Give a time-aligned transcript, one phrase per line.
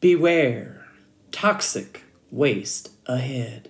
[0.00, 0.86] Beware,
[1.30, 3.68] toxic waste ahead.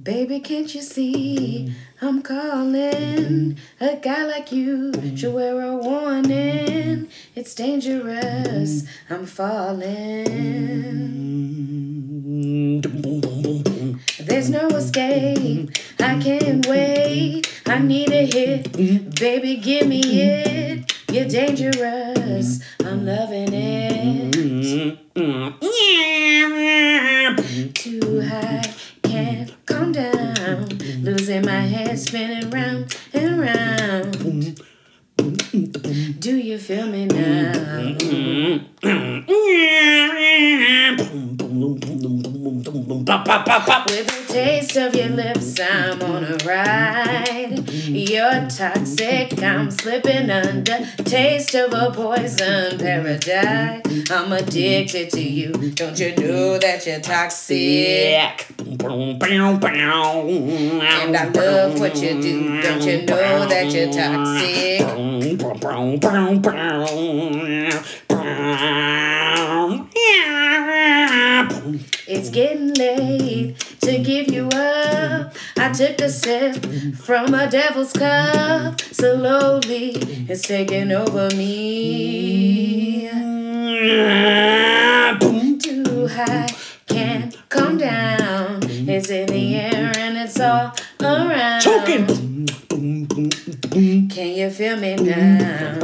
[0.00, 3.58] Baby, can't you see I'm calling?
[3.80, 7.08] A guy like you should wear a warning.
[7.34, 8.84] It's dangerous.
[9.10, 10.30] I'm falling.
[14.20, 15.72] There's no escape.
[15.98, 17.49] I can't wait.
[17.70, 17.86] I mm-hmm.
[17.86, 18.72] need a hit.
[18.72, 19.10] Mm-hmm.
[19.10, 20.82] Baby, give me mm-hmm.
[20.82, 20.92] it.
[21.08, 22.60] You're dangerous.
[22.84, 24.32] I'm loving it.
[27.74, 28.74] Too high.
[29.04, 30.66] Can't calm down.
[31.02, 34.60] Losing my head, spinning round and round.
[36.18, 37.96] Do you feel me now?
[43.90, 47.68] With a taste of your lips, I'm on a ride.
[47.68, 50.86] You're toxic, I'm slipping under.
[50.98, 53.82] Taste of a poison paradise.
[54.10, 55.52] I'm addicted to you.
[55.72, 58.46] Don't you know that you're toxic?
[61.02, 62.62] And I love what you do.
[62.62, 64.80] Don't you know that you're toxic?
[72.06, 75.34] It's getting late to give you up.
[75.56, 76.66] I took a sip
[76.96, 78.80] from a devil's cup.
[78.80, 79.92] Slowly,
[80.28, 83.08] it's taking over me.
[85.60, 86.48] Too high,
[86.86, 88.60] can't calm down.
[88.64, 91.60] It's in the air and it's all around.
[91.62, 92.29] Choking.
[92.70, 93.28] Can
[94.14, 95.74] you feel me now?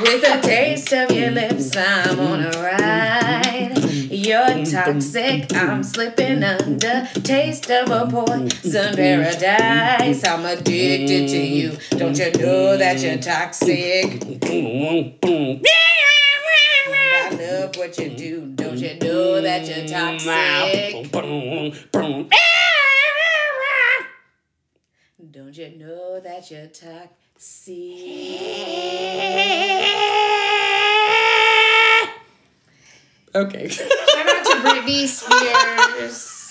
[0.00, 3.78] With a taste of your lips, I'm on a ride.
[4.10, 7.06] You're toxic, I'm slipping under.
[7.22, 10.24] Taste of a poison paradise.
[10.24, 11.76] I'm addicted to you.
[11.90, 14.22] Don't you know that you're toxic?
[17.52, 18.46] I love what you do.
[18.54, 21.12] Don't you know that you're toxic?
[25.30, 27.12] Don't you know that you're toxic?
[33.34, 33.68] Okay.
[33.68, 36.41] Shout out to Britney Spears.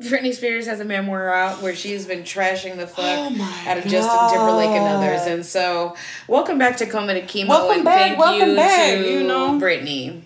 [0.00, 3.84] Britney Spears has a memoir out where she's been trashing the fuck Oh out of
[3.84, 5.26] Justin Timberlake and others.
[5.26, 5.94] And so,
[6.26, 9.22] welcome back to Coma to Chemo Welcome and back, thank welcome you back, to you
[9.22, 9.50] know.
[9.52, 10.22] Britney.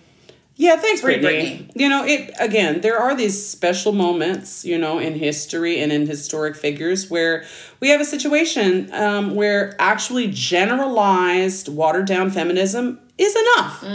[0.55, 1.71] Yeah, thanks, Free Britney.
[1.73, 2.81] You know, it again.
[2.81, 7.45] There are these special moments, you know, in history and in historic figures where
[7.79, 13.85] we have a situation um, where actually generalized, watered down feminism is enough.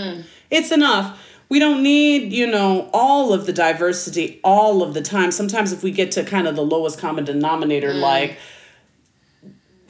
[0.51, 1.21] It's enough.
[1.49, 5.31] We don't need, you know, all of the diversity all of the time.
[5.31, 8.00] Sometimes if we get to kind of the lowest common denominator, mm.
[8.00, 8.38] like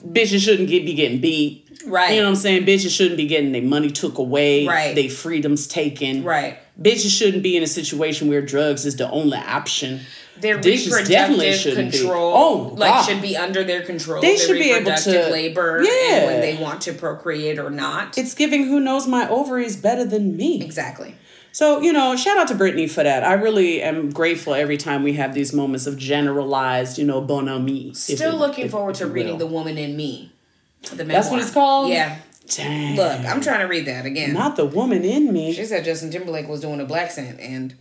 [0.06, 1.60] bitches shouldn't get, be getting beat.
[1.86, 2.12] Right.
[2.12, 2.64] You know what I'm saying?
[2.66, 4.66] Bitches shouldn't be getting their money took away.
[4.66, 4.94] Right.
[4.94, 6.24] Their freedoms taken.
[6.24, 6.58] Right.
[6.80, 10.00] Bitches shouldn't be in a situation where drugs is the only option.
[10.40, 11.98] Their Bitches definitely reproductive shouldn't be.
[11.98, 13.02] control, Oh, like, God.
[13.04, 14.20] should be under their control.
[14.20, 16.26] They should be able to- labor Yeah.
[16.26, 18.18] when they want to procreate or not.
[18.18, 20.60] It's giving who knows my ovaries better than me.
[20.60, 21.14] exactly.
[21.54, 23.22] So, you know, shout out to Britney for that.
[23.22, 27.94] I really am grateful every time we have these moments of generalized, you know, bonhomie.
[27.94, 29.38] Still it- looking if forward to reading will.
[29.38, 30.32] The Woman in Me.
[30.92, 31.90] The That's what it's called?
[31.90, 32.18] Yeah.
[32.48, 32.96] Dang.
[32.96, 34.32] Look, I'm trying to read that again.
[34.34, 35.52] Not the woman in me.
[35.52, 37.76] She said Justin Timberlake was doing a blaccent, and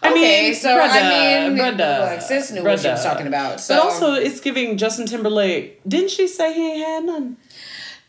[0.00, 3.02] I okay, mean, so brother, I mean, brother, like sis knew what she was brother.
[3.02, 3.60] talking about.
[3.60, 5.80] So But also, it's giving Justin Timberlake.
[5.88, 7.36] Didn't she say he ain't had none?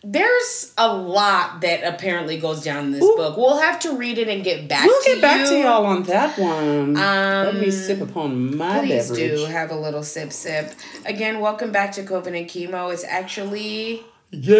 [0.07, 3.15] There's a lot that apparently goes down in this Ooh.
[3.17, 3.37] book.
[3.37, 4.85] We'll have to read it and get back.
[4.85, 5.47] We'll to get back you.
[5.47, 6.93] to y'all on that one.
[6.93, 9.31] Let me Um, sip upon my Please beverage.
[9.31, 10.73] Please do have a little sip, sip.
[11.05, 12.93] Again, welcome back to COVID and Chemo.
[12.93, 14.55] It's actually Yeah,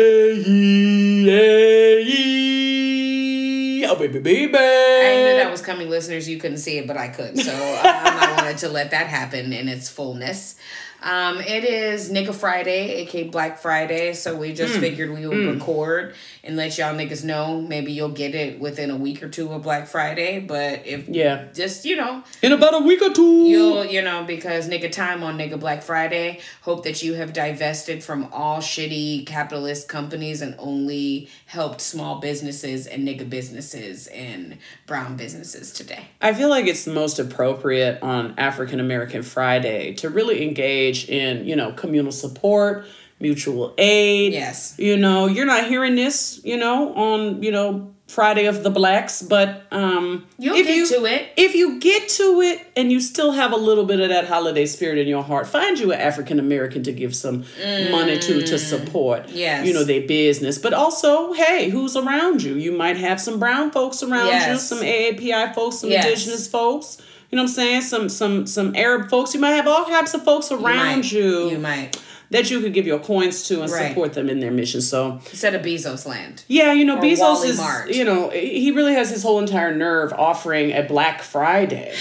[1.26, 3.88] yeah, yeah.
[3.88, 4.58] Oh, baby, baby.
[4.58, 6.28] I knew that was coming, listeners.
[6.28, 7.38] You couldn't see it, but I could.
[7.38, 10.56] So um, I wanted to let that happen in its fullness.
[11.06, 14.14] Um, it is Nigga Friday, aka Black Friday.
[14.14, 17.62] So we just figured we would record and let y'all niggas know.
[17.62, 20.40] Maybe you'll get it within a week or two of Black Friday.
[20.40, 21.46] But if Yeah.
[21.54, 23.46] just you know, In about a week or two.
[23.46, 26.40] You'll, you know, because nigga time on nigga Black Friday.
[26.64, 32.88] Hope that you have divested from all shitty capitalist companies and only helped small businesses
[32.88, 36.06] and nigga businesses and brown businesses today.
[36.20, 41.56] I feel like it's most appropriate on African American Friday to really engage in, you
[41.58, 42.86] know, communal support,
[43.20, 44.32] mutual aid.
[44.34, 44.76] Yes.
[44.78, 49.24] You know, you're not hearing this, you know, on, you know, Friday of the Blacks,
[49.24, 51.30] but um, You'll if get you, to it.
[51.38, 54.68] If you get to it and you still have a little bit of that holiday
[54.68, 57.46] spirit in your heart, find you an African American to give some
[57.90, 59.26] money to to support.
[59.28, 59.32] Mm.
[59.34, 59.68] Yes.
[59.68, 62.54] you know their business, but also, hey, who's around you?
[62.56, 66.06] You might have some brown folks around you, some AAPI folks, some Yes.
[66.06, 67.02] indigenous folks.
[67.32, 67.82] You know what I'm saying?
[67.82, 69.34] Some some some Arab folks.
[69.34, 70.62] You might have all types of folks around
[71.02, 71.12] might.
[71.12, 71.98] you, You might.
[72.30, 73.90] that you could give your coins to and Right.
[73.90, 74.82] support them in their mission.
[74.82, 76.44] So Instead of Bezos land.
[76.48, 77.92] yeah, you know, Bezos Wally is, Mart.
[77.92, 81.94] you know, he really has his whole entire nerve offering a Black Friday.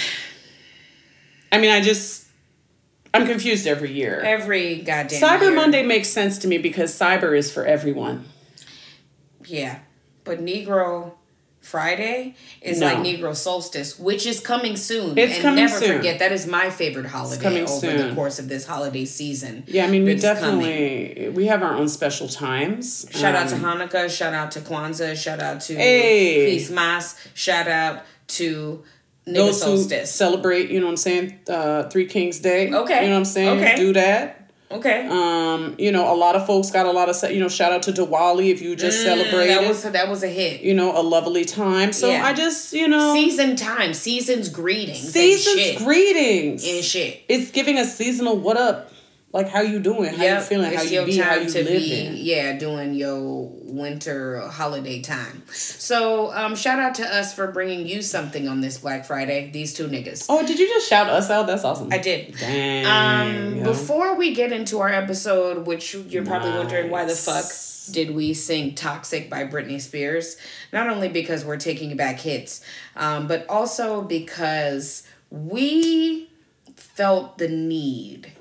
[1.51, 2.25] I mean, I just,
[3.13, 4.19] I'm confused every year.
[4.21, 5.55] Every goddamn Cyber year.
[5.55, 8.25] Monday makes sense to me because cyber is for everyone.
[9.47, 9.79] Yeah.
[10.23, 11.13] But Negro
[11.65, 12.85] Friday is No.
[12.87, 15.17] like Negro Solstice, which is coming soon.
[15.17, 15.97] It's and coming never soon.
[15.97, 19.63] forget that is my favorite holiday coming over the course of this holiday season.
[19.67, 20.59] Yeah, I mean, we It's coming.
[20.61, 23.07] definitely, we have our own special times.
[23.11, 26.51] Shout out to Um, Hanukkah, shout out to Kwanzaa, shout out to Hey.
[26.55, 28.83] Christmas, shout out to
[29.27, 30.11] Nigga those who Solstice.
[30.11, 32.71] celebrate, you know what I'm saying, uh, Three Kings Day.
[32.71, 33.01] Okay.
[33.01, 33.59] You know what I'm saying?
[33.59, 33.75] Okay.
[33.75, 34.44] Do that.
[34.77, 35.07] Okay.
[35.07, 37.83] Um, you know, a lot of folks got a lot of, you know, shout out
[37.83, 39.57] to Diwali if you just celebrated.
[39.57, 40.61] Mm, that was that was a hit.
[40.61, 41.93] you know, a lovely time.
[41.93, 42.25] So Yeah.
[42.25, 45.77] I just, you know, Season time, seasons greetings, seasons and shit.
[45.83, 46.67] greetings.
[46.67, 47.21] and shit.
[47.27, 48.91] It's giving a seasonal what up,
[49.35, 51.63] like how you doing, how you Yep, feeling, how you your be, how you to
[51.63, 52.13] living.
[52.13, 55.43] be, yeah, doing your winter holiday time.
[55.51, 59.51] So, um, shout out to us for bringing you something on this Black Friday.
[59.51, 60.27] These two niggas.
[60.29, 61.47] Oh, did you just shout us out?
[61.47, 61.89] That's awesome.
[61.91, 62.37] I did.
[62.37, 62.85] Dang.
[62.85, 63.63] Um, yo.
[63.65, 67.45] before we get into our episode, which you're probably wondering why the fuck
[67.91, 70.37] did we sing "Toxic" by Britney Spears?
[70.71, 72.61] Not only because we're taking back hits,
[72.95, 76.29] um, but also because we
[76.77, 78.31] felt the need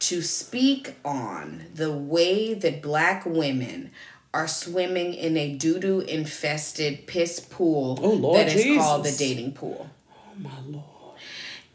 [0.00, 3.90] to speak on the way that black women
[4.32, 9.52] are swimming in a doo-doo infested piss pool Oh, Lord that is called the dating
[9.52, 9.88] pool.
[10.10, 10.84] oh my lord.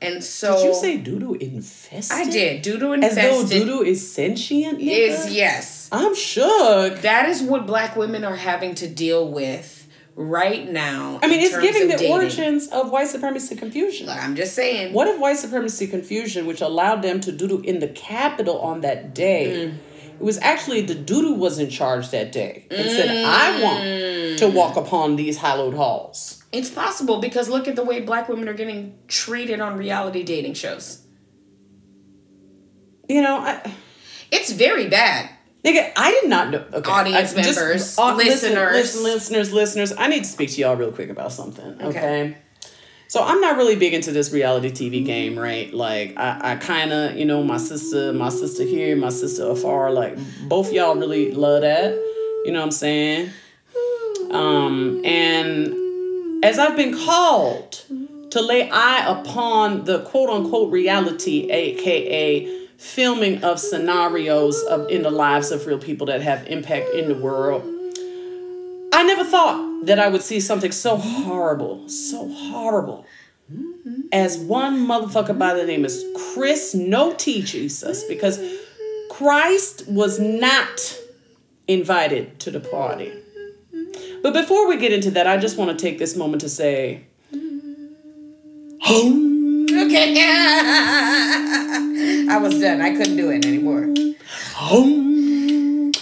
[0.02, 2.18] And so Did you say doo-doo infested?
[2.18, 2.62] I did.
[2.62, 4.80] Doo-doo As though infested doo-doo is sentient.
[4.80, 4.88] nigga?
[4.88, 5.90] is yes.
[5.92, 7.00] I'm shook.
[7.02, 9.79] That is what black women are having to deal with
[10.22, 11.18] right now.
[11.24, 12.12] I mean, it's giving the dating.
[12.12, 14.10] origins of white supremacy confusion.
[14.10, 14.94] I'm just saying.
[14.94, 19.16] What if white supremacy confusion, which allowed them to doodle in the Capitol on that
[19.16, 19.74] day, Mm.
[20.20, 24.38] it was actually the doodle was in charge that day and said, "I want Mm.
[24.40, 28.50] to walk upon these hallowed halls." It's possible because look at the way black women
[28.50, 31.00] are getting treated on reality dating shows.
[33.08, 33.72] You know, I,
[34.32, 35.30] It's very bad.
[35.64, 36.64] Nigga, I did not know.
[36.74, 38.74] Okay, Audience I- members, uh, listen, listeners.
[38.74, 39.94] listen, listeners, listeners.
[39.98, 41.74] I need to speak to y'all real quick about something.
[41.82, 41.88] Okay.
[41.88, 42.38] Okay.
[43.08, 45.74] So I'm not really big into this reality TV game, right?
[45.74, 49.92] Like I, I kind of, you know, my sister, my sister here, my sister afar,
[49.92, 50.16] like
[50.48, 51.94] both y'all really love that.
[52.46, 53.32] You know what I'm saying?
[54.30, 57.84] Um, and as I've been called
[58.30, 65.12] to lay eye upon the quote unquote reality, aka filming of scenarios of in the
[65.12, 67.62] lives of real people that have impact in the world.
[68.94, 73.06] I never thought that I would see something so horrible, so horrible,
[74.14, 75.92] as one motherfucker by the name of
[76.34, 78.40] Chris No T Jesus, because
[79.12, 80.98] Christ was not
[81.68, 83.12] invited to the party.
[84.24, 87.04] But before we get into that, I just want to take this moment to say,
[89.72, 90.16] Okay.
[92.30, 92.82] I was done.
[92.82, 93.88] I couldn't do it anymore.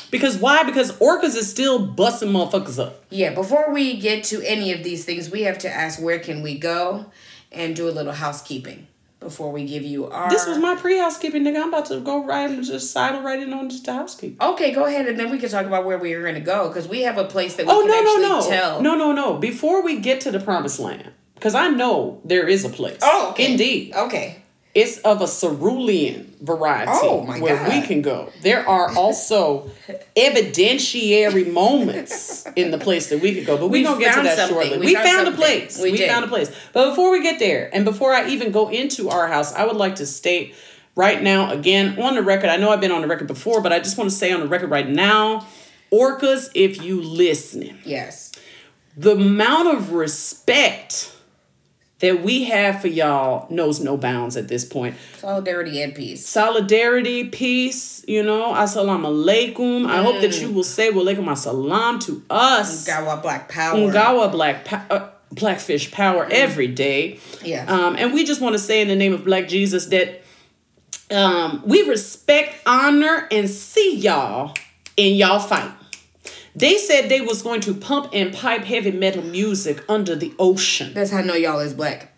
[0.10, 0.64] Because why?
[0.64, 3.04] Because Orcas is still busting motherfuckers up.
[3.10, 6.42] Yeah, before we get to any of these things, we have to ask where can
[6.42, 7.08] we go
[7.52, 8.88] and do a little housekeeping
[9.20, 11.62] before we give you our This was my pre-housekeeping, nigga.
[11.62, 14.38] I'm about to go right and just sidle right in on just the housekeeping.
[14.42, 16.68] Okay, go ahead and then we can talk about where we are going to go
[16.70, 18.82] because we have a place that we Oh can no no actually no tell.
[18.82, 19.38] no no no!
[19.38, 23.00] Before we get to the promised land, because I know there is a place.
[23.02, 23.52] Oh, okay.
[23.52, 24.38] indeed, Okay.
[24.80, 27.70] It's of a cerulean variety Oh, my where God.
[27.74, 28.30] we can go.
[28.44, 29.72] There are also
[30.16, 34.22] evidentiary moments in the place that we could go, but we We gonna get to
[34.22, 34.56] that something.
[34.56, 34.78] shortly.
[34.78, 35.80] We We, found found, a place.
[35.82, 36.52] We We, found a place.
[36.74, 39.78] But before we get there, and before I even go into our house, I would
[39.78, 40.54] like to state
[40.96, 42.50] right now, again on the record.
[42.50, 44.40] I know I've been on the record before, but I just want to say on
[44.42, 45.46] the record right now,
[45.92, 48.32] orcas, if you listening Yes.
[48.96, 51.12] the amount of respect
[52.00, 54.96] that we have for y'all knows no bounds at this point.
[55.18, 56.28] Solidarity and peace.
[56.28, 59.88] Solidarity, peace, you know, assalamu alaikum.
[59.88, 60.22] I hope Mm.
[60.22, 62.88] that you will say wa alaikum assalam to us.
[62.88, 63.78] Gawa Black Power.
[63.80, 67.20] Ngawa black pa- uh, blackfish power every day.
[67.44, 67.66] Yeah.
[67.68, 70.22] Um, and we just want to say in the name of Black Jesus that
[71.10, 74.54] um, we respect, honor, and see y'all
[74.98, 75.72] in y'all fight.
[76.58, 80.92] They said they was going to pump and pipe heavy metal music under the ocean.
[80.92, 82.16] That's how I know y'all is black.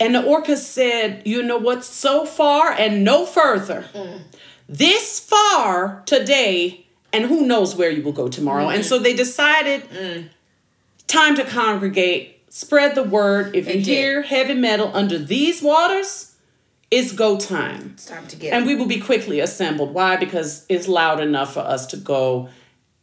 [0.00, 3.84] And the orcas said, you know what, so far and no further.
[3.94, 4.22] Mm.
[4.68, 8.68] This far today, and who knows where you will go tomorrow.
[8.68, 8.84] And mm.
[8.84, 10.28] so they decided mm.
[11.06, 13.54] time to congregate, spread the word.
[13.54, 13.96] If They you did.
[13.96, 16.34] hear heavy metal under these waters,
[16.90, 17.92] it's go time.
[17.94, 18.54] It's time to get.
[18.54, 19.94] And we will be quickly assembled.
[19.94, 20.16] Why?
[20.16, 22.48] Because it's loud enough for us to go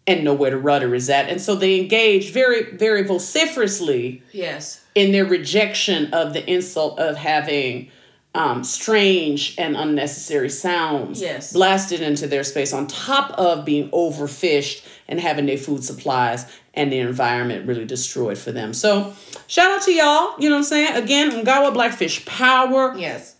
[0.09, 1.29] and know where the rudder is at.
[1.29, 4.83] And so they engage very, very vociferously yes.
[4.95, 7.91] in their rejection of the insult of having
[8.33, 11.53] um, strange and unnecessary sounds Yes.
[11.53, 16.91] blasted into their space, on top of being overfished and having their food supplies and
[16.91, 18.73] the environment really destroyed for them.
[18.73, 19.13] So,
[19.47, 20.35] shout out to y'all.
[20.39, 20.95] You know what I'm saying?
[21.03, 22.95] Again, Ngawa Blackfish Power.
[22.97, 23.35] Yes.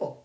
[0.00, 0.18] Oh.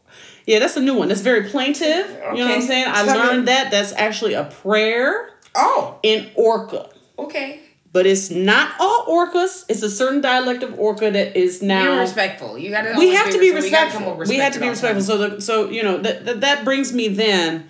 [0.48, 1.10] Yeah, that's a new one.
[1.10, 2.08] That's very plaintive.
[2.10, 2.62] You know what I'm Okay.
[2.62, 2.86] saying?
[2.88, 3.70] I learned that.
[3.70, 5.96] That's actually a prayer Oh.
[6.04, 6.90] in Orca.
[7.20, 7.60] Okay.
[7.92, 9.66] But it's not all orcas.
[9.70, 11.84] It's a certain dialect of orca that is now.
[11.84, 12.58] You're respectful.
[12.58, 12.94] You gotta.
[12.98, 14.16] we have to be we respectful.
[14.28, 15.02] We, have to be respect at all respectful.
[15.02, 17.70] So, the, so you know that that, that brings me then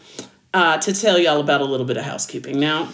[0.54, 2.90] uh, to tell y'all about a little bit of housekeeping now,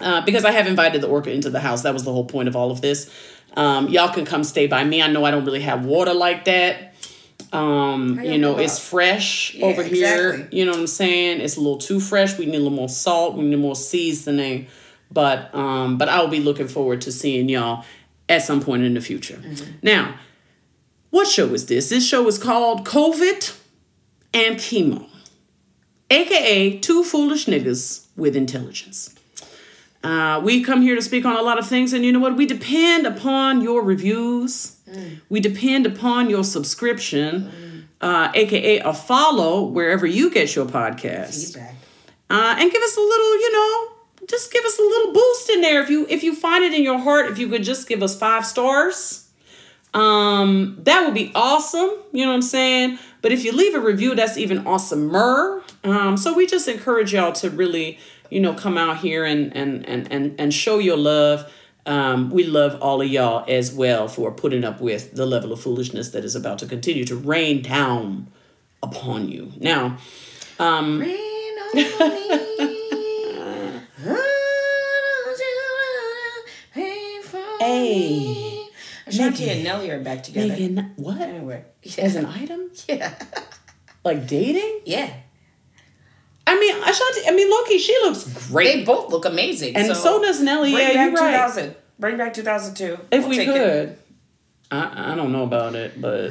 [0.00, 1.82] uh, because I have invited the orca into the house.
[1.82, 3.08] That was the whole point of all of this.
[3.56, 5.02] Um, y'all can come stay by me.
[5.02, 6.94] I know I don't really have water like that.
[7.52, 10.32] Um, you know, it's fresh Yeah, over here.
[10.34, 10.58] exactly.
[10.58, 11.40] You know what I'm saying?
[11.40, 12.38] It's a little too fresh.
[12.38, 13.36] We need a little more salt.
[13.36, 14.68] We need more seasoning.
[15.10, 17.84] But um, but I'll be looking forward to seeing y'all
[18.28, 19.36] at some point in the future.
[19.36, 19.70] Mm-hmm.
[19.82, 20.14] Now,
[21.10, 21.88] what show is this?
[21.88, 23.56] This show is called COVID
[24.32, 25.08] and Chemo,
[26.10, 29.14] aka Two Foolish Niggas with Intelligence.
[30.02, 32.36] Uh, we come here to speak on a lot of things, and you know what?
[32.36, 34.76] We depend upon your reviews.
[35.28, 41.74] We depend upon your subscription, uh, aka a follow wherever you get your podcast Feedback.
[42.30, 45.60] uh, and give us a little, you know, just give us a little boost in
[45.60, 45.82] there.
[45.82, 48.18] If you if you find it in your heart, if you could just give us
[48.18, 49.28] five stars,
[49.94, 51.90] um, that would be awesome.
[52.12, 52.98] You know what I'm saying?
[53.22, 55.62] But if you leave a review, that's even awesomer.
[55.84, 57.98] Um, so we just encourage y'all to really,
[58.30, 61.50] you know, come out here and and and and and show your love.
[61.86, 65.60] Um, we love all of y'all as well for putting up with the level of
[65.60, 68.28] foolishness that is about to continue to rain down
[68.82, 69.52] upon you.
[69.58, 69.96] Now,
[70.58, 72.76] um, Rain on me.
[77.60, 78.66] Hey.
[79.06, 80.48] Ashanti and Nelly are back together.
[80.48, 81.20] Megan, what?
[81.20, 81.62] Anyway.
[81.98, 82.70] As an item?
[82.88, 83.14] Yeah.
[84.02, 84.80] Like dating?
[84.86, 85.12] Yeah.
[86.50, 88.78] I mean, Ashanti, I mean, Loki, she looks great.
[88.78, 89.76] They both look amazing.
[89.76, 90.72] and so, does Nelly.
[90.72, 91.30] Bring Yeah, back you're right.
[91.46, 91.74] 2000.
[91.98, 92.98] Bring back 2002.
[93.12, 93.46] If We'll we it.
[93.46, 93.98] could.
[94.72, 96.30] I, I don't know about it, but.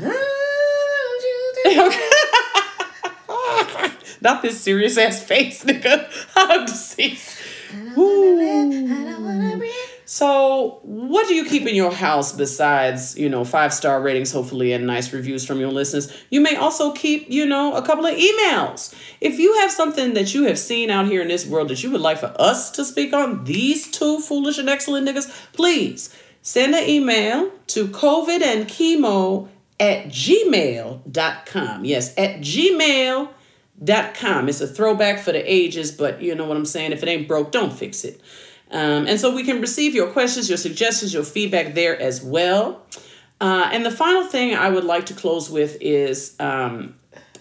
[4.22, 6.10] Don't this serious ass face, nigga.
[6.36, 7.38] I'm deceased.
[7.74, 8.38] you Woo.
[8.38, 9.72] think- I don't wanna breathe.
[10.12, 14.74] So, what do you keep in your house besides, you know, five star ratings, hopefully,
[14.74, 16.12] and nice reviews from your listeners?
[16.32, 18.96] You may also keep, you know, a couple of emails.
[19.22, 21.92] If you have something that you have seen out here in this world that you
[21.92, 26.10] would like for us to speak on, these two foolish and excellent niggas, please
[26.42, 29.48] send an email to COVID and chemo
[29.80, 31.86] at gmail.com.
[31.86, 33.30] Yes, at gmail.com.
[34.50, 36.94] It's a throwback for the ages, but you know what I'm saying?
[36.94, 38.20] If it ain't broke, don't fix it.
[38.72, 42.86] Um, and so we can receive your questions, your suggestions, your feedback there as well.
[43.42, 46.96] Uh, and the final thing I would like to close with is, um,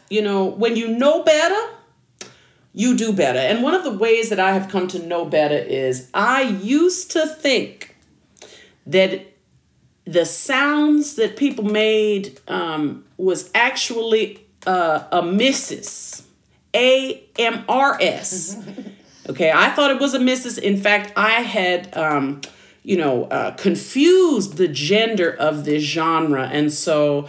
[0.08, 1.74] you know, when you know better,
[2.72, 3.38] you do better.
[3.38, 7.10] And one of the ways that I have come to know better is I used
[7.12, 7.96] to think
[8.86, 9.26] that
[10.04, 16.26] the sounds that people made um, was actually uh, a missus,
[16.74, 18.56] A M R S.
[19.28, 20.56] Okay, I thought it was a missus.
[20.56, 22.40] In fact, I had, um,
[22.82, 26.48] you know, uh, confused the gender of this genre.
[26.50, 27.28] And so,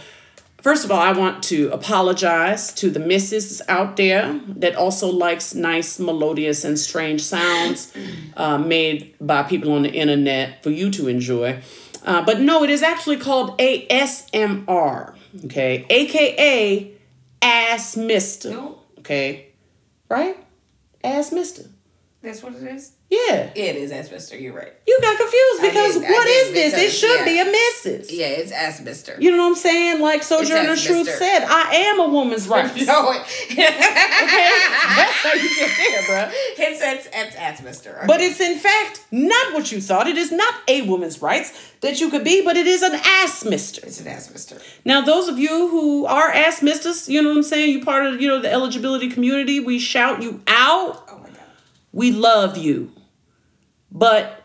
[0.62, 5.54] first of all, I want to apologize to the misses out there that also likes
[5.54, 7.92] nice, melodious, and strange sounds
[8.34, 11.60] uh, made by people on the internet for you to enjoy.
[12.02, 15.14] Uh, but no, it is actually called ASMR,
[15.44, 15.84] okay?
[15.90, 16.92] AKA
[17.42, 18.58] Ass Mister,
[19.00, 19.48] okay?
[20.08, 20.38] Right?
[21.04, 21.64] Ass Mister.
[22.22, 22.92] That's what it is.
[23.08, 23.50] Yeah.
[23.56, 24.38] It is asbestos.
[24.38, 24.72] You're right.
[24.86, 26.74] You got confused because did- I what did is this?
[26.74, 27.24] It should yeah.
[27.24, 28.12] be a missus.
[28.12, 29.16] Yeah, it's asbestos.
[29.20, 30.00] You know what I'm saying?
[30.02, 32.86] Like Sojourner Truth said, I am a woman's rights.
[32.86, 33.64] no, it- Okay?
[33.66, 36.30] That's how you get there, bruh.
[36.32, 37.94] it's it's it's asbestos.
[37.96, 38.06] Okay.
[38.06, 40.06] But it's in fact not what you thought.
[40.06, 43.44] It is not a woman's rights that you could be, but it is an ass
[43.44, 43.80] mister.
[43.86, 44.62] it's an asbestos.
[44.84, 47.72] Now, those of you who are ass misters, you know what I'm saying?
[47.74, 49.58] You're part of you know the eligibility community.
[49.58, 51.04] We shout you out.
[51.08, 51.19] Oh my god.
[51.92, 52.92] We love you,
[53.90, 54.44] but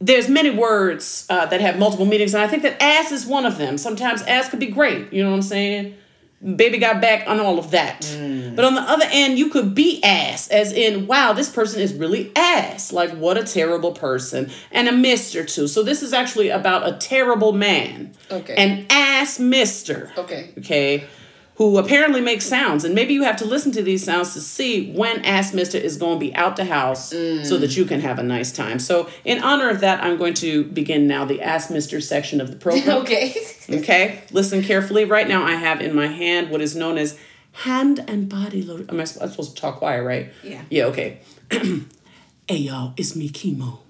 [0.00, 3.44] there's many words uh, that have multiple meanings, and I think that ass is one
[3.44, 3.76] of them.
[3.78, 5.12] Sometimes ass could be great.
[5.12, 5.94] You know what I'm saying?
[6.40, 8.02] Baby got back on all of that.
[8.54, 11.92] But on the other end, you could be ass, as in, wow, this person is
[11.92, 12.92] really ass.
[12.92, 14.48] Like, what a terrible person.
[14.70, 15.66] And a mister, too.
[15.66, 18.14] So, this is actually about a terrible man.
[18.30, 18.54] Okay.
[18.54, 20.12] An ass mister.
[20.16, 20.54] Okay.
[20.58, 21.08] Okay.
[21.58, 22.84] Who apparently makes sounds.
[22.84, 25.96] And maybe you have to listen to these sounds to see when Ass Mister is
[25.96, 28.78] going to be out the house so that you can have a nice time.
[28.78, 32.50] So, in honor of that, I'm going to begin now the Ass Mister section of
[32.50, 32.98] the program.
[33.02, 33.34] Okay.
[33.70, 35.04] Okay, listen carefully.
[35.04, 37.18] Right now, I have in my hand what is known as
[37.52, 38.88] hand and body lotion.
[38.90, 40.32] Am I supposed to talk quiet, right?
[40.44, 40.62] Yeah.
[40.70, 41.18] Yeah, okay.
[41.50, 41.84] hey,
[42.48, 43.80] y'all, it's me, Chemo.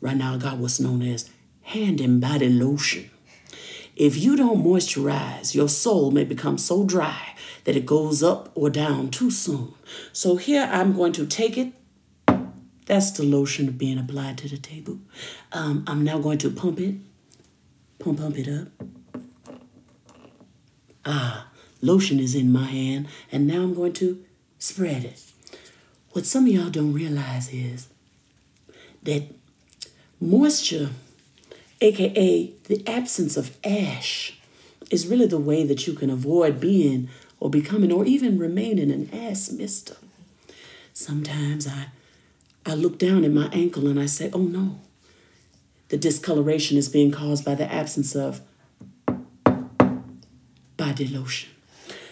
[0.00, 1.28] Right now, I got what's known as
[1.62, 3.10] hand and body lotion.
[3.98, 8.70] If you don't moisturize, your soul may become so dry that it goes up or
[8.70, 9.74] down too soon.
[10.12, 11.72] So, here I'm going to take it.
[12.86, 15.00] That's the lotion being applied to the table.
[15.50, 16.94] Um, I'm now going to pump it.
[17.98, 18.68] Pump, pump it up.
[21.04, 21.48] Ah,
[21.82, 24.24] lotion is in my hand, and now I'm going to
[24.60, 25.24] spread it.
[26.12, 27.88] What some of y'all don't realize is
[29.02, 29.24] that
[30.20, 30.90] moisture,
[31.80, 34.38] aka the absence of ash,
[34.90, 37.08] is really the way that you can avoid being
[37.40, 39.96] or becoming or even remaining an ass mister.
[40.92, 41.86] Sometimes I
[42.66, 44.80] I look down at my ankle and I say, oh no,
[45.88, 48.40] the discoloration is being caused by the absence of
[50.76, 51.50] body lotion.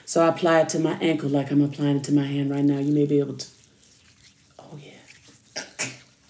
[0.04, 2.64] So I apply it to my ankle like I'm applying it to my hand right
[2.64, 2.78] now.
[2.78, 3.46] You may be able to.
[4.58, 5.64] Oh, yeah.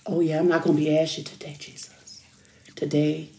[0.07, 1.96] Oh, yeah, I'm not to be ashy today, Jesus.
[2.76, 3.30] Today,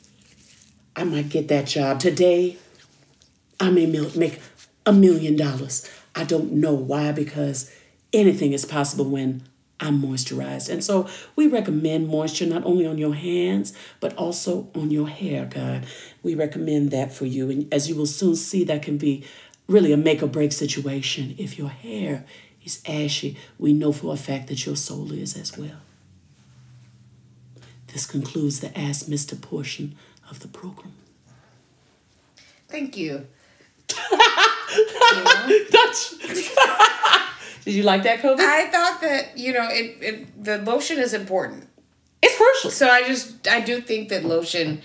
[0.96, 2.00] I might get that job.
[2.00, 2.58] Today,
[3.60, 4.39] I may make
[4.86, 5.89] a million dollars.
[6.15, 7.72] I don't know why, because
[8.12, 9.44] anything is possible when
[9.79, 10.70] I'm moisturized.
[10.70, 15.46] And so we recommend moisture not only on your hands, but also on your hair,
[15.46, 15.86] God.
[16.24, 17.51] We recommend that for you.
[17.51, 19.24] And as you will soon see, that can be
[19.68, 21.35] really a make or break situation.
[21.38, 22.25] If your hair
[22.64, 25.77] is ashy, we know for a fact that your soul is as well.
[27.94, 29.96] This concludes the Ass Mister portion
[30.30, 30.94] of the program.
[32.68, 33.28] Thank you.
[37.68, 38.40] Did you like that, COVID?
[38.40, 40.44] I thought that you know it, it.
[40.44, 41.68] The lotion is important.
[42.22, 42.72] It's crucial.
[42.72, 44.82] So I just I do think that lotion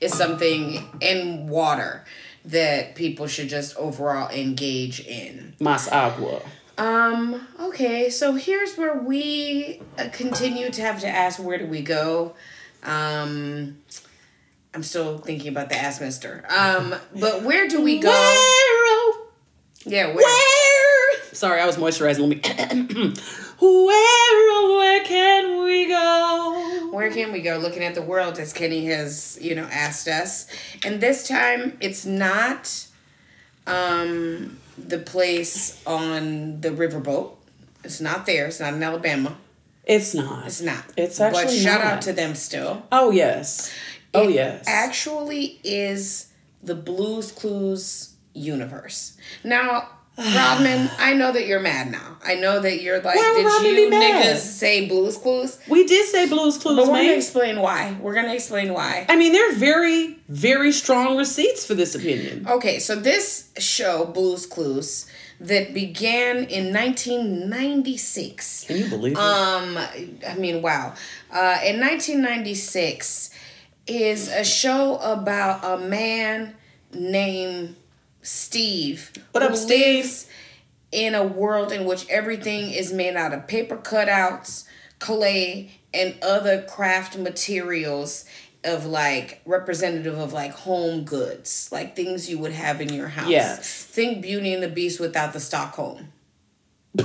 [0.00, 2.04] is something in water
[2.44, 5.54] that people should just overall engage in.
[5.60, 6.42] Mas agua.
[6.76, 11.82] Um, okay, so here's where we uh, continue to have to ask where do we
[11.82, 12.34] go?
[12.82, 13.78] Um
[14.74, 16.44] I'm still thinking about the ass mister.
[16.48, 18.10] Um, but where do we go?
[18.10, 19.12] Where,
[19.84, 20.16] Yeah, where?
[20.16, 21.22] where?
[21.32, 22.20] Sorry, I was moisturizing.
[22.20, 23.14] Let me.
[23.60, 26.90] where, where can we go?
[26.90, 27.58] Where can we go?
[27.58, 30.48] Looking at the world as Kenny has, you know, asked us.
[30.84, 32.86] And this time it's not
[33.68, 37.32] um the place on the riverboat.
[37.82, 38.46] It's not there.
[38.46, 39.36] It's not in Alabama.
[39.84, 40.46] It's not.
[40.46, 40.84] It's not.
[40.96, 41.92] It's But actually shout not.
[41.94, 42.86] out to them still.
[42.90, 43.72] Oh yes.
[44.14, 44.64] Oh It yes.
[44.66, 46.28] Actually is
[46.62, 49.16] the Blues Clues universe.
[49.44, 52.18] Now, Rodman, I know that you're mad now.
[52.24, 55.58] I know that you're like, Why did Rodman you niggas say Blues Clues?
[55.68, 57.96] we did say Blues Clues, But we're gonna explain why.
[58.00, 59.06] We're gonna explain why.
[59.08, 62.46] I mean, there are very, very strong receipts for this opinion.
[62.48, 65.06] Okay, so this show, Blues Clues,
[65.40, 68.64] that began in 1996.
[68.64, 69.18] Can you believe it?
[69.18, 69.76] Um,
[70.28, 70.94] I mean, wow.
[71.32, 73.30] Uh, in 1996
[73.88, 76.54] is a show about a man
[76.92, 77.76] named
[78.24, 79.12] Steve.
[79.32, 80.26] What up, Steve?
[80.94, 84.64] in a world in which everything is made out of paper cutouts,
[85.00, 88.24] clay, and other craft materials
[88.62, 93.28] of like representative of like home goods, like things you would have in your house.
[93.28, 93.84] Yes.
[93.84, 96.12] Think Beauty and the Beast without the Stockholm.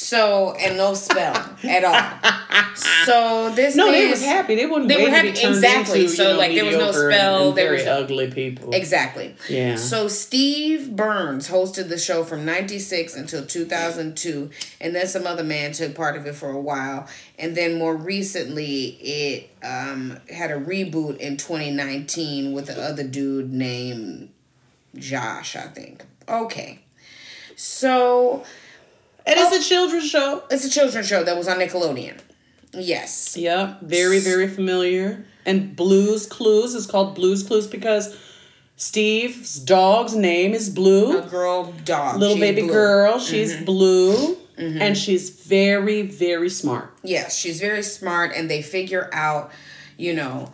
[0.00, 1.34] So and no spell
[1.64, 2.74] at all.
[3.04, 4.54] So this No, they was happy.
[4.54, 6.02] They wouldn't They were to happy, exactly.
[6.02, 8.72] into, So, know, like, there was no spell, and, there very was- ugly people.
[8.72, 9.34] Exactly.
[9.48, 9.74] Yeah.
[9.74, 15.72] So Steve Burns hosted the show from 96 until 2002 and then some other man
[15.72, 20.60] took part of it for a while and then more recently it um, had a
[20.60, 24.28] reboot in 2019 with the other dude named
[24.96, 26.04] Josh, I think.
[26.28, 26.80] Okay.
[27.56, 28.44] So
[29.28, 29.62] And it's a oh.
[29.62, 30.42] children's show.
[30.50, 32.18] it's a children's show that was on Nickelodeon.
[32.72, 33.36] Yes.
[33.36, 35.26] Yep, very very familiar.
[35.44, 38.16] And Blues Clues is called Blues Clues because
[38.76, 41.18] Steve's dog's name is Blue.
[41.18, 42.18] A girl dog.
[42.18, 42.72] Little She's baby blue.
[42.72, 43.64] girl, she's mm-hmm.
[43.64, 44.80] blue, mm-hmm.
[44.80, 46.94] and she's very very smart.
[47.02, 49.50] Yes, she's very smart, and they figure out,
[49.96, 50.52] you know,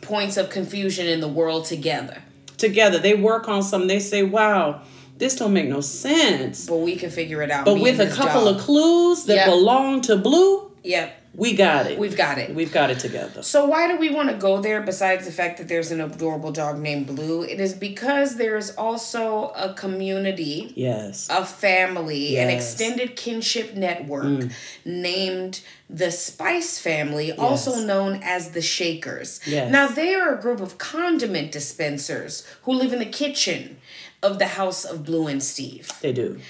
[0.00, 2.22] points of confusion in the world together.
[2.56, 3.88] Together, they work on something.
[3.88, 4.82] They say, "Wow,
[5.18, 7.64] this don't make no sense." But we can figure it out.
[7.64, 8.56] But with a couple dog.
[8.56, 9.46] of clues that Yep.
[9.46, 11.98] belong to Blue, Yep, we got it.
[11.98, 12.54] we've got it.
[12.54, 13.42] We've got it together.
[13.42, 16.52] So why do we want to go there besides the fact that there's an adorable
[16.52, 17.42] dog named Blue?
[17.42, 21.26] It is because there's also a community, Yes.
[21.28, 22.52] a family, an Yes.
[22.52, 22.56] Mm.
[22.56, 24.44] extended kinship network
[24.84, 29.40] named the Spice family, also known as the Shakers.
[29.46, 29.70] Yes.
[29.70, 33.76] Now they are a group of condiment dispensers who live in the kitchen
[34.22, 35.90] of the house of Blue and Steve.
[36.00, 36.40] They do.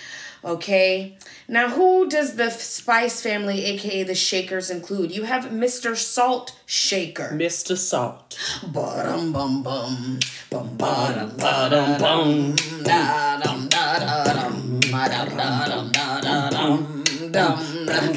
[0.44, 1.16] Okay.
[1.48, 5.14] Now, who does the Spice family, aka the Shakers, include?
[5.14, 5.96] You have Mr.
[5.96, 7.30] Salt Shaker.
[7.32, 7.76] Mr.
[7.76, 8.38] Salt.
[8.72, 9.62] Bum bum.
[9.62, 10.20] Bum
[10.76, 10.78] bum.
[10.78, 12.56] da dum
[13.68, 14.80] da da dum.
[14.90, 17.04] Ba da da dum da da dum.
[17.32, 18.14] Dum dum.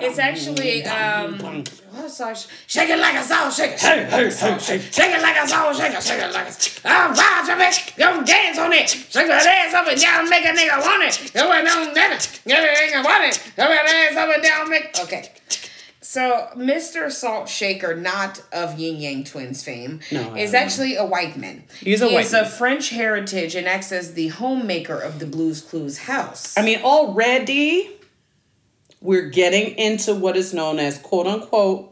[0.00, 1.64] It's actually um
[2.10, 2.46] that?
[2.66, 3.76] Shake it like a salt shaker.
[3.78, 4.92] Shake it like a salt shaker.
[4.92, 6.00] Shake it like a salt shaker.
[6.00, 7.14] Shake it like a I'm
[7.46, 8.88] to make you dance on it.
[8.88, 11.34] Shake your ass up and down, make a nigga want it.
[11.34, 12.40] You went down, get it.
[12.46, 13.34] Get it, nigga want it.
[13.34, 15.30] Shake your ass up and down, make Okay.
[16.00, 17.12] So, Mr.
[17.12, 20.58] Salt Shaker, not of Yin Yang Twins fame, No, is don't know.
[20.58, 21.64] actually a white man.
[21.80, 22.44] He's a white He's man.
[22.46, 26.56] of French heritage and acts as the homemaker of the Blues Clues house.
[26.56, 27.90] I mean, already
[29.02, 31.87] we're getting into what is known as quote unquote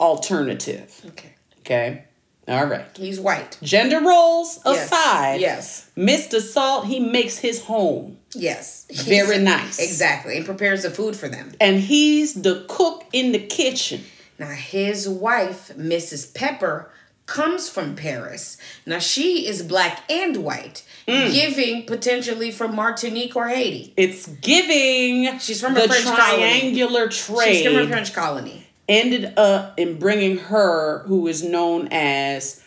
[0.00, 1.00] alternative.
[1.08, 1.34] okay.
[1.60, 2.02] Okay.
[2.48, 2.86] All right.
[2.96, 3.58] He's white.
[3.60, 4.86] Gender roles Yes.
[4.86, 5.86] aside, Yes.
[5.96, 6.40] Mr.
[6.40, 8.18] Salt, he makes his home.
[8.34, 8.86] Yes.
[8.92, 9.80] Very nice.
[9.80, 10.36] Exactly.
[10.36, 11.52] And prepares the food for them.
[11.60, 14.04] And he's the cook in the kitchen.
[14.38, 16.32] Now, his wife, Mrs.
[16.34, 16.88] Pepper,
[17.24, 18.56] comes from Paris.
[18.84, 21.32] Now, she is black and white, Mm.
[21.32, 23.92] giving potentially from Martinique or Haiti.
[23.96, 26.20] It's giving She's from the a French colony.
[26.60, 28.65] triangular trade She's from a French colony.
[28.88, 32.62] Ended up in bringing her, who is known as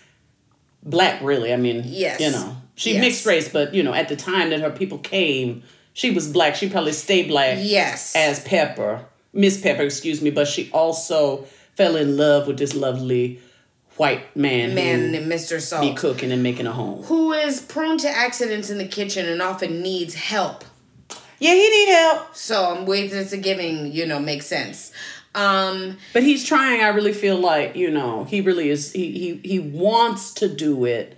[0.84, 1.53] black, really.
[1.53, 2.19] I mean, Yes.
[2.19, 3.01] you know, she Yes.
[3.01, 6.55] mixed race, but you know, at the time that her people came, she was black.
[6.55, 8.13] She probably stayed black Yes.
[8.15, 9.01] as Pepper,
[9.34, 13.39] Miss Pepper, excuse me, but she also fell in love with this lovely
[13.97, 15.55] white man, Man named Mr.
[15.55, 15.97] be Salt.
[15.97, 17.03] cooking and making a home.
[17.03, 20.63] Who is prone to accidents in the kitchen and often needs help.
[21.41, 24.91] Yeah, he need help, So I'm waiting to giving, you know, makes sense.
[25.35, 26.81] Um, but he's trying.
[26.81, 28.91] I really feel like you know he really is.
[28.93, 31.17] He he he wants to do it,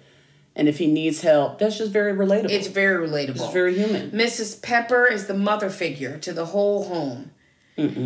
[0.56, 2.50] and if he needs help, that's just very relatable.
[2.52, 3.36] it's very relatable.
[3.36, 4.12] It's very human.
[4.12, 4.62] Mrs.
[4.62, 7.32] Pepper is the mother figure to the whole home.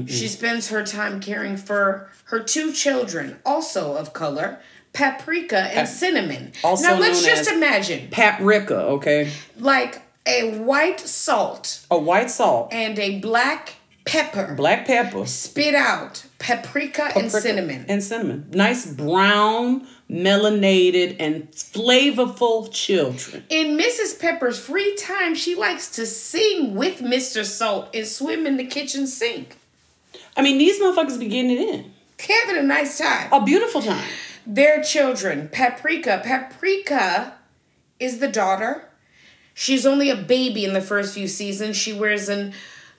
[0.07, 4.59] She spends her time caring for her two children, also of color,
[4.93, 6.53] Paprika and Cinnamon.
[6.63, 12.97] also now let's just imagine, Paprika, okay, like a white salt a white salt, and
[12.97, 13.73] a black
[14.05, 17.85] pepper black pepper, spit out paprika, and cinnamon.
[17.89, 18.47] and cinnamon.
[18.51, 23.43] Nice brown, melanated, and flavorful children.
[23.49, 24.19] In Mrs.
[24.19, 27.43] Pepper's free time, she likes to sing with Mr.
[27.43, 29.57] Salt and swim in the kitchen sink.
[30.37, 31.91] I mean, these motherfuckers be getting it in.
[32.19, 33.31] Having a nice time.
[33.31, 34.07] A beautiful time.
[34.45, 36.21] Their children, Paprika.
[36.23, 37.33] Paprika
[37.99, 38.87] is the daughter.
[39.53, 41.77] She's only a baby in the first few seasons.
[41.77, 42.53] She wears an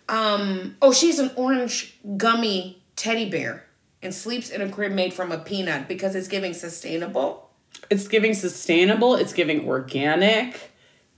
[0.09, 3.67] um oh, she's an orange gummy teddy bear
[4.03, 7.51] and sleeps in a crib made from a peanut because it's giving sustainable.
[7.91, 9.17] It's giving sustainable.
[9.17, 10.73] It's giving organic.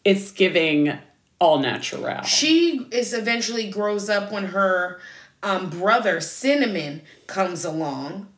[0.04, 0.98] It's giving
[1.40, 2.22] all natural.
[2.22, 5.00] She is eventually grows up when her
[5.42, 8.28] um, brother Cinnamon comes along.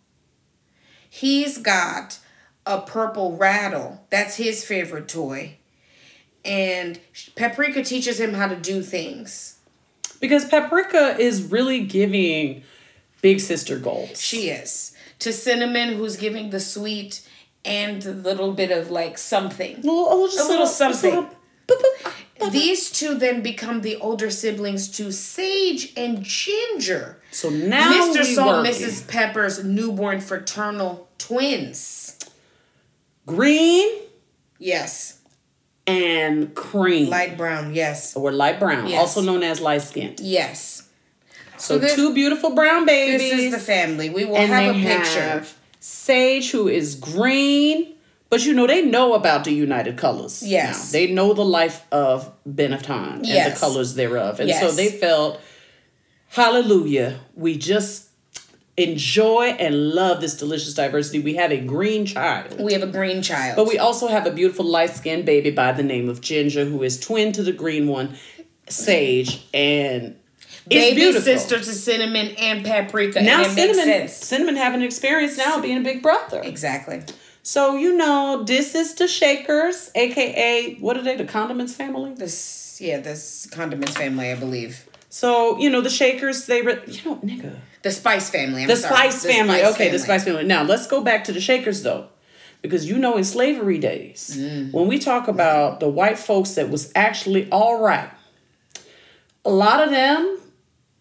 [1.09, 2.19] He's got
[2.67, 4.07] a purple rattle.
[4.11, 5.57] That's his favorite toy.
[6.45, 7.01] And
[7.37, 9.60] Paprika teaches him how to do things.
[10.21, 12.63] Because paprika is really giving
[13.23, 14.21] big sister goals.
[14.21, 14.95] She is.
[15.21, 17.27] To Cinnamon, who's giving the sweet
[17.65, 19.75] and a little bit of like something.
[19.75, 21.11] A little, oh, just A little just something.
[21.15, 21.31] little
[21.67, 21.83] boop,
[22.41, 22.53] boop.
[22.53, 27.21] These two then become the older siblings to Sage and Ginger.
[27.31, 28.25] So now Mr.
[28.25, 28.67] Salt.
[28.67, 29.07] Mrs.
[29.07, 32.19] Pepper's newborn fraternal twins.
[33.27, 33.89] green
[34.59, 35.20] Yes.
[35.91, 38.15] And cream, Light brown, yes.
[38.17, 38.99] or light brown, Yes.
[39.01, 40.15] also known as light skin.
[40.19, 40.85] Yes.
[41.57, 43.21] So, this- two beautiful brown babies.
[43.31, 44.09] This is the family.
[44.11, 45.45] We will have a picture.
[45.81, 47.95] Sage, who is green,
[48.29, 50.43] but you know they know about the United Colors.
[50.43, 50.93] Yes.
[50.93, 50.99] now.
[50.99, 53.59] they know the life of Benetton and Yes.
[53.59, 55.41] the colors thereof, and so they felt,
[56.29, 57.21] Hallelujah!
[57.35, 58.10] We just
[58.77, 61.21] enjoy and love this delicious diversity.
[61.21, 62.61] We have a green child.
[62.61, 63.57] We have a green child.
[63.57, 66.83] But we also have a beautiful light skinned baby by the name of Ginger, who
[66.83, 68.17] is twin to the green one,
[68.69, 70.17] Sage, and
[70.69, 73.23] Baby sister to cinnamon and paprika.
[73.23, 76.41] Now and cinnamon, cinnamon having experience now being a big brother.
[76.43, 77.03] Exactly.
[77.43, 81.17] So you know, this is the Shakers, aka what are they?
[81.17, 82.15] The Condiments family.
[82.15, 84.87] This yeah, this condiments family, I believe.
[85.09, 86.47] So you know, the Shakers.
[86.47, 87.57] They re- you know, nigga.
[87.83, 88.63] The Spice family.
[88.63, 88.95] I'm The sorry.
[89.11, 89.59] Spice family.
[89.61, 90.45] Spice okay, the Spice family.
[90.45, 92.09] Now let's go back to the Shakers though.
[92.63, 94.71] Because you know in slavery days, Mm.
[94.73, 98.11] when we talk about the white folks that was actually all right,
[99.47, 100.39] a lot of them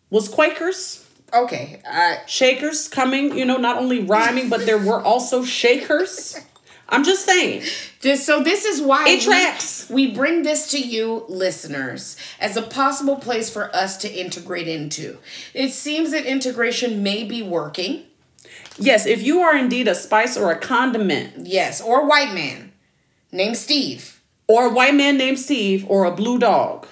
[0.09, 1.79] was Quakers, Okay.
[1.85, 6.39] Uh, Shakers coming, you know, not only rhyming, but there were also Shakers.
[6.91, 7.63] I'm just saying.
[8.01, 9.87] just so this is why It we- tracks.
[9.89, 15.17] We bring this to you, listeners, as a possible place for us to integrate into.
[15.53, 18.03] It seems that integration may be working.
[18.77, 22.71] Yes, if you are indeed a spice or a condiment, Yes, or a white man
[23.31, 24.21] named Steve.
[24.47, 26.87] or a white man named Steve, or a blue dog,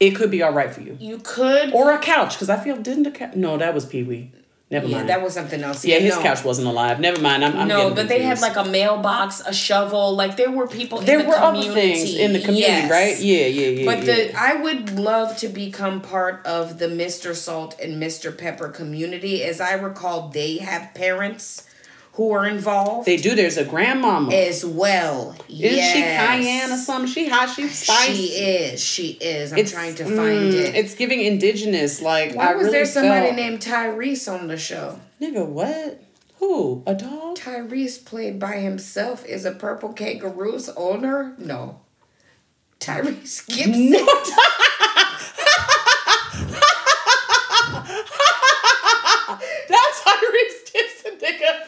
[0.00, 0.96] it could be all right for you.
[1.00, 1.72] You could.
[1.74, 3.34] Or a couch, because I feel didn't the couch?
[3.34, 4.30] No, that was Pee Wee.
[4.70, 5.08] Never yeah, mind.
[5.08, 5.82] that was something else.
[5.82, 6.22] yeah, his no.
[6.22, 7.00] couch wasn't alive.
[7.00, 7.42] Never mind.
[7.42, 10.14] I'm, I'm No, but they had like a mailbox, a shovel.
[10.14, 11.00] Like there were people.
[11.00, 11.68] there in the were community.
[11.70, 12.90] other things in the community, Yes.
[12.90, 13.18] right?
[13.18, 13.84] Yeah, yeah, yeah.
[13.86, 14.14] But yeah.
[14.14, 17.34] the I would love to become part of the Mr.
[17.34, 18.36] Salt and Mr.
[18.36, 19.42] Pepper community.
[19.42, 21.64] As I recall, they have parents
[22.18, 23.34] who are involved they do.
[23.34, 24.32] There's a grandmama.
[24.34, 25.34] as well.
[25.48, 26.26] Isn't she Yes.
[26.28, 27.10] cayenne or something?
[27.10, 27.48] She hot.
[27.48, 28.12] She spicy.
[28.12, 28.84] She is.
[28.84, 29.52] She is.
[29.52, 30.74] I'm It's- trying to mm, find it.
[30.74, 32.02] It's giving indigenous.
[32.02, 34.98] Like Why I was really there somebody felt- named Tyrese on the show?
[35.22, 36.02] Nigga, what?
[36.40, 36.82] Who?
[36.86, 37.36] A dog?
[37.38, 41.34] Tyrese played by himself is a purple kangaroo's owner?
[41.38, 41.80] No.
[42.80, 43.90] Tyrese Gibson.
[43.92, 44.06] No.
[49.68, 51.66] That's Tyrese Gibson, nigga.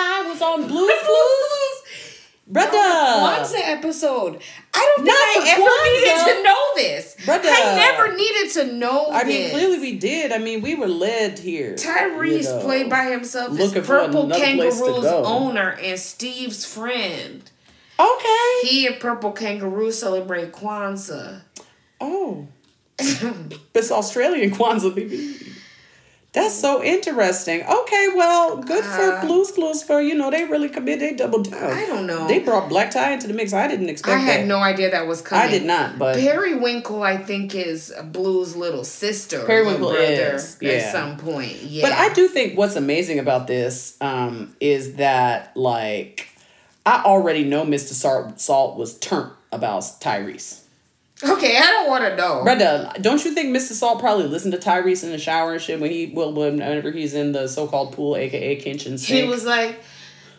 [0.00, 2.26] Black was on Blues Clues.
[2.46, 2.70] Brother.
[2.76, 4.40] Kwanzaa episode.
[4.74, 5.84] I don't think Not I ever Kwanzaa.
[5.94, 7.16] needed to know this.
[7.24, 7.48] Brother.
[7.48, 9.28] I never needed to know I this.
[9.28, 10.32] mean, clearly we did.
[10.32, 11.74] I mean, we were led here.
[11.74, 12.60] Tyrese you know.
[12.62, 15.24] played by himself as looking for Purple another place to Kangaroo's go.
[15.24, 17.48] owner and Steve's friend.
[18.00, 18.52] Okay.
[18.62, 21.42] He and Purple Kangaroo celebrate Kwanzaa.
[22.00, 22.48] Oh.
[22.98, 25.36] it's Australian Kwanzaa, baby.
[26.32, 27.62] That's so interesting.
[27.64, 31.50] Okay, well, good for Uh, Blues Clues for, you know, they really commit, they doubled
[31.50, 31.72] down.
[31.72, 32.28] I don't know.
[32.28, 33.52] They brought black tie into the mix.
[33.52, 34.46] I didn't expect I had that.
[34.46, 35.44] no idea that was coming.
[35.44, 39.44] I did not, but Periwinkle, I think, is Blue's little sister.
[39.44, 40.92] Periwinkle little brother is, At yeah.
[40.92, 41.82] some point, yeah.
[41.88, 46.28] But I do think what's amazing about this um, is that like
[46.86, 47.92] I already know Mr.
[47.92, 50.60] Salt, Salt was turnt about Tyrese.
[51.22, 52.42] Okay, I don't want to know.
[52.44, 53.72] Brother, don't you think Mr.
[53.72, 57.12] Salt probably listened to Tyrese in the shower and shit when he well whenever he's
[57.14, 59.30] in the so called pool, aka kitchen He sink?
[59.30, 59.80] was like,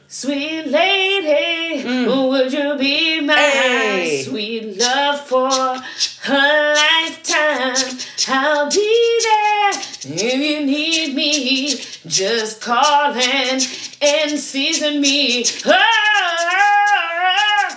[0.07, 3.51] Sweet lady, would you be my Mm.
[3.51, 4.23] Hey.
[4.23, 7.97] sweet love for a lifetime?
[8.27, 9.71] I'll be there
[10.03, 11.75] if you need me.
[12.07, 13.65] Just call and,
[14.01, 15.45] and season me.
[15.65, 15.77] Ah!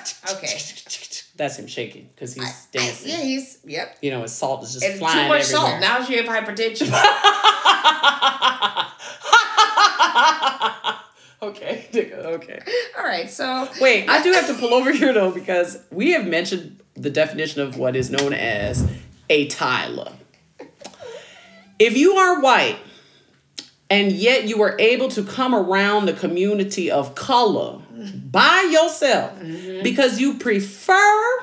[0.32, 0.58] Okay.
[1.36, 3.10] That's him shaking because he's dancing.
[3.10, 3.98] Yeah, he's, yep.
[4.00, 5.70] You know, his salt is just And flying too much everywhere.
[5.70, 5.80] salt.
[5.80, 6.90] Now she have hypertension.
[11.42, 12.60] okay, nigga, okay.
[12.96, 13.68] All right, so.
[13.80, 17.60] Wait, I do have to pull over here though because we have mentioned the definition
[17.62, 18.88] of what is known as
[19.28, 20.12] a Tyler.
[21.78, 22.78] If you are white
[23.90, 27.80] and yet you are able to come around the community of color
[28.30, 29.82] by yourself mm-hmm.
[29.82, 31.38] because you prefer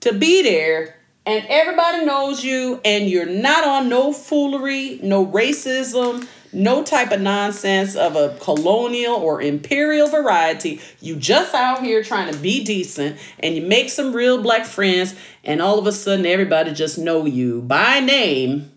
[0.00, 6.26] to be there and everybody knows you and you're not on no foolery, no racism,
[6.52, 10.80] no type of nonsense of a colonial or imperial variety.
[11.00, 15.14] You just out here trying to be decent and you make some real black friends
[15.44, 18.72] and all of a sudden everybody just know you by name.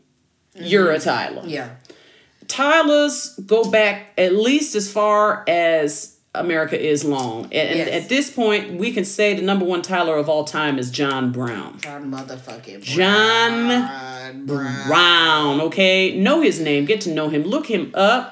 [0.55, 0.65] Mm-hmm.
[0.65, 1.43] You're a Tyler.
[1.45, 1.75] Yeah.
[2.47, 7.45] Tyler's go back at least as far as America is long.
[7.45, 10.77] And, and at this point, we can say the number one Tyler of all time
[10.79, 11.79] is John Brown.
[11.79, 14.45] John motherfucking John Brown.
[14.45, 14.87] Brown.
[14.87, 16.15] Brown, okay?
[16.17, 18.31] Know his name, get to know him, look him up.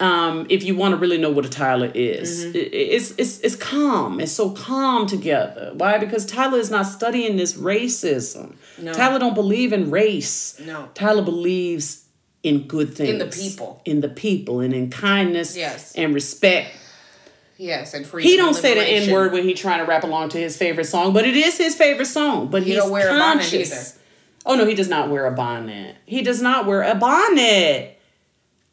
[0.00, 2.56] Um, if you want to really know what a Tyler is, Mm-hmm.
[2.56, 4.18] It- it's, it's it's calm.
[4.20, 5.70] It's so calm together.
[5.74, 5.98] Why?
[5.98, 8.56] Because Tyler is not studying this racism.
[8.76, 8.92] No.
[8.92, 10.60] Tyler don't believe in race.
[10.66, 10.88] No.
[10.94, 12.06] Tyler believes
[12.42, 13.10] in good things.
[13.10, 13.80] In the people.
[13.84, 15.56] In the people and in kindness.
[15.56, 15.94] Yes.
[15.94, 16.76] And respect.
[17.56, 18.30] Yes, and freedom.
[18.30, 18.84] He don't say the.
[18.84, 21.56] N word when he trying to rap along to his favorite song, but it is
[21.56, 22.48] his favorite song.
[22.48, 23.72] But He he's don't wear a bonnet conscious.
[23.94, 24.00] either.
[24.46, 25.96] Oh no, he does not wear a bonnet.
[26.04, 27.98] He does not wear a bonnet.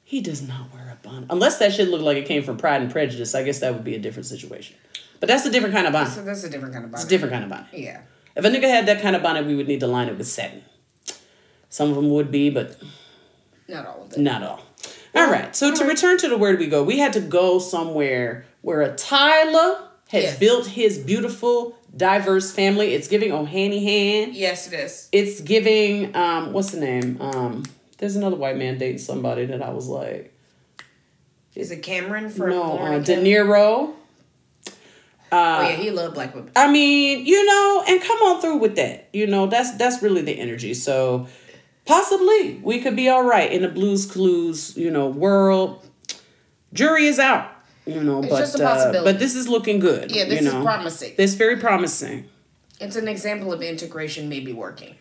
[0.04, 1.28] He does not wear a bonnet.
[1.30, 3.84] Unless that shit looked like it came from Pride and Prejudice, I guess that would
[3.84, 4.76] be a different situation.
[5.20, 6.10] But that's a different kind of bonnet.
[6.12, 7.04] So that's a different kind of bonnet.
[7.04, 7.68] It's a different kind of bonnet.
[7.74, 8.02] Yeah.
[8.36, 10.28] If a nigga had that kind of bonnet, we would need to line it with
[10.28, 10.64] satin.
[11.70, 12.82] Some of them would be, but
[13.70, 14.18] Not all of it.
[14.20, 14.62] not all.
[15.16, 15.56] All right.
[15.56, 16.84] So to return to the where do we go?
[16.84, 20.40] We had to go somewhere where a Tyler has Yes.
[20.40, 22.94] built his beautiful, diverse family.
[22.94, 24.34] It's giving O'Hanihan.
[24.34, 25.08] Yes, it is.
[25.12, 27.18] It's giving um what's the name?
[27.22, 27.64] Um
[27.98, 30.34] there's another white man dating somebody that I was like,
[31.56, 33.16] Is it Cameron for no, uh, De?
[33.18, 33.94] Niro.
[35.34, 36.52] Oh yeah, he loved black women.
[36.58, 39.08] I mean, you know, and come on through with that.
[39.14, 40.74] You know, that's that's really the energy.
[40.74, 41.28] So
[41.86, 45.88] possibly we could be all right in the blues clues, you know, world.
[46.74, 47.50] Jury is out.
[47.94, 50.12] You know, but just a uh, but this is looking good.
[50.12, 50.64] Yeah, this is know.
[50.64, 51.14] promising.
[51.18, 52.30] It's very promising.
[52.80, 54.96] It's an example of integration maybe working.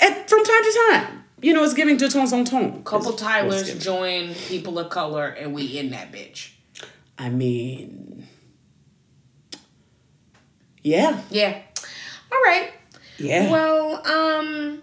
[0.00, 2.82] At, from time to time, you know, it's giving de temps en temps.
[2.84, 6.50] Couple It's- Tylers join people of color, and we in that bitch.
[7.18, 8.26] I mean,
[10.82, 11.58] yeah, Yeah.
[12.32, 12.70] All right.
[13.18, 13.50] yeah.
[13.50, 14.82] Well, um,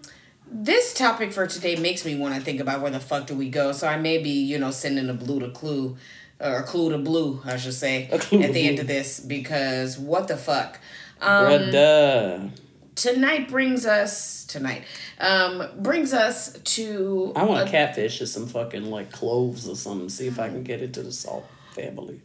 [0.51, 3.49] this topic for today makes me want to think about where the fuck do we
[3.49, 3.71] go.
[3.71, 5.97] So I may be, you know, sending a blue to clue,
[6.39, 9.97] or a clue to blue, I should say, at to the end of this because
[9.97, 10.79] what the fuck.
[11.19, 12.51] Um,
[12.93, 14.83] tonight brings us tonight
[15.19, 19.75] um brings us to I want a- to catfish or some fucking like cloves or
[19.75, 20.09] something.
[20.09, 21.45] See if I can get into the salt
[21.75, 22.21] family,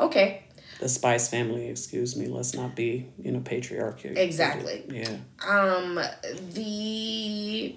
[0.00, 0.44] okay
[0.78, 1.68] the spice family.
[1.68, 2.26] Excuse me.
[2.26, 4.16] Let's not be you know patriarchy.
[4.16, 4.84] Exactly.
[4.88, 5.16] Yeah.
[5.46, 6.00] um
[6.52, 7.74] the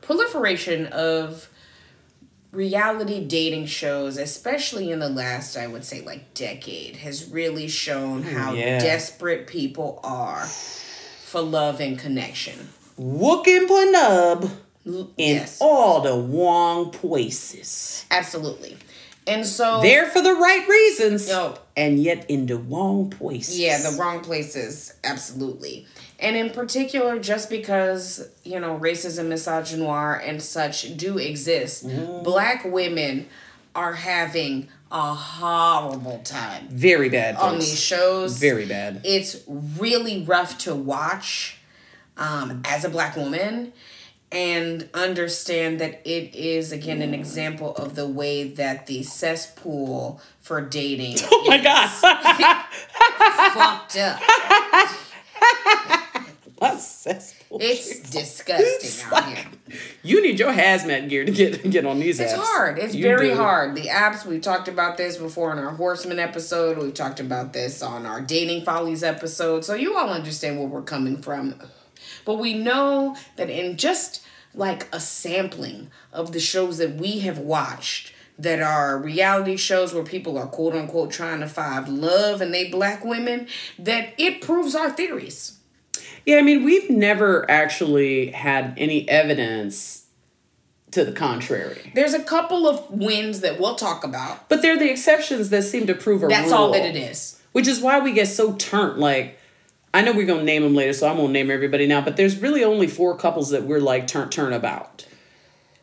[0.00, 1.48] proliferation of
[2.54, 8.22] reality dating shows especially in the last i would say like decade has really shown
[8.22, 8.78] how yeah.
[8.78, 14.50] desperate people are for love and connection Wookin' Pa Nub
[14.86, 18.06] in yes all the wrong places.
[18.10, 18.76] absolutely
[19.26, 21.28] and so There for the right reasons.
[21.28, 21.56] Yo.
[21.76, 23.58] And yet in the wrong places.
[23.58, 25.86] Yeah, the wrong places, absolutely.
[26.24, 31.86] And in particular, just because, you know, racism, misogynoir, and such do exist,
[32.24, 33.28] black women
[33.74, 37.36] are having a horrible time Very bad.
[37.36, 37.66] on folks.
[37.66, 38.38] these shows.
[38.38, 39.02] Very bad.
[39.04, 41.58] It's really rough to watch
[42.16, 43.72] um, as a black woman
[44.32, 50.60] and understand that it is, again, an example of the way that the cesspool for
[50.60, 51.88] dating Oh my God.
[53.54, 54.20] fucked up.
[56.78, 57.58] Cesspool.
[57.60, 59.46] It's disgusting out here.
[60.02, 62.38] You need your hazmat gear to get get on these It's apps.
[62.42, 62.78] hard.
[62.78, 63.36] It's You very do.
[63.36, 63.74] hard.
[63.74, 66.78] The apps, we talked about this before in our Horseman episode.
[66.78, 69.64] We've talked about this on our Dating Follies episode.
[69.64, 71.54] So you all understand where we're coming from.
[72.24, 74.22] But we know that in just
[74.54, 80.02] like a sampling of the shows that we have watched that are reality shows where
[80.04, 83.46] people are quote unquote trying to find love and they black women,
[83.78, 85.58] that it proves our theories.
[86.26, 90.06] Yeah, I mean, we've never actually had any evidence
[90.94, 91.92] to the contrary.
[91.94, 94.48] There's a couple of wins that we'll talk about.
[94.48, 96.30] But they're the exceptions that seem to prove a rule.
[96.30, 96.58] That's rule.
[96.58, 97.40] all that it is.
[97.52, 98.98] Which is why we get so turned.
[98.98, 99.38] Like,
[99.92, 102.00] I know we're gonna name them later, so I won't name everybody now.
[102.00, 105.06] But there's really only four couples that we're like turn turn about,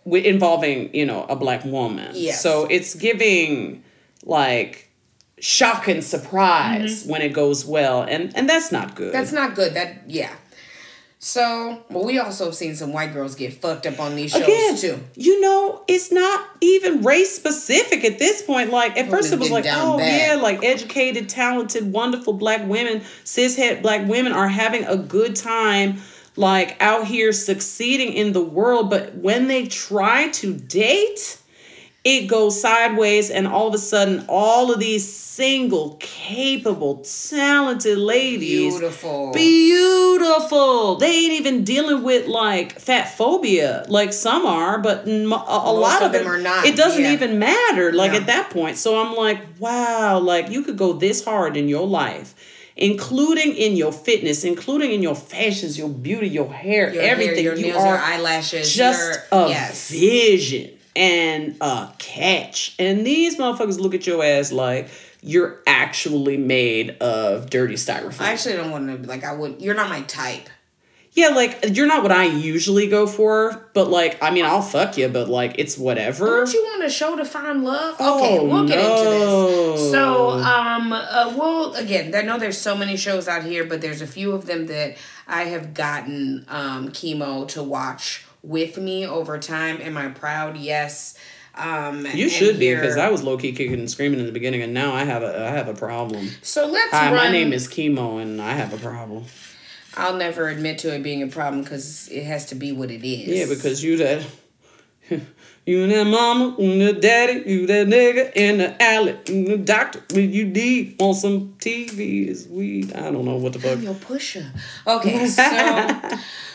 [0.05, 2.11] involving you know a black woman.
[2.13, 2.41] Yes.
[2.41, 3.83] So it's giving
[4.23, 4.90] like
[5.41, 9.07] shock and surprise when it goes well, and and that's not good.
[9.11, 9.17] Mm-hmm.
[9.17, 9.73] That's not good.
[9.73, 10.33] That yeah.
[11.23, 14.41] So, but we also have seen some white girls get fucked up on these shows
[14.41, 14.99] Again, too.
[15.13, 18.71] you know, it's not even race specific at this point.
[18.71, 20.29] Like at first, it was like, oh bad.
[20.29, 26.01] yeah, like educated, talented, wonderful black women, cishet black women are having a good time,
[26.35, 28.89] like out here succeeding in the world.
[28.89, 31.37] But when they try to date,
[32.03, 36.97] it goes sideways and all of a sudden all of these single capable
[37.29, 39.31] talented ladies Beautiful.
[39.33, 46.01] beautiful they ain't even dealing with like fat phobia like some are but a lot
[46.01, 47.13] of of them are not, it doesn't yeah.
[47.13, 51.23] even matter like at that point so i'm like wow like you could go this
[51.23, 52.33] hard in your life
[52.75, 57.43] including in your fitness including in your fashions your beauty your hair Your hair, everything
[57.43, 59.91] your you nails, are your eyelashes, just your, a yes.
[59.91, 62.75] vision and a catch.
[62.79, 64.89] And these motherfuckers look at your ass like
[65.21, 68.21] you're actually made of dirty styrofoam.
[68.21, 69.23] I actually don't want to be like.
[69.23, 69.61] I would.
[69.61, 70.49] You're not my type.
[71.13, 74.97] yeah, like you're not what I usually go for, but like I mean I'll fuck
[74.97, 76.25] you, but like it's whatever.
[76.25, 77.95] Don't you want a show to find love?
[77.95, 79.09] Okay, Oh, we'll get into
[79.75, 79.91] this.
[79.91, 82.15] So, um, uh, we'll again.
[82.15, 84.97] I know there's so many shows out here, but there's a few of them that
[85.27, 89.79] I have gotten um, chemo to watch with me over time.
[89.81, 90.57] Am I proud?
[90.57, 91.15] Yes.
[91.53, 94.61] Um, You should be because I was low key kicking and screaming in the beginning,
[94.61, 96.29] and now I have a I have a problem.
[96.41, 97.15] So let's Hi, run.
[97.15, 99.25] my name is Chemo, and I have a problem.
[99.97, 103.03] I'll never admit to it being a problem because it has to be what it
[103.05, 103.27] is.
[103.27, 104.25] Yeah, because you that
[105.65, 110.01] you that mama, you that daddy, you that nigga in the alley, you the doctor,
[110.13, 112.93] when you need on some TV is weed.
[112.93, 113.79] I don't know what the fuck.
[113.79, 114.51] Yo, pusher.
[114.87, 115.43] Okay, so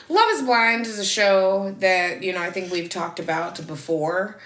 [0.09, 4.38] Love is Blind is a show that, you know, I think we've talked about before.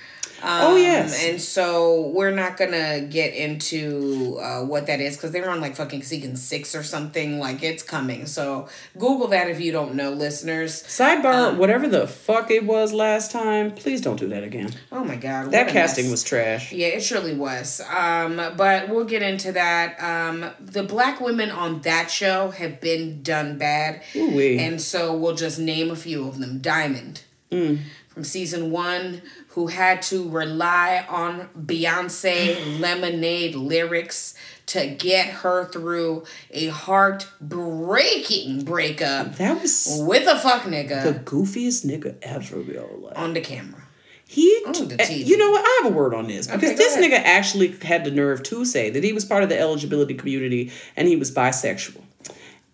[0.43, 1.25] Um, Oh, yes.
[1.27, 5.61] And so we're not gonna get into uh, what that is because they were on
[5.61, 7.39] like fucking season six or something.
[7.39, 8.27] Like it's coming.
[8.27, 8.69] So
[8.99, 10.83] Google that if you don't know, listeners.
[10.85, 14.71] Sidebar, Um, whatever the fuck it was last time, please don't do that again.
[14.93, 16.11] Oh my god, That casting mess.
[16.13, 16.73] was trash.
[16.73, 17.81] Yeah, it surely was.
[17.95, 20.01] Um, but we'll get into that.
[20.03, 24.03] Um, the black women on that show have been done bad.
[24.17, 24.59] Ooh-wee.
[24.59, 26.59] And so we'll just name a few of them.
[26.61, 27.23] Diamond.
[27.51, 29.23] From season one,
[29.55, 34.35] who had to rely on Beyonce Lemonade lyrics
[34.67, 41.03] to get her through a heartbreaking breakup That was with a fuck nigga.
[41.03, 42.89] the goofiest nigga ever, yo.
[43.03, 43.83] Like, on the camera.
[44.27, 45.65] He, Oh, the uh, you know what?
[45.65, 47.11] I have a word on this because Okay, this ahead.
[47.11, 50.71] nigga actually had the nerve to say that he was part of the LGBT community
[50.97, 52.03] and he was bisexual.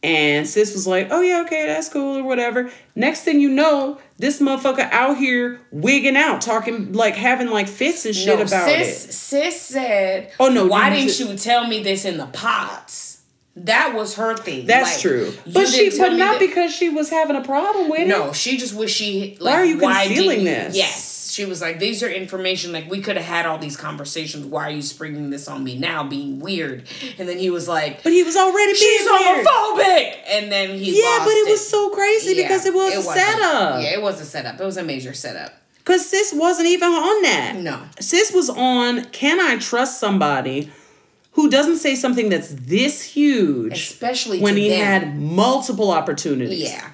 [0.03, 3.99] And sis was like, "Oh yeah, okay, that's cool or whatever." Next thing you know,
[4.19, 8.69] this motherfucker out here wigging out, talking like having like fits and shit no, about
[8.69, 9.13] sis, it.
[9.13, 13.23] Sis said, Oh, no, why didn't you tell me this in the pods?"
[13.61, 14.67] That was her thing.
[14.67, 18.01] That's Like, true, but she, but not that- because she was having a problem with
[18.01, 18.09] it.
[18.09, 19.39] No, she just wish she.
[19.41, 20.77] Like, are you why concealing this?
[20.77, 21.06] Yes,
[21.37, 22.73] she was like, "These are information.
[22.73, 24.47] Like, we could have had all these conversations.
[24.47, 26.85] Why are you springing this on me now, being weird?"
[27.19, 29.47] And then he was like, But he was already being "She's weird.
[29.47, 33.03] homophobic," and then he Yeah, but it was so crazy Yeah, because it was a
[33.03, 33.83] setup.
[33.83, 34.59] Yeah, it was a setup.
[34.59, 35.53] It was a major setup.
[35.85, 37.57] Cause sis wasn't even on that.
[37.57, 37.81] No.
[38.01, 40.73] Sis was on can I trust somebody
[41.33, 44.85] who doesn't say something that's this huge Especially when he them.
[44.85, 46.63] had multiple opportunities.
[46.73, 46.91] Yeah,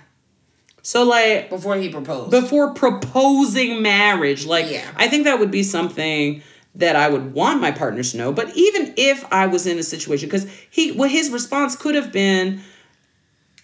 [0.82, 2.30] So like before he proposed.
[2.30, 4.90] before proposing marriage, like Yeah.
[4.96, 6.42] I think that would be something
[6.74, 8.32] that I would want my partners to know.
[8.32, 12.10] But even if I was in a situation, because he well, his response could have
[12.12, 12.62] been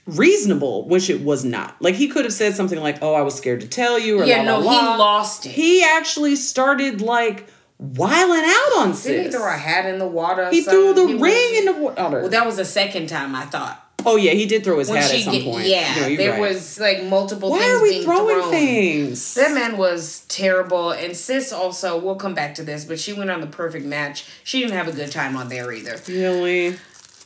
[0.06, 1.80] reasonable, which it was not.
[1.80, 4.24] Like he could have said something like, "Oh, I was scared to tell you," or
[4.24, 4.96] yeah, la, no, la, he la.
[4.96, 5.50] lost it.
[5.52, 7.48] He actually started like
[7.78, 9.26] wiling out on sis.
[9.26, 10.50] he threw a hat in the water?
[10.50, 11.06] He threw the?
[11.06, 12.20] He ring was- in the water.
[12.20, 13.84] Well, that was the second time I thought.
[14.06, 15.66] Oh yeah, he did throw his When hat at some get, point.
[15.66, 16.40] yeah, No, there right.
[16.40, 17.50] was like multiple.
[17.50, 18.50] Why things are we being throwing thrown.
[18.50, 19.34] things?
[19.34, 21.98] That man was terrible, and sis also.
[21.98, 24.24] We'll come back to this, but she went on the perfect match.
[24.44, 26.00] She didn't have a good time on there either.
[26.08, 26.76] really?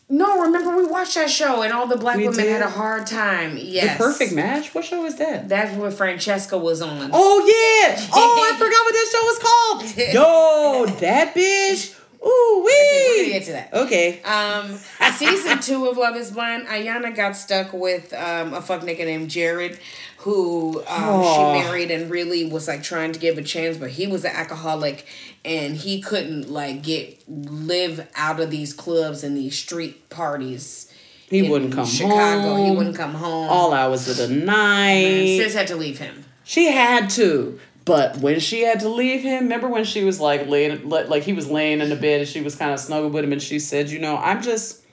[0.08, 2.52] No, remember we watched that show, and all the black We women did?
[2.52, 3.56] had a hard time.
[3.56, 4.74] Yes, The perfect match?
[4.74, 5.48] What show is that?
[5.48, 7.08] That's what Francesca was on.
[7.14, 8.08] Oh yeah!
[8.12, 10.92] Oh, I forgot what that show was called.
[10.92, 11.98] Yo, that bitch.
[12.24, 13.08] Ooh wee.
[13.08, 13.72] we're gonna get to that.
[13.72, 14.22] Okay.
[14.22, 14.78] Um,
[15.14, 19.30] season two of Love Is Blind, Iyanna got stuck with um, a fuck nigga named
[19.30, 19.78] Jared,
[20.18, 24.06] who um, she married and really was like trying to give a chance, but he
[24.06, 25.06] was an alcoholic
[25.44, 30.92] and he couldn't like get live out of these clubs and these street parties.
[31.28, 32.56] He in wouldn't come Chicago.
[32.56, 33.48] He wouldn't come home.
[33.48, 35.38] All hours of the and night.
[35.38, 36.26] sis had to leave him.
[36.44, 37.58] She had to.
[37.84, 41.32] But when she had to leave him, remember when she was like laying, like he
[41.32, 43.58] was laying in the bed and she was kind of snuggled with him and she
[43.58, 44.84] said, you know, I'm just,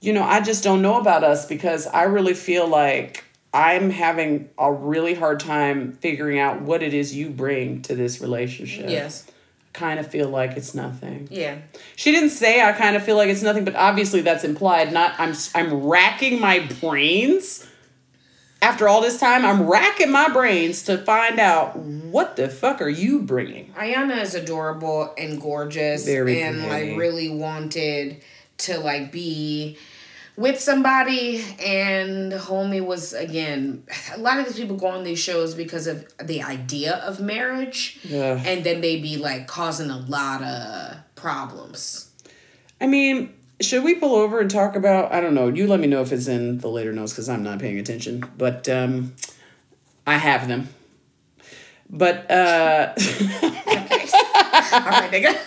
[0.00, 4.50] you know, I just don't know about us because I really feel like I'm having
[4.58, 8.90] a really hard time figuring out what it is you bring to this relationship.
[8.90, 9.30] Yes.
[9.72, 11.28] Kind of feel like it's nothing.
[11.30, 11.58] Yeah.
[11.94, 14.92] She didn't say I kind of feel like it's nothing, but obviously that's implied.
[14.92, 17.67] Not I'm I'm racking my brains
[18.60, 22.88] after all this time, I'm racking my brains to find out what the fuck are
[22.88, 23.72] you bringing.
[23.74, 28.22] Iyanna is adorable and gorgeous Very and like really wanted
[28.58, 29.78] to like be
[30.36, 33.82] with somebody and homie was again
[34.14, 37.98] a lot of these people go on these shows because of the idea of marriage
[38.04, 38.40] Yeah.
[38.44, 42.10] and then they be like causing a lot of problems
[42.80, 45.12] I mean, should we pull over and talk about?
[45.12, 45.48] I don't know.
[45.48, 48.24] You let me know if it's in the later notes because I'm not paying attention.
[48.36, 49.14] But um,
[50.06, 50.68] I have them.
[51.90, 53.02] But uh, all
[54.80, 55.38] right nigga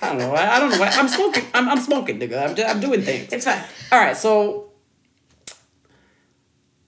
[0.00, 0.34] I don't know.
[0.34, 0.78] I, I don't know.
[0.80, 1.44] why- I'm smoking.
[1.54, 2.58] I'm, I'm smoking, nigga.
[2.58, 3.32] I'm, I'm doing things.
[3.32, 4.70] it's fine All right, so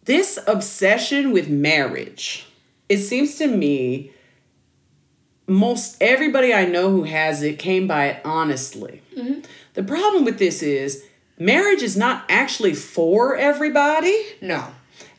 [0.05, 2.47] this obsession with marriage,
[2.89, 4.13] it seems to me
[5.49, 9.03] most everybody I know who has it came by it honestly.
[9.77, 11.05] The problem with this is
[11.39, 14.17] marriage is not actually for everybody.
[14.41, 14.65] no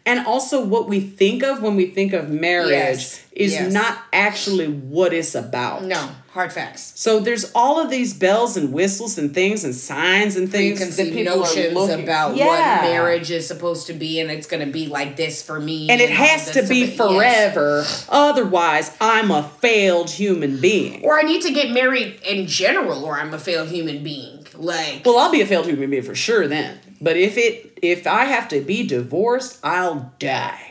[0.06, 3.74] And also, what we think of when we think of marriage Yes, is yes.
[3.74, 5.84] not actually what it's about.
[5.84, 10.36] no hard facts So there's all of these bells and whistles and things and signs
[10.36, 12.46] and things that people notions are looking about Yeah.
[12.84, 15.90] what marriage is supposed to be and it's going to be like this for me
[15.90, 17.12] and it has to be stuff.
[17.12, 17.54] Yes.
[17.56, 17.86] forever.
[18.10, 21.04] Otherwise, I'm a failed human being.
[21.04, 24.46] or I need to get married in general, or I'm a failed human being.
[24.56, 26.80] Like, Well, I'll be a failed human being for sure then.
[27.00, 30.67] But if it if I have to be divorced, I'll die.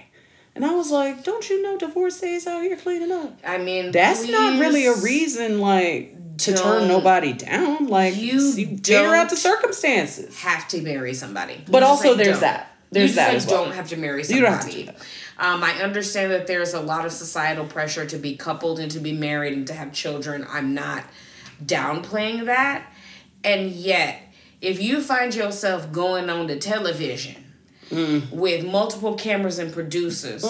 [0.56, 3.38] And I was like, don't you know divorce days out here cleaning up?
[3.46, 7.86] I mean, That's not really a reason like to turn nobody down.
[7.88, 10.40] Like You you figure out the circumstances.
[10.40, 12.40] Have to marry somebody, But You also like, there's don't.
[12.40, 12.72] that.
[12.90, 13.64] There's you that like, as well.
[13.66, 14.42] don't have to marry You somebody.
[14.44, 14.96] don't have to do that.
[15.38, 19.00] Um, I understand that there's a lot of societal pressure to be coupled and to
[19.00, 20.46] be married and to have children.
[20.48, 21.04] I'm not
[21.62, 22.90] downplaying that,
[23.44, 24.20] and yet,
[24.60, 27.44] if you find yourself going on the television
[27.90, 28.32] Mm.
[28.32, 30.42] with multiple cameras and producers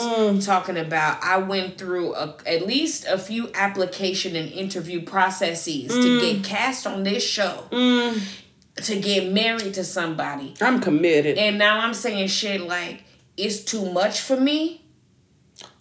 [0.44, 6.02] talking about I went through a, at least a few application and interview processes Mm.
[6.02, 11.36] to get cast on this show to get married to somebody I'm committed.
[11.38, 13.04] and now I'm saying shit like
[13.36, 14.85] it's too much for me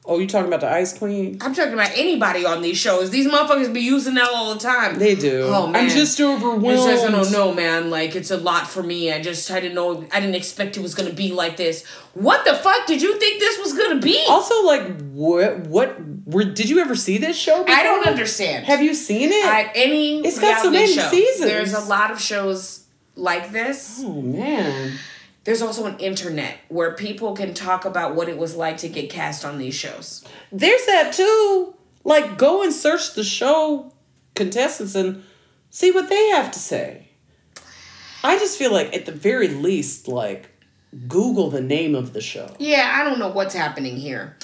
[0.05, 1.37] oh, you talking about the Ice Queen?
[1.41, 4.99] I'm talking about anybody on these shows these motherfuckers be using that all the time
[4.99, 5.43] They do.
[5.43, 5.83] Oh, man.
[5.83, 6.89] I'm just overwhelmed.
[6.89, 7.89] It's I don't know, man.
[7.89, 9.11] Like, it's a lot for me.
[9.11, 11.85] I just, I didn't know, I didn't expect it was gonna be like this.
[12.13, 14.23] What the fuck did you think this was gonna be?
[14.29, 15.59] Also, like, what?
[15.67, 15.97] What?
[16.25, 17.65] Were, did you ever see this show?
[17.67, 18.65] I don't understand.
[18.65, 19.45] Have you seen it?
[19.45, 21.49] I, any It's got so many show, seasons.
[21.49, 22.85] There's a lot of shows
[23.15, 24.01] like this.
[24.03, 24.97] oh man.
[25.45, 29.09] There's also an internet where people can talk about what it was like to get
[29.09, 30.25] cast on these shows.
[30.51, 31.75] There's that too.
[32.03, 33.93] Like, go and search the show
[34.35, 35.23] contestants and
[35.69, 37.09] see what they have to say.
[38.23, 40.49] I just feel like, at the very least, like,
[41.07, 42.55] Google the name of the show.
[42.57, 44.37] Yeah, I don't know what's happening here.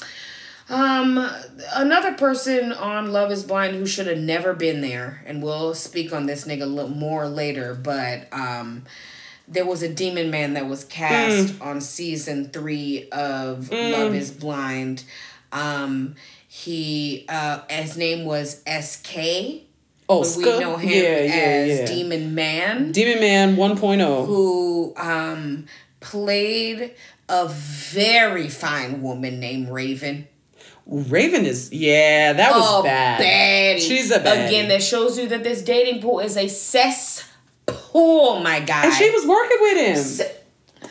[0.69, 1.29] Um,
[1.73, 6.13] another person on Love Is Blind who should have never been there, and we'll speak
[6.13, 8.85] on this nigga a little more later, but um,
[9.51, 11.61] there was a demon man that was cast Mm.
[11.65, 15.03] on season three of Love Is Blind.
[15.51, 16.15] Um,
[16.47, 19.65] he uh, his name was S.K.
[20.09, 21.85] Oh, we know him yeah, yeah, as yeah.
[21.85, 23.75] Demon Man Demon Man oh.
[23.75, 24.25] 1.0.
[24.25, 25.65] who um,
[26.01, 26.93] played
[27.29, 30.27] a very fine woman named Raven.
[30.85, 33.21] Raven is, yeah, that was a bad.
[33.21, 33.79] baddie.
[33.79, 34.47] She's a baddie.
[34.47, 36.47] Again, that shows you that this dating pool is a
[37.73, 38.85] cesspool, my guy.
[38.85, 40.27] And she was working with him.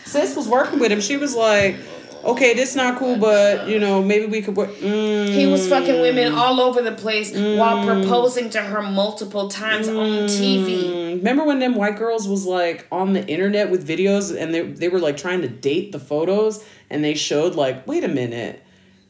[0.05, 1.01] Sis was working with him.
[1.01, 1.76] She was like,
[2.24, 4.70] okay, this not cool, but you know, maybe we could work.
[4.70, 5.28] Mm.
[5.35, 9.95] He was fucking women all over the place while proposing to her multiple times on
[10.26, 10.85] TV.
[10.85, 14.62] Mm, Remember when them white girls was like on the internet with videos and they
[14.62, 18.62] they were like trying to date the photos and they showed like, wait a minute,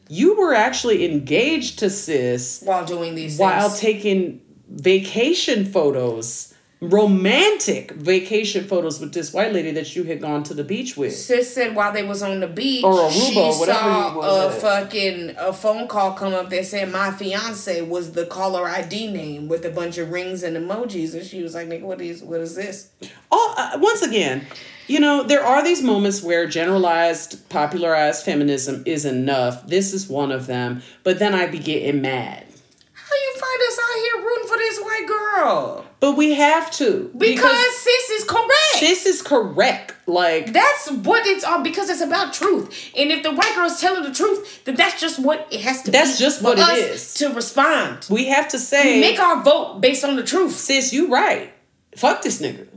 [0.07, 3.79] you were actually engaged to sis While doing these while things.
[3.79, 6.50] taking vacation photos,
[6.81, 11.15] romantic vacation photos with this white lady that you had gone to the beach with.
[11.15, 15.35] Sis said while they was on the beach, Or Aruba, she saw was a fucking
[15.37, 19.63] a phone call come up that said my fiance was the caller ID name with
[19.63, 22.55] a bunch of rings and emojis, and she was like, "Nigga, what is what is
[22.55, 22.89] this?"
[23.31, 24.45] all, uh, once again,
[24.87, 29.65] you know, there are these moments where generalized, popularized feminism is enough.
[29.67, 30.81] This is one of them.
[31.03, 32.45] But then I be getting mad.
[32.93, 34.20] How you find us out here
[34.75, 35.85] this white girl?
[35.99, 38.79] But we have to Because, sis is correct.
[38.79, 39.93] this is correct.
[40.07, 42.91] Like that's what it's all because it's about truth.
[42.97, 45.91] And if the white girl's telling the truth, then that's just what it has to
[45.91, 45.97] be.
[45.97, 47.13] That's just what it is.
[47.15, 48.07] To respond.
[48.09, 50.53] we have to say, Make our vote based on the truth.
[50.53, 51.53] sis, you right.
[51.95, 52.67] Fuck this nigga.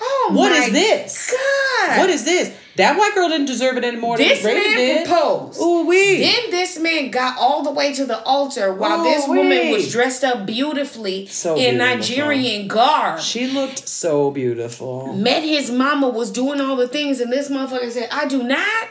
[0.00, 1.30] Oh What my is this?
[1.32, 1.98] God.
[2.00, 2.52] What is this?
[2.76, 5.06] That white girl didn't deserve it anymore This man did.
[5.06, 5.60] proposed.
[5.60, 6.20] Ooh wee.
[6.20, 10.22] Then this man got all the way to the altar while this woman was dressed
[10.24, 11.96] up beautifully So in beautiful.
[11.96, 13.20] Nigerian garb.
[13.20, 15.14] She looked so beautiful.
[15.14, 18.88] Met his mama, was doing all the things, and this motherfucker said, I do not.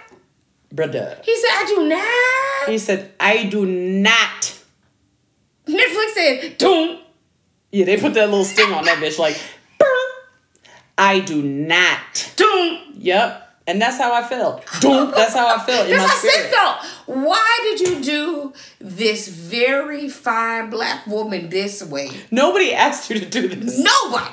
[0.71, 1.17] Brother.
[1.23, 2.69] He said, I do not.
[2.69, 4.59] He said, I do not.
[5.67, 7.01] Netflix said, don't.
[7.71, 9.39] Yeah, they put that little sting on that bitch like,
[10.97, 12.31] I do not.
[12.35, 12.95] Don't.
[12.97, 13.44] Yep.
[13.67, 14.63] And that's how I felt.
[14.81, 16.53] That's how I felt in That's my how spirit.
[16.53, 16.77] felt.
[17.25, 22.09] Why did you do this very fine black woman this way?
[22.29, 23.79] Nobody asked you to do this.
[23.79, 24.31] Nobody.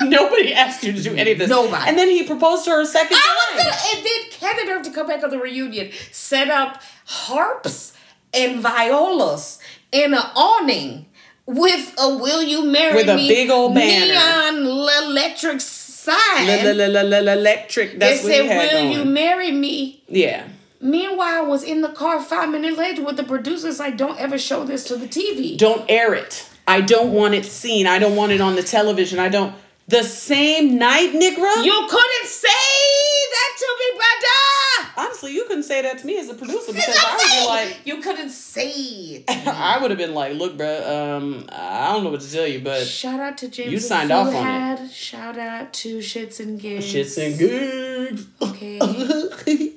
[0.00, 1.48] Nobody asked you to do any of this.
[1.50, 1.84] Nobody.
[1.88, 3.70] And then he proposed to her a second I was time.
[3.70, 7.92] gonna, and then had the to come back on the reunion, set up harps
[8.32, 9.58] and violas
[9.92, 11.06] in an awning
[11.46, 14.06] with a "Will you marry With a me?" big old banner.
[14.06, 15.60] neon electric
[16.04, 16.48] sign.
[16.48, 17.92] Electric.
[17.92, 20.48] They That's what said, "Will you marry me?" yeah.
[20.80, 23.78] Meanwhile, I was in the car five minutes later with the producers.
[23.78, 25.56] Like, don't ever show this to the TV.
[25.56, 26.46] Don't air it.
[26.68, 27.86] I don't want it seen.
[27.86, 29.18] I don't want it on the television.
[29.18, 29.54] I don't.
[29.86, 31.62] The same night, Nigra?
[31.64, 34.90] You couldn't say that to me, brother.
[34.96, 37.80] Honestly, you couldn't say that to me as a producer because I would be like,
[37.86, 39.24] you couldn't say it.
[39.46, 42.60] I would have been like, look, bruh, um, I don't know what to tell you,
[42.60, 43.72] but Shout out to James.
[43.72, 44.46] You signed off on
[44.78, 44.80] it.
[44.84, 44.90] it.
[44.90, 46.86] Shout out to Shits and Gigs.
[46.86, 48.26] shit's and gigs.
[48.40, 48.78] Okay.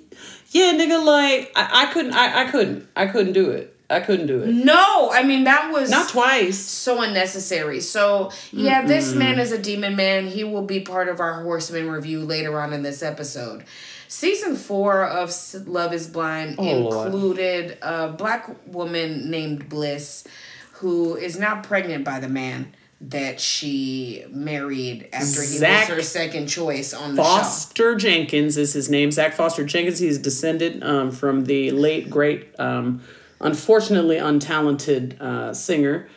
[0.51, 3.76] yeah, nigga, like I, I couldn't, I, I couldn't, I couldn't do it.
[3.89, 4.53] I couldn't do it.
[4.53, 6.59] No, I mean that was Not twice.
[6.59, 7.79] so unnecessary.
[7.79, 10.27] So yeah, this man is a demon man.
[10.27, 13.63] He will be part of our Horseman review later on in this episode.
[14.09, 15.33] Season four of
[15.67, 17.07] Love Is Blind Oh, Lord.
[17.07, 20.25] included a black woman named Bliss,
[20.73, 26.03] who is now pregnant by the man that she married after he Zach was her
[26.03, 27.29] second choice on the show.
[27.29, 29.11] Foster Jenkins is his name.
[29.11, 29.99] Zach Foster Jenkins.
[29.99, 33.01] He's descended um, from the late great, um,
[33.39, 36.07] unfortunately untalented uh, singer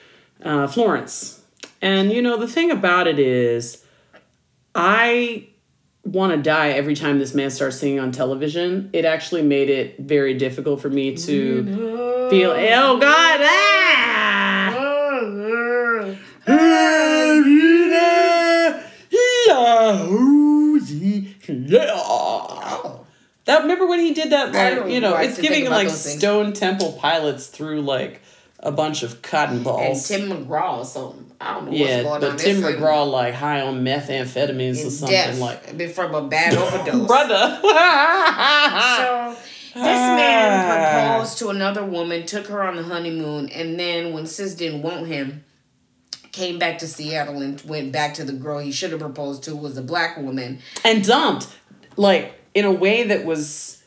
[0.42, 1.42] uh, Florence.
[1.82, 3.84] And you know the thing about it is,
[4.74, 5.48] I
[6.04, 8.90] want to die every time this man starts singing on television.
[8.92, 12.50] It actually made it very difficult for me to feel.
[12.50, 13.40] Oh God!
[13.42, 13.90] Ah!
[23.50, 24.52] That remember when he did that?
[24.52, 25.88] Don't you know, it's giving like.
[25.88, 28.22] Stone Temple Pilots through like
[28.60, 30.08] a bunch of cotton balls.
[30.08, 30.28] And.
[30.28, 31.32] Tim McGraw or something.
[31.40, 32.36] I don't know yeah, what's going but on.
[32.36, 35.90] Tim This McGraw like high on methamphetamines or something death like.
[35.90, 37.06] from a bad overdose.
[37.08, 37.58] Brother.
[37.60, 39.36] So
[39.74, 44.54] this man proposed to another woman, took her on the honeymoon, and then when Sis
[44.54, 45.44] didn't want him,
[46.30, 49.56] came back to Seattle and went back to the girl he should have proposed to
[49.56, 50.60] was a black woman.
[50.84, 51.48] and dumped
[51.96, 53.82] like in a way that was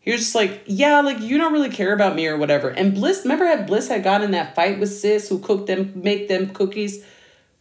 [0.00, 2.94] he was just like yeah like you don't really care about me or whatever and
[2.94, 6.28] bliss remember how bliss had gotten in that fight with sis who cooked them make
[6.28, 7.04] them cookies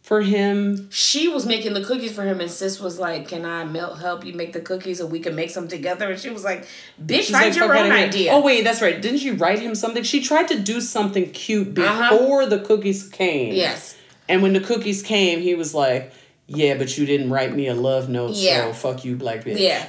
[0.01, 3.65] for him She was making the cookies for him, and Sis was like, "Can I
[3.97, 6.65] help you make the cookies so we can make some together?" And she was like,
[7.05, 9.59] "Bitch, She's find like, your "Fuck own idea." oh wait that's right didn't you write
[9.59, 12.45] him something she tried to do something cute before Uh-huh.
[12.45, 13.97] the cookies came yes,
[14.29, 16.13] and when the cookies came he was like
[16.45, 18.67] yeah but you didn't write me a love note Yeah.
[18.67, 19.85] so fuck you black bitch yeah.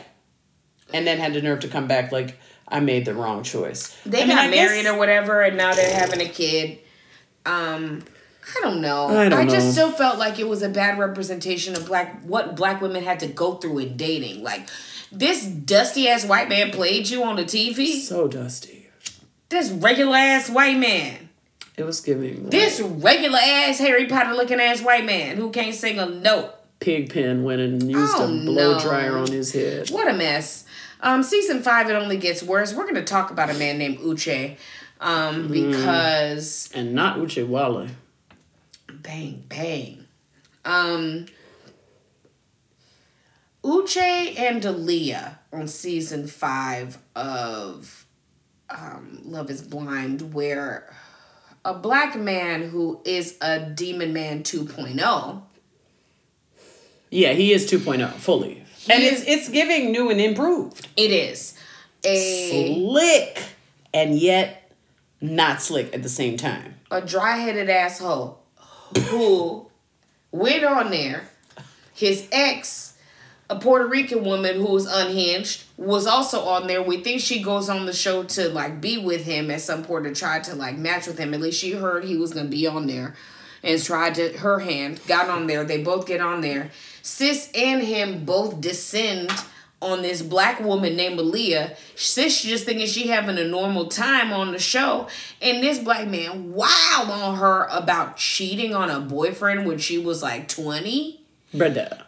[0.92, 4.22] And then had the nerve to come back like i made the wrong choice They
[4.22, 6.78] I mean, got guess- married or whatever, and now they're having a kid.
[7.46, 8.04] Um,
[8.56, 9.06] I don't know.
[9.08, 9.72] I don't just know.
[9.72, 13.26] still felt like it was a bad representation of black what black women had to
[13.26, 14.42] go through in dating.
[14.42, 14.68] Like
[15.12, 18.00] this dusty ass white man played you on the TV.
[18.00, 18.88] so dusty
[19.48, 21.28] This regular ass white man.
[21.76, 25.74] it was giving like, This regular ass Harry Potter looking ass white man who can't
[25.74, 26.54] sing a note.
[26.80, 28.80] Pigpen went and used Oh, a blow no.
[28.80, 29.88] dryer on his head.
[29.90, 30.64] What a mess.
[31.00, 32.74] Um, season five, it only gets worse.
[32.74, 34.56] We're gonna talk about a man named Uche,
[35.00, 37.90] um, because And not Oochie Wally.
[38.92, 40.04] bang bang.
[40.64, 41.26] Um,
[43.64, 48.06] Uche and Dalia on season five of
[48.70, 50.92] um, Love Is Blind, where
[51.64, 55.42] a black man who is a demon man 2.0
[57.10, 58.64] Yeah, he is 2.0 fully.
[58.90, 60.88] And He it's it's giving new and improved.
[60.96, 61.54] it is
[62.04, 63.42] a Slick
[63.92, 64.70] and yet
[65.20, 66.74] not slick at the same time.
[66.90, 68.38] a dry-headed asshole
[69.08, 69.66] who
[70.30, 71.28] went on there.
[71.94, 72.96] His ex,
[73.50, 76.80] a Puerto Rican woman who was unhinged, was also on there.
[76.82, 80.04] We think she goes on the show to like be with him at some point
[80.04, 81.34] to try to like match with him.
[81.34, 83.16] At least she heard he was gonna be on there.
[83.62, 85.64] And tried to her hand, got on there.
[85.64, 86.70] They both get on there.
[87.02, 89.30] Sis and him both descend
[89.80, 91.76] on this black woman named Aaliyah.
[91.96, 95.08] Sis just thinking she having a normal time on the show.
[95.40, 100.22] And this black man wild on her about cheating on a boyfriend when she was
[100.22, 101.20] like 20.
[101.54, 102.04] Brenda.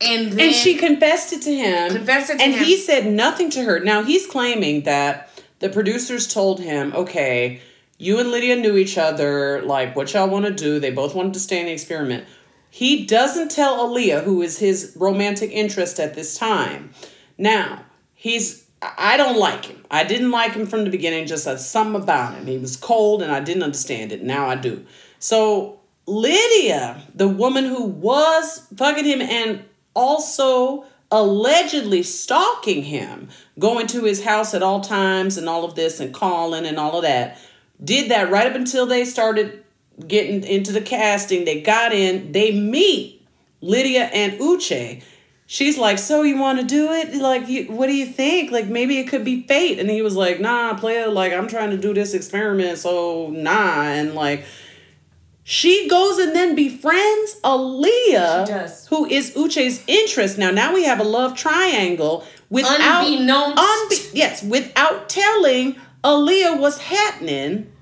[0.00, 1.92] And then And she confessed it to him.
[1.92, 2.64] Confessed it to and him.
[2.64, 3.80] he said nothing to her.
[3.80, 7.60] Now he's claiming that the producers told him, okay,
[8.00, 10.80] you and Lydia knew each other, like what y'all want to do.
[10.80, 12.24] They both wanted to stay in the experiment.
[12.70, 16.92] He doesn't tell Aaliyah, who is his romantic interest at this time.
[17.36, 17.84] Now,
[18.14, 19.84] he's I don't like him.
[19.90, 22.46] I didn't like him from the beginning, just as something about him.
[22.46, 24.22] He was cold and I didn't understand it.
[24.22, 24.86] Now I do.
[25.18, 29.62] So Lydia, the woman who was fucking him and
[29.94, 33.28] also allegedly stalking him,
[33.58, 36.96] going to his house at all times and all of this and calling and all
[36.96, 37.36] of that,
[37.82, 39.64] did that right up until they started
[40.06, 41.44] getting into the casting.
[41.44, 43.26] They got in, they meet
[43.60, 45.02] Lydia and Uche.
[45.46, 47.12] She's like, so you want to do it?
[47.16, 48.52] Like, you, what do you think?
[48.52, 49.80] Like, maybe it could be fate.
[49.80, 51.08] And he was like, nah, play it.
[51.08, 53.82] Like, I'm trying to do this experiment, so nah.
[53.82, 54.44] And like,
[55.42, 58.86] she goes and then befriends Aaliyah, She does.
[58.86, 60.38] who is Uche's interest.
[60.38, 63.58] Now, now we have a love triangle without Unbeknownst.
[63.58, 65.74] unbe- yes, without telling
[66.04, 67.72] Aaliyah was happening.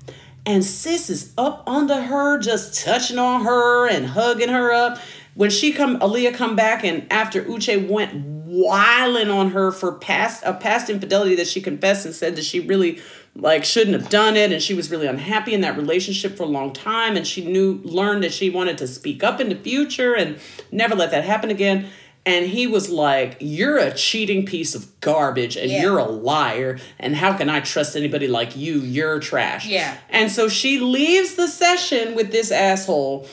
[0.47, 4.99] And sis is up under her, just touching on her and hugging her up.
[5.35, 10.43] When she come, Aaliyah come back, and after Uche went wiling on her for past
[10.47, 12.99] a past infidelity that she confessed and said that she really
[13.37, 16.47] like shouldn't have done it, and she was really unhappy in that relationship for a
[16.47, 20.17] long time, and she knew learned that she wanted to speak up in the future
[20.17, 20.39] and
[20.73, 21.87] never let that happen again.
[22.29, 25.81] And he was like, You're a cheating piece of garbage and Yeah.
[25.81, 26.79] you're a liar.
[26.99, 28.81] And how can I trust anybody like you?
[28.81, 29.67] You're trash.
[29.67, 29.97] Yeah.
[30.11, 33.27] And so she leaves the session with this asshole.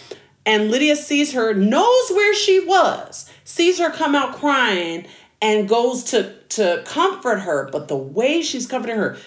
[0.46, 5.06] And Lydia sees her, knows where she was, sees her come out crying,
[5.42, 7.68] and goes to, to comfort her.
[7.72, 9.18] But the way she's comforting her,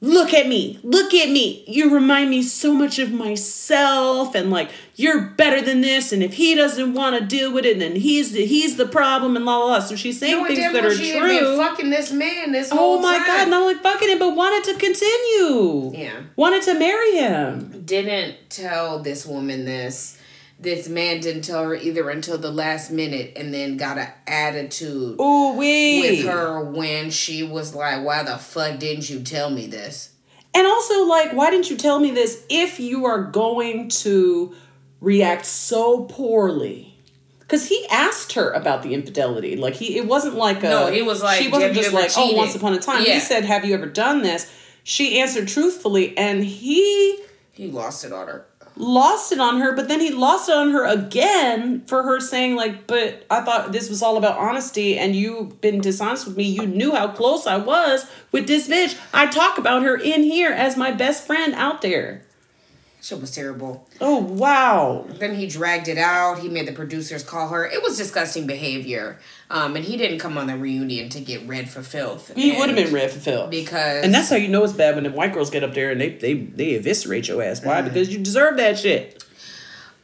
[0.00, 1.64] look at me, look at me.
[1.66, 6.12] You remind me so much of myself, and like you're better than this.
[6.12, 9.36] And if he doesn't want to deal with it, then he's the he's the problem,
[9.36, 9.78] and la la la.
[9.80, 11.56] So she's saying Knowing things that are she had been true.
[11.56, 13.26] fucking this man this oh whole Oh my time.
[13.26, 15.92] god, not only fucking him, but wanted to continue.
[15.94, 16.20] Yeah.
[16.36, 17.82] Wanted to marry him.
[17.84, 20.17] didn't tell this woman this.
[20.60, 25.20] This man didn't tell her either until the last minute, and then got an attitude
[25.20, 26.00] Ooh wee.
[26.00, 30.10] with her when she was like, "Why the fuck didn't you tell me this?"
[30.54, 34.54] And also, like, why didn't you tell me this if you are going to
[35.00, 36.98] react so poorly?
[37.38, 39.56] Because he asked her about the infidelity.
[39.56, 40.68] Like he, it wasn't like a.
[40.68, 43.04] No, he was like, she wasn't "Have you just like, oh, once upon a time.
[43.04, 43.14] Yeah.
[43.14, 44.52] He said, have you ever done this?
[44.82, 48.47] She answered truthfully, and he He lost it on her.
[48.78, 49.74] Lost it on her.
[49.74, 53.72] But then he lost it on her again for her saying like, but I thought
[53.72, 56.44] this was all about honesty, and you've been dishonest with me.
[56.44, 58.98] You knew how close I was with this bitch.
[59.12, 62.22] I talk about her in here as my best friend out there.
[63.00, 63.86] Shit was terrible.
[64.00, 65.06] Oh wow.
[65.08, 66.40] Then he dragged it out.
[66.40, 67.64] He made the producers call her.
[67.64, 69.18] It was disgusting behavior.
[69.50, 72.34] Um, and he didn't come on the reunion to get read for filth.
[72.36, 74.94] He would have been read for filth because And that's how you know it's bad
[74.94, 77.64] when the white girls get up there and they they they eviscerate your ass.
[77.64, 77.80] Why?
[77.80, 79.24] Because you deserve that shit.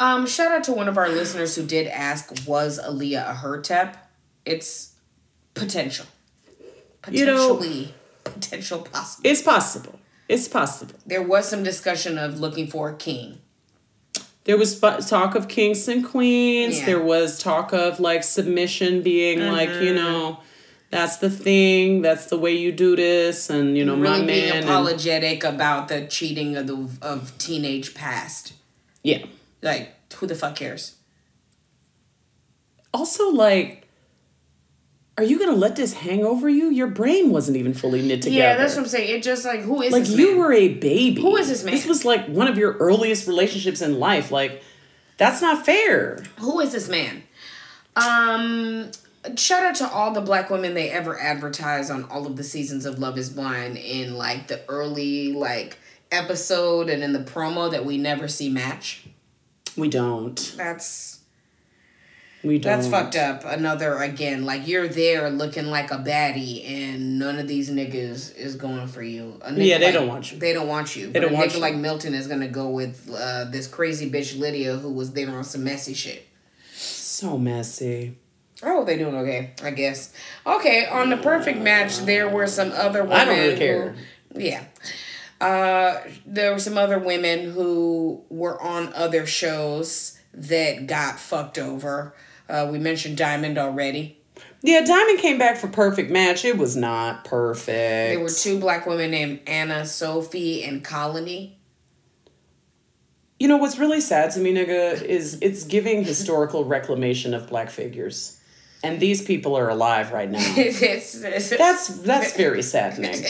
[0.01, 3.97] Um, shout out to one of our listeners who did ask, was Aaliyah a Hotep?
[4.45, 4.95] It's
[5.55, 6.07] potential.
[7.11, 7.95] You know- Potentially.
[8.25, 9.31] potential possible.
[9.31, 10.01] It's possible.
[10.29, 10.95] It's possible.
[11.07, 13.39] There was some discussion of looking for a king.
[14.45, 16.79] There was talk of kings and queens.
[16.81, 16.87] Yeah.
[16.87, 19.95] There was talk of like submission being like, you Mm-hmm.
[19.97, 20.39] know,
[20.91, 22.03] that's the thing.
[22.03, 23.49] That's the way you do this.
[23.51, 24.57] And, you know, my Really being man.
[24.59, 28.53] and- apologetic about the cheating of the of teenage past.
[29.03, 29.25] yeah.
[29.63, 30.97] Like, who the fuck cares?
[32.93, 33.84] Also, like,
[35.17, 36.71] are you going to let this hang over you?
[36.71, 38.37] Your brain wasn't even fully knit together.
[38.37, 39.17] Yeah, that's what I'm saying.
[39.17, 40.09] It just like who is this?
[40.09, 40.39] like you man?
[40.39, 41.21] were a baby.
[41.21, 41.75] Who is this man?
[41.75, 44.31] This was like one of your earliest relationships in life.
[44.33, 44.63] Like,
[45.17, 46.23] that's not fair.
[46.39, 47.23] who is this man?
[47.97, 48.91] Um
[49.37, 52.85] shout out to all the black women they ever advertise on all of the seasons
[52.85, 55.79] of Love is Blind in like the early like
[56.11, 59.07] episode and in the promo that we never see match.
[59.77, 60.55] We don't.
[60.57, 61.14] That's
[62.45, 62.77] We don't.
[62.77, 63.45] that's fucked up.
[63.45, 68.55] Another again, like you're there looking like a baddie and none of these niggas is
[68.57, 69.41] going for you.
[69.43, 70.39] A nigga Yeah, they like- don't want you.
[70.39, 71.07] They don't want you.
[71.07, 71.61] They but don't a want nigga you.
[71.61, 75.45] like Milton is gonna go with uh, this crazy bitch Lydia who was there on
[75.45, 76.27] some messy shit.
[76.73, 78.17] So messy.
[78.63, 80.13] Oh, they doing okay, I guess.
[80.47, 83.17] Okay, on the perfect match, there were some other women.
[83.19, 83.97] I don't really who- care.
[84.37, 84.65] yeah.
[85.41, 92.15] Uh, there were some other women who were on other shows that got fucked over.
[92.49, 94.19] Uh, we mentioned Diamond already.
[94.63, 96.45] Yeah, Diamond came back for perfect match.
[96.45, 97.67] It was not perfect.
[97.67, 101.59] There were two black women named Anna, Sophie, and Colony.
[103.39, 107.69] You know what's really sad to me, nigga, is it's giving historical reclamation of black
[107.69, 108.41] figures.
[108.85, 110.39] And these people are alive right now.
[110.55, 113.25] That's that's very saddening.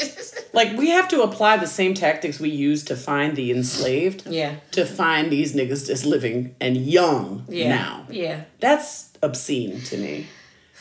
[0.52, 4.56] Like we have to apply the same tactics we use to find the enslaved yeah.
[4.72, 7.68] to find these niggas just living and young Yeah.
[7.68, 8.06] now.
[8.10, 8.44] Yeah.
[8.60, 10.26] That's obscene to me.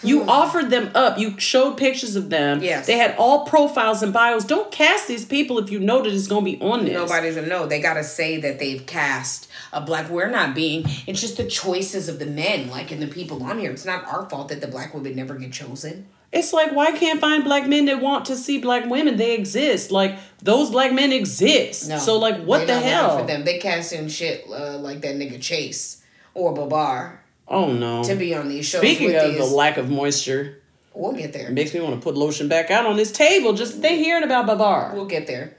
[0.04, 1.18] You offered them up.
[1.18, 2.62] You showed pictures of them.
[2.62, 2.88] Yes.
[2.88, 4.46] They had all profiles and bios.
[4.46, 6.94] Don't cast these people if you know that it's going to be on this.
[6.94, 7.66] Nobody's gonna know.
[7.66, 10.10] They gotta say that they've cast a black.
[10.10, 10.86] We're not being.
[11.08, 13.72] It's just the choices of the men, like and the people on here.
[13.72, 16.08] It's not our fault that the black women never get chosen.
[16.32, 19.18] It's like, why can't find black men that want to see black women?
[19.18, 19.92] They exist.
[19.92, 21.88] Like, those black men exist.
[21.88, 22.00] No.
[22.00, 23.20] So, like, what the hell?
[23.20, 28.04] For them, they cast in shit uh, like that nigga Chase or Babar Oh, no.
[28.04, 28.82] to be on these shows.
[28.82, 30.62] Speaking with of these, the lack of moisture,
[30.94, 31.48] we'll get there.
[31.48, 33.54] it makes me want to put lotion back out on this table.
[33.54, 34.94] Just they hearing about Babar.
[34.94, 35.56] We'll get there.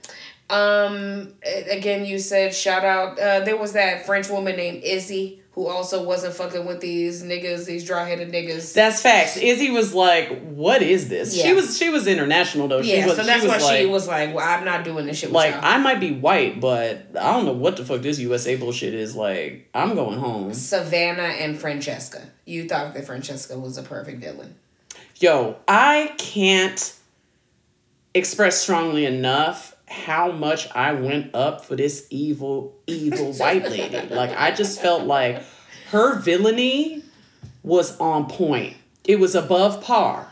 [0.50, 1.34] Um,
[1.70, 3.18] again, you said shout out.
[3.18, 7.66] Uh, there was that French woman named Izzy who also wasn't fucking with these niggas,
[7.66, 8.72] these dry headed niggas.
[8.72, 9.36] That's facts.
[9.36, 12.82] Izzy was like, "What is this?" She was she was international though.
[12.82, 15.06] She yeah, was, so that's she why like, she was like, "Well, I'm not doing
[15.06, 15.64] this shit." With like y'all.
[15.64, 19.14] I might be white, but I don't know what the fuck this USA bullshit is.
[19.14, 20.52] Like, I'm going home.
[20.52, 22.22] Savannah and Francesca.
[22.44, 24.56] You thought that Francesca was a perfect villain.
[25.16, 26.94] Yo, I can't
[28.12, 34.08] express strongly enough how much I went up for this evil, evil white lady.
[34.14, 35.42] Like, I just felt like
[35.90, 37.02] her villainy
[37.62, 38.76] was on point.
[39.04, 40.28] It was above par.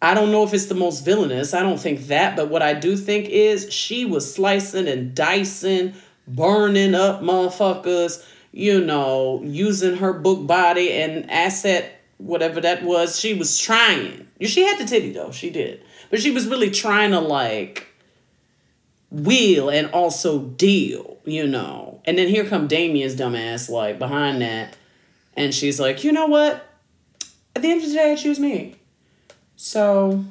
[0.00, 1.54] I don't know if it's the most villainous.
[1.54, 2.36] I don't think that.
[2.36, 5.94] But what I do think is she was slicing and dicing,
[6.26, 13.18] burning up motherfuckers, you know, using her book body and asset, whatever that was.
[13.18, 14.28] She was trying.
[14.40, 15.32] She had the titty though.
[15.32, 15.82] She did.
[16.10, 17.87] But she was really trying to like
[19.10, 22.00] wheel and also deal, you know.
[22.04, 24.76] And then here come Damian's dumbass like behind that.
[25.36, 26.66] And she's like, you know what?
[27.54, 28.76] At the end of the day, I choose me.
[29.56, 30.24] So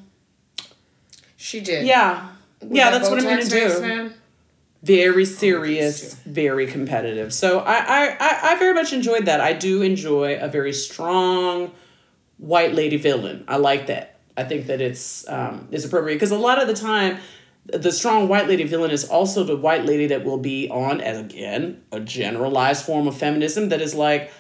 [1.35, 1.85] She did.
[1.85, 2.29] yeah,
[2.61, 3.81] Was yeah, that that's what I'm gonna Botox face, do.
[3.81, 4.13] man?
[4.83, 7.33] Very serious, very competitive.
[7.33, 9.41] So I, I, I, I very much enjoyed that.
[9.41, 11.71] I do enjoy a very strong
[12.37, 13.43] white lady villain.
[13.47, 14.19] I like that.
[14.37, 17.17] I think that it's um, is appropriate because a lot of the time,
[17.73, 21.19] the strong white lady villain is also the white lady that will be on as
[21.19, 24.31] again a generalized form of feminism that is like,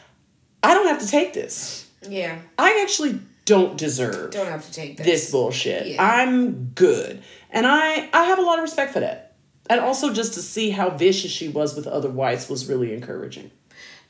[0.63, 1.87] I don't have to take this.
[2.07, 2.39] Yeah.
[2.57, 5.05] I actually don't deserve Don't have to take this.
[5.05, 5.87] this bullshit.
[5.87, 6.03] Yeah.
[6.05, 7.21] I'm good.
[7.49, 9.35] And I I have a lot of respect for that.
[9.69, 13.51] And also just to see how vicious she was with other whites was really encouraging.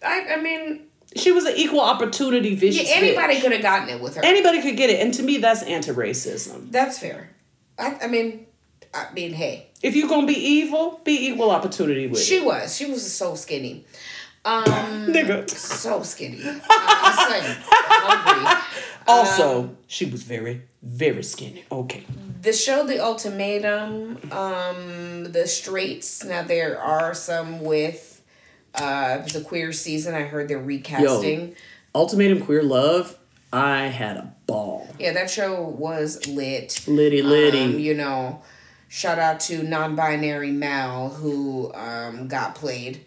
[0.03, 4.01] I, I mean, She was an equal opportunity vicious yeah, anybody could have gotten it
[4.01, 4.26] with her.
[4.26, 4.99] Anybody could get it.
[5.01, 6.72] And to me that's anti-racism.
[6.72, 7.30] That's fair.
[7.80, 8.47] I, I mean,
[8.94, 12.46] I mean, hey, If you're gonna be evil, be equal opportunity with she it.
[12.46, 12.76] was.
[12.76, 13.86] She was so skinny.
[14.46, 14.64] Um,
[15.12, 15.50] Nigga.
[15.50, 16.40] so skinny.
[16.42, 18.64] I, I was like hungry.
[19.06, 21.66] Also, Um, she was very, very skinny.
[21.70, 22.06] Okay.
[22.44, 26.24] The show The Ultimatum, um, The Straits.
[26.24, 28.22] Now there are some with
[28.76, 30.16] uh the queer season.
[30.16, 31.56] I heard they're recasting.
[31.94, 33.18] Ultimatum Queer Love,
[33.52, 34.88] I had a ball.
[34.98, 36.86] Yeah, that show was lit.
[36.88, 37.64] Liddy liddy.
[37.64, 38.42] Um, you know,
[38.88, 43.06] shout out to non-binary Mal who um got played.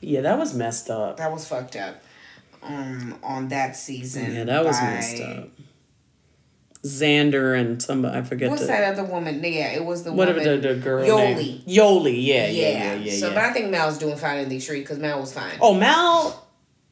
[0.00, 1.16] yeah, that was messed up.
[1.16, 2.02] That was fucked up.
[2.62, 4.34] Um, on that season.
[4.34, 5.48] Yeah, that was messed up.
[6.84, 9.40] Xander and some I forget What's the that other woman?
[9.42, 10.60] Yeah, it was the whatever woman.
[10.60, 11.34] the, the girl Yoli.
[11.36, 11.62] name.
[11.66, 12.68] Yoli, yeah, yeah, Yeah.
[12.68, 12.94] yeah, yeah.
[12.94, 15.54] yeah, so, but I think Mal's doing fine in the street because Mal was fine.
[15.60, 16.45] oh, Mal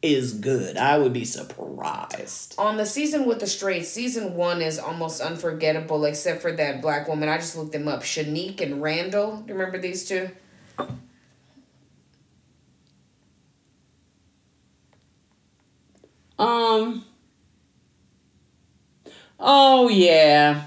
[0.05, 0.77] is good.
[0.77, 2.55] I would be surprised.
[2.59, 7.09] On the season with the straight, season one is almost unforgettable, except for that black
[7.09, 7.29] woman.
[7.29, 8.03] I just looked them up.
[8.03, 9.39] Shanique and Randall.
[9.39, 10.31] Do you remember these two?
[16.39, 17.05] Um.
[19.41, 20.65] Oh yeah.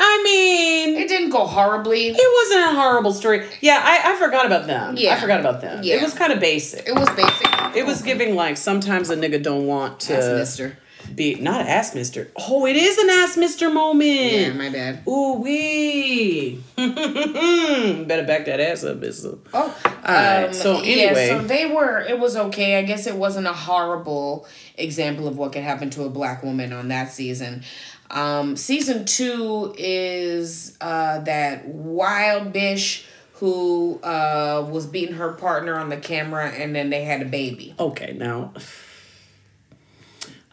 [0.00, 2.08] I mean, It didn't go horribly.
[2.08, 3.46] it wasn't a horrible story.
[3.60, 4.96] Yeah, I, I forgot about them.
[4.96, 5.14] Yeah.
[5.14, 5.82] I forgot about them.
[5.82, 5.96] Yeah.
[5.96, 6.86] It was kind of basic.
[6.88, 7.48] It was basic.
[7.76, 10.78] It was giving like sometimes a nigga don't want to That's Mister.
[11.14, 12.30] be not ass mister.
[12.36, 14.32] Oh, it is an ass mister moment.
[14.32, 15.02] Yeah, my bad.
[15.08, 16.60] Ooh wee.
[16.76, 19.38] Better back that ass up, mister.
[19.52, 21.28] Oh, Alright, um, so anyway.
[21.28, 22.00] yeah, so they were.
[22.00, 22.78] It was okay.
[22.78, 24.46] I guess it wasn't a horrible
[24.76, 27.64] example of what could happen to a black woman on that season.
[28.10, 33.04] Um, season two is uh, that wild bitch
[33.34, 37.74] who uh, was beating her partner on the camera, and then they had a baby.
[37.78, 38.52] Okay, now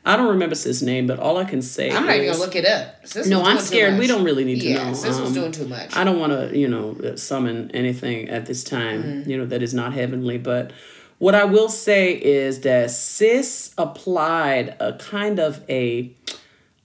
[0.05, 2.55] I don't remember his name, but all I can say I'm not even gonna look
[2.55, 3.07] it up.
[3.07, 3.97] Sis No, I'm scared.
[3.97, 4.93] We don't really need to yeah, know.
[4.93, 5.95] Sis was Um, doing too much.
[5.95, 9.29] I don't want to, you know, summon anything at this time, Mm-hmm.
[9.31, 10.37] you know, that is not heavenly.
[10.37, 10.71] But
[11.17, 16.11] what I will say is that sis applied a kind of a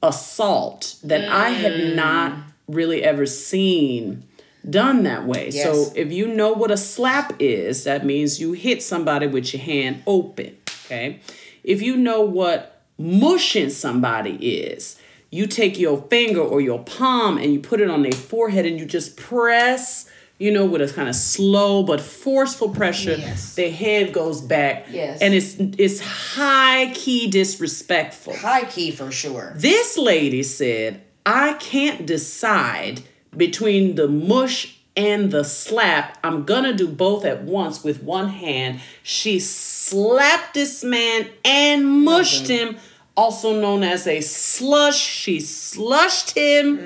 [0.03, 1.55] assault that I Mm.
[1.55, 2.33] had not
[2.69, 4.23] really ever seen
[4.69, 5.51] done that way.
[5.53, 5.65] Yes.
[5.65, 9.63] So if you know what a slap is, that means you hit somebody with your
[9.63, 10.57] hand open.
[10.87, 11.21] Okay.
[11.65, 14.97] If you know what mushing somebody is,
[15.31, 18.79] you take your finger or your palm and you put it on their forehead and
[18.79, 20.10] you just press,
[20.41, 23.15] you know, with a kind of slow but forceful pressure.
[23.15, 23.55] Yes.
[23.55, 24.87] Their head goes back.
[24.91, 25.21] Yes.
[25.21, 28.35] And it's it's high key disrespectful.
[28.35, 29.53] High key for sure.
[29.55, 33.03] This lady said, I can't decide
[33.37, 36.17] between the mush and the slap.
[36.25, 38.81] I'm gonna do both at once with one hand.
[39.03, 42.79] She slapped this man and mushed him,
[43.17, 44.99] also known as a slush.
[44.99, 46.79] She slushed him.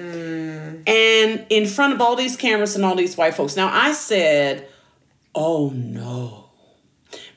[0.86, 3.56] And in front of all these cameras and all these white folks.
[3.56, 4.68] Now I said,
[5.34, 6.50] Oh no.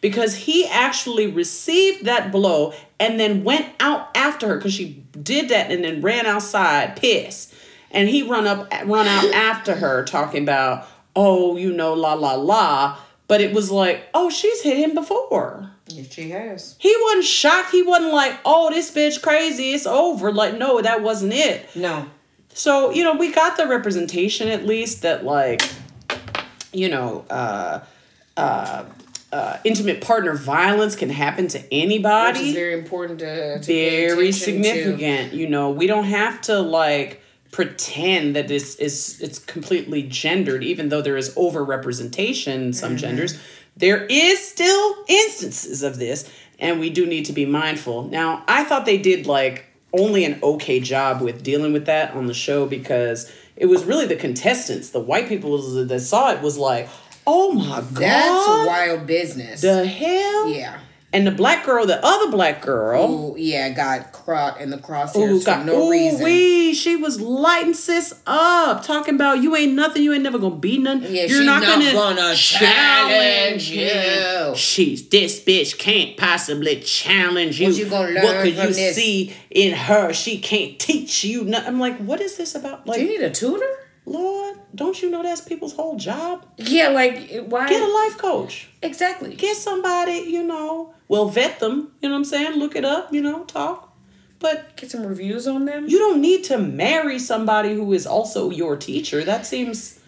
[0.02, 4.58] Because he actually received that blow and then went out after her.
[4.58, 7.54] Because she did that and then ran outside pissed.
[7.92, 12.34] And he run up run out after her talking about oh you know la la
[12.34, 13.00] la.
[13.28, 16.76] But it was like oh she's hit him before Yes, she has.
[16.80, 21.02] he wasn't shocked he wasn't like oh this bitch crazy it's over like no that
[21.02, 22.06] wasn't it No.
[22.54, 25.62] so, you know, we got the representation at least that, like,
[26.74, 27.82] you know, uh,
[28.36, 28.84] uh,
[29.32, 32.54] uh, intimate partner violence can happen to Which is anybody.
[32.54, 34.34] very important to, to Very attention to.
[34.34, 35.34] significant.
[35.34, 37.22] You know, we don't have to, like,
[37.52, 42.98] pretend that this is it's completely gendered even though there is overrepresentation in some Mm-hmm.
[42.98, 43.40] genders
[43.78, 48.64] there is still instances of this and we do need to be mindful now i
[48.64, 52.66] thought they did like only an okay job with dealing with that on the show
[52.66, 56.90] because it was really the contestants the white people that saw it was like
[57.26, 59.62] oh my god That's wild business.
[59.62, 60.80] the hell yeah.
[61.14, 65.16] And the black girl the other black girl Who, yeah, got caught in the crosshairs
[65.30, 66.24] Ooh, for God, no ooh, reason.
[66.24, 70.56] wee, she was lighting sis up, talking about you ain't nothing, you ain't never gonna
[70.56, 71.04] be nothing.
[71.04, 74.50] Yeah, You're she's not, not gonna, gonna challenge him.
[74.50, 74.56] you.
[74.56, 77.68] She's this bitch can't possibly challenge you.
[77.68, 78.96] What you gonna What could from you this?
[78.96, 80.14] see in her?
[80.14, 81.44] She can't teach you.
[81.46, 81.68] Nothing.
[81.68, 82.86] I'm like, what is this about?
[82.86, 83.66] Like, Do you need a tutor?
[84.08, 86.46] Lord, don't you know that's people's whole job?
[86.58, 87.68] Yeah, like why?
[87.68, 88.70] Get a life coach.
[88.82, 89.36] exactly.
[89.36, 90.94] Get somebody, you know.
[91.10, 91.92] Well, vet them.
[92.02, 92.58] You know what I'm saying?
[92.58, 93.14] Look it up.
[93.14, 93.94] You know, talk.
[94.40, 95.88] But Get some reviews on them.
[95.88, 99.24] you don't need to marry somebody who is also your teacher.
[99.24, 100.00] That seems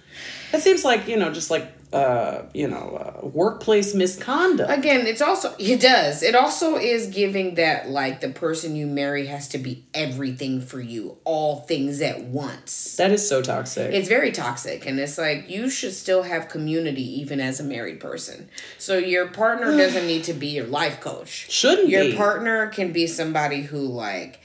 [0.52, 4.72] that seems like, you know, just like uh, you know, uh, workplace misconduct.
[4.72, 6.22] Again, it's also it does.
[6.22, 10.80] It also is giving that like the person you marry has to be everything for
[10.80, 12.96] you, all things at once.
[12.98, 13.92] that is so toxic.
[13.94, 18.00] It's very toxic and it's like you should still have community even as a married
[18.00, 18.50] person.
[18.78, 21.30] So your partner doesn't need to be your life coach.
[21.50, 22.16] Shouldn't Your be.
[22.16, 24.40] partner can be somebody who like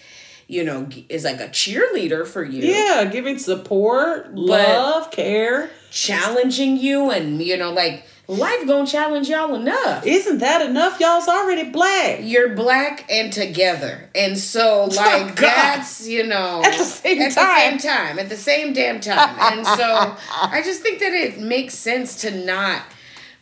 [0.49, 2.63] you know is like a cheerleader for you.
[2.63, 5.71] yeah, giving support, love, care.
[5.91, 10.05] Challenging you and you know like life gonna challenge y'all enough.
[10.07, 10.99] Isn't that enough?
[10.99, 12.21] Y'all's already black.
[12.23, 17.21] you're black and together and so oh, like Oh, that's you know At the same
[17.23, 17.77] at time.
[17.77, 21.39] the same time at the same damn time and so i just think that it
[21.41, 22.83] makes sense to not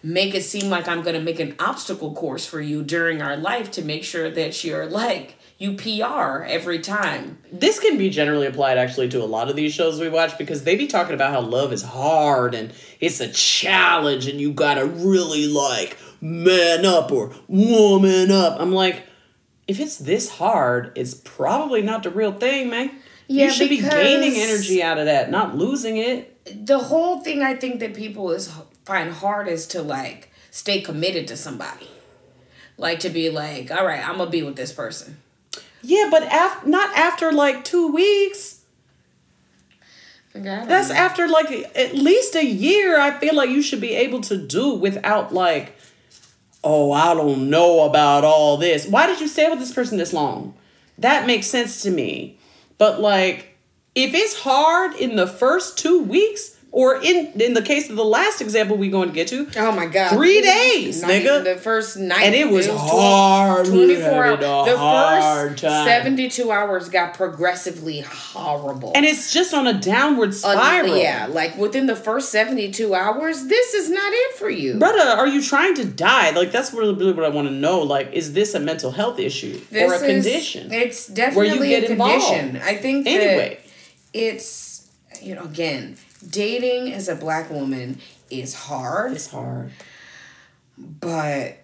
[0.03, 3.71] make it seem like i'm to make an obstacle course for you during our life
[3.73, 8.79] to make sure that you're like you pr every time This can be generally applied
[8.79, 11.41] actually to a lot of these shows we watch because they be talking about how
[11.41, 17.33] love is hard and it's a challenge and you gotta really like man up or
[17.49, 18.61] woman up.
[18.61, 19.05] I'm like,
[19.67, 22.91] if it's this hard, it's probably not the real thing, man.
[23.29, 26.67] Yeah, you should be gaining energy out of that, not losing it.
[26.67, 28.53] the whole thing i think that people is
[28.85, 31.89] find hard is to like stay committed to somebody
[32.77, 35.22] like to be like all right i'm gonna be with this person
[35.83, 38.61] Yeah, but af- not after like two weeks.
[40.67, 42.99] That's after like at least a year.
[42.99, 45.77] I feel like you should be able to do without like,
[46.65, 48.87] oh, I don't know about all this.
[48.87, 50.55] Why did you stay with this person this long?
[50.99, 52.39] That makes sense to me.
[52.79, 53.59] But like,
[53.95, 58.05] if it's hard in the first two weeks, Or in in the case of the
[58.05, 60.13] last example we're going to get to, Oh my god.
[60.15, 61.45] Three days, night- nigga.
[61.45, 62.23] The first night.
[62.25, 63.67] And it was tw- hard.
[63.67, 64.39] 24 hours.
[64.41, 68.93] The first 72 hours got progressively horrible.
[68.95, 70.97] and it's just on a downward Un- spiral.
[70.97, 74.79] yeah, like within the first 72 hours, this is not it for you.
[74.79, 76.31] Brother, are you trying to die?
[76.31, 77.81] Like that's really, really what I want to know.
[77.81, 80.73] Like, is this a mental health issue This or a is- condition?
[80.73, 82.25] It's definitely get a involved.
[82.25, 82.63] condition.
[82.65, 83.59] I think that Anyway.
[84.15, 84.89] it's,
[85.21, 85.97] you know, again,
[86.31, 87.99] dating as a black woman
[88.31, 89.13] is hard.
[89.13, 89.73] It's hard.
[90.79, 91.59] but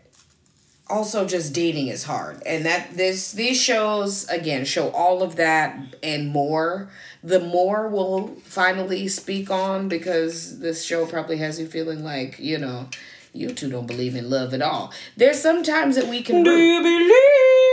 [0.90, 5.78] also just dating is hard and that this these shows again show all of that
[6.02, 6.88] and more
[7.22, 12.56] the more we'll finally speak on because this show probably has you feeling like you
[12.56, 12.88] know
[13.34, 16.80] you two don't believe in love at all there's sometimes that we can Do you
[16.82, 17.67] believe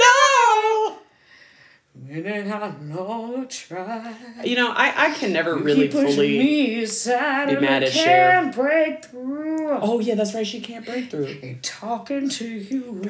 [2.05, 2.19] No.
[2.29, 4.13] and I know try
[4.43, 6.37] You know, I, I can never really Keep pushing fully.
[6.37, 8.41] me aside be mad at Cher.
[8.41, 10.45] can't break through Oh yeah, that's right.
[10.45, 11.27] She can't break through.
[11.41, 13.01] Ain't talking to you.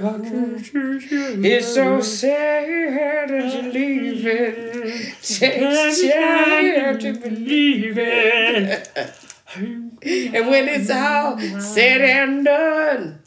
[1.44, 5.14] It's so sad that you're leaving.
[5.22, 9.14] Takes time to believe it.
[10.36, 13.20] And when it's all said and done,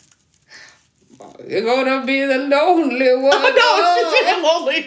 [1.49, 3.55] you're gonna be the lonely oh, one.
[3.55, 4.87] No, she's getting lonely.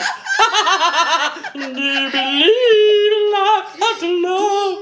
[1.53, 3.33] Do you believe in
[3.81, 4.79] after love?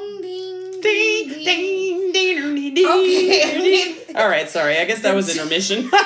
[0.82, 3.96] Ding, ding, ding, ding, ding, Okay.
[4.16, 4.78] All right, sorry.
[4.80, 5.90] I guess that was intermission.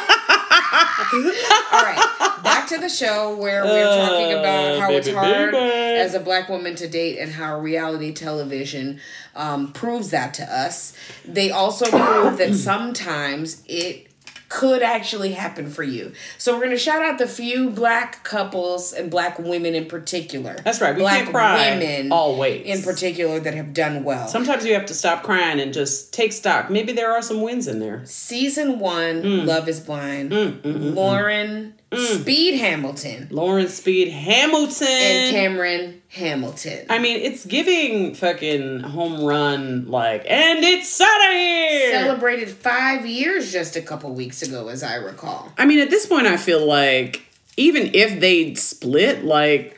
[0.71, 5.99] All right, back to the show where we're talking about how it's hard baby.
[5.99, 8.99] as a black woman to date and how reality television
[9.35, 10.93] um, proves that to us.
[11.25, 14.10] They also prove that sometimes it
[14.51, 16.11] could actually happen for you.
[16.37, 20.57] So we're going to shout out the few black couples and black women in particular.
[20.65, 20.93] That's right.
[20.93, 22.65] We black can't cry women always.
[22.65, 24.27] in particular that have done well.
[24.27, 26.69] Sometimes you have to stop crying and just take stock.
[26.69, 28.01] Maybe there are some wins in there.
[28.05, 29.45] Season one, Mm.
[29.45, 30.31] Love is Blind.
[30.31, 32.21] Mm, mm, mm, Lauren Mm.
[32.21, 34.87] Speed Hamilton Lauren Speed Hamilton.
[34.87, 36.85] and Cameron Hamilton.
[36.89, 41.91] I mean, it's giving fucking home run like, and it's sunny.
[41.91, 45.51] Celebrated five years just a couple weeks ago, as I recall.
[45.57, 47.25] I mean, at this point, I feel like
[47.57, 49.77] even if they split, like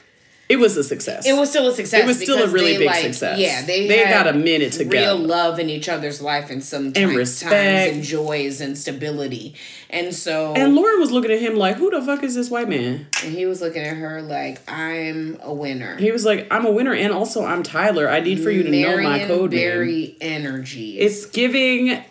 [0.53, 1.25] it was a success.
[1.25, 2.01] It was still a success.
[2.03, 3.39] It was still a really they, big like, success.
[3.39, 5.15] Yeah, they They had got a minute to real together.
[5.15, 7.51] love in each other's life and some And times, respect.
[7.51, 9.55] times and joys and stability.
[9.89, 12.69] And so, And Lauren was looking at him like, "Who the fuck is this white
[12.69, 16.65] man?" and he was looking at her like, "I'm a winner." He was like, "I'm
[16.65, 18.09] a winner, and also I'm Tyler.
[18.09, 20.99] I need for you to know my code name." Barry energy.
[20.99, 22.03] It's giving.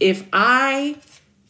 [0.00, 0.96] If I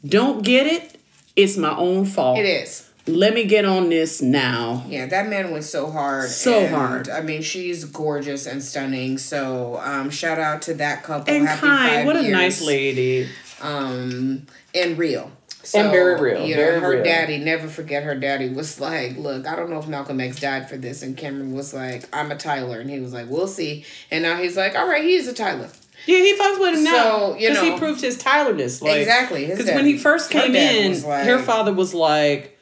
[0.07, 0.97] don't get it,
[1.37, 2.39] it's my own fault.
[2.39, 2.90] it is.
[3.07, 4.85] Let me get on this now.
[4.89, 6.29] Yeah, that man was so hard.
[6.29, 7.09] So and, hard.
[7.09, 9.19] I mean, she's gorgeous and stunning.
[9.19, 11.33] So, um, shout out to that couple.
[11.35, 12.33] And Happy kind, what a years.
[12.33, 13.29] nice lady.
[13.63, 15.31] Um, and real.
[15.63, 17.05] So, And very real, You know, very her real.
[17.05, 20.69] daddy, never forget her daddy was like, look, I don't know if Malcolm X died
[20.71, 21.03] for this.
[21.03, 22.81] And Cameron was like, I'm a Tyler.
[22.81, 23.85] And he was like, we'll see.
[24.11, 25.69] And now he's like, all right, he is a Tyler.
[26.07, 26.93] Yeah, he fucks with him now.
[26.93, 28.81] So, you Because he proved his Tylerness.
[28.81, 32.59] Like, Exactly, Because when he first came in, like- her father was like,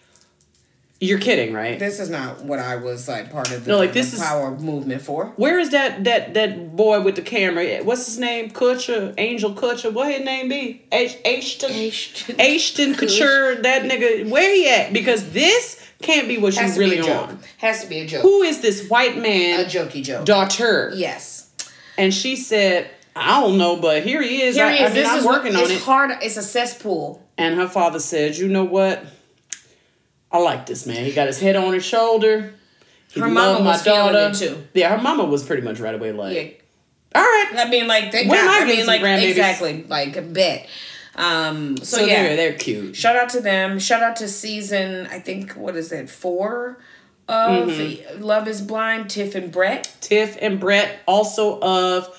[1.01, 3.93] "You're kidding, right?" This is not what I was like part of the, No, like,
[3.93, 5.33] this the is- power movement for.
[5.37, 7.65] Where is that that that boy with the camera?
[7.65, 8.51] Eh, what's his name?
[8.51, 9.93] Kutcher, Angel Kutcher.
[9.93, 10.83] What his name be?
[10.91, 11.71] H- Ashton.
[11.71, 12.41] Ashton.
[12.41, 13.57] Ashton Couture.
[13.63, 14.29] That nigga.
[14.29, 14.93] Where he at?
[14.93, 17.29] Because this can't be what Has you to really be a joke.
[17.29, 17.39] on.
[17.59, 18.23] Has to be a joke.
[18.23, 19.61] Who is this white man?
[19.61, 20.25] a man jokey joke.
[20.25, 20.93] daughter?
[20.95, 21.51] yes.
[21.97, 24.55] And she said, "I don't know, but here he is.
[24.55, 24.91] Here I, he is.
[24.91, 26.11] I, this I'm is working what, on it's it." hard.
[26.23, 27.23] It's a cesspool.
[27.37, 29.05] And her father said, "You know what?
[30.31, 31.05] I like this man.
[31.05, 32.53] He got his head on his shoulder.
[33.13, 34.63] He Her mama was feeling it too.
[34.75, 37.21] Yeah, her mama was pretty much right away like, Yeah.
[37.21, 37.53] all right.
[37.57, 38.37] I mean, like they got.
[38.37, 40.69] I I mean, like exactly, like a bet.
[41.15, 41.79] Um.
[41.79, 42.95] So, So yeah, they're they're cute.
[42.95, 43.79] shout out to them.
[43.79, 45.07] Shout out to season.
[45.11, 46.79] I think what is it four
[47.29, 48.23] of Mm-hmm.
[48.23, 49.09] Love Is Blind.
[49.11, 49.95] Tiff and Brett.
[50.01, 52.15] Tiff and Brett also of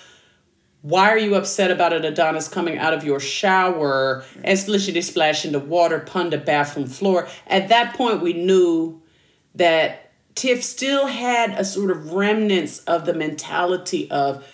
[0.82, 5.51] why are you upset about an Adonis coming out of your shower and splishity splashing
[5.51, 7.27] the water upon the bathroom floor?
[7.47, 9.01] At that point, we knew
[9.55, 14.45] that Tiff still had a sort of remnants of the mentality of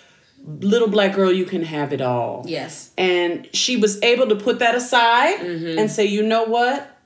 [0.46, 2.44] little black girl, you can have it all.
[2.46, 2.90] Yes.
[2.96, 5.78] And she was able to put that aside mm-hmm.
[5.78, 6.98] and say, you know what?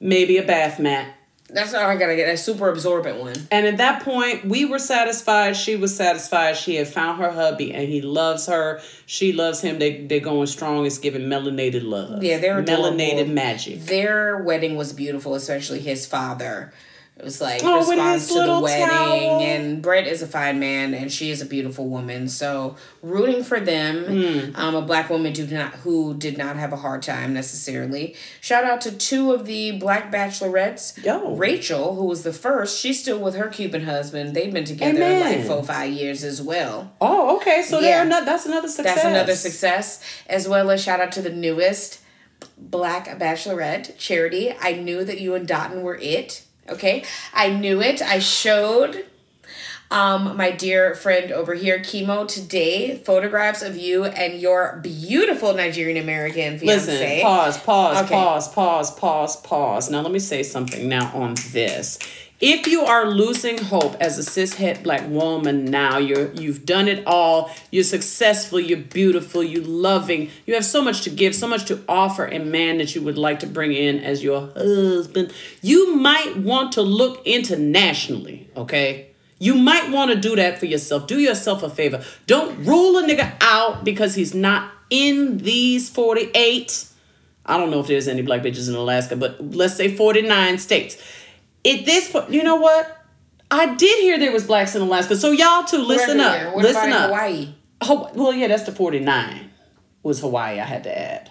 [0.00, 1.14] Maybe a bath mat.
[1.50, 2.28] That's all I gotta get.
[2.28, 3.34] A super absorbent one.
[3.50, 5.56] And at that point, we were satisfied.
[5.56, 6.56] She was satisfied.
[6.56, 8.80] She had found her hubby, and he loves her.
[9.06, 9.78] She loves him.
[9.78, 10.84] They they're going strong.
[10.84, 12.22] It's giving melanated love.
[12.22, 12.90] Yeah, they're adorable.
[12.98, 13.80] melanated magic.
[13.80, 16.72] Their wedding was beautiful, especially his father.
[17.18, 19.40] It was like Oh, with response to the wedding, towel.
[19.40, 22.28] and Brett is a fine man, and she is a beautiful woman.
[22.28, 24.04] So rooting for them.
[24.04, 24.54] Hmm.
[24.54, 28.14] Um, a black woman do not who did not have a hard time necessarily.
[28.40, 31.04] Shout out to two of the black bachelorettes.
[31.04, 31.34] Yo.
[31.34, 34.36] Rachel, who was the first, she's still with her Cuban husband.
[34.36, 35.38] They've been together Amen.
[35.38, 36.92] like four five years as well.
[37.00, 37.62] Oh, okay.
[37.62, 37.98] So Yeah.
[37.98, 38.26] they're not.
[38.26, 38.94] That's another success.
[38.94, 40.00] That's another success.
[40.28, 41.98] As well as shout out to the newest
[42.56, 44.54] black bachelorette, Charity.
[44.60, 46.44] I knew that you and Dotun were it.
[46.70, 47.04] Okay.
[47.34, 48.02] I knew it.
[48.02, 49.04] I showed
[49.90, 55.96] um my dear friend over here, Chemo, today photographs of you and your beautiful Nigerian
[55.96, 56.92] American fiance.
[56.92, 58.14] Listen, pause, pause, Okay.
[58.14, 59.90] pause, pause, pause, pause.
[59.90, 61.98] Now let me say something now on this.
[62.40, 67.04] If you are losing hope as a cishet black woman now, you're you've done it
[67.04, 71.64] all, you're successful, you're beautiful, you're loving, you have so much to give, so much
[71.64, 75.32] to offer a man that you would like to bring in as your husband,
[75.62, 79.08] you might want to look internationally, okay?
[79.40, 81.08] You might want to do that for yourself.
[81.08, 82.04] Do yourself a favor.
[82.26, 86.88] Don't rule a nigga out because he's not in these 48
[87.48, 91.02] I don't know if there's any black bitches in Alaska, but let's say 49 states.
[91.68, 92.94] At this point, you know what?
[93.50, 95.16] I did hear there was blacks in Alaska.
[95.16, 96.56] So y'all too, listen up.
[96.56, 97.06] Listen up.
[97.06, 97.54] Hawaii?
[97.82, 99.50] Haw- well, yeah, that's the 49.
[100.02, 101.30] Was Hawaii, I had to add.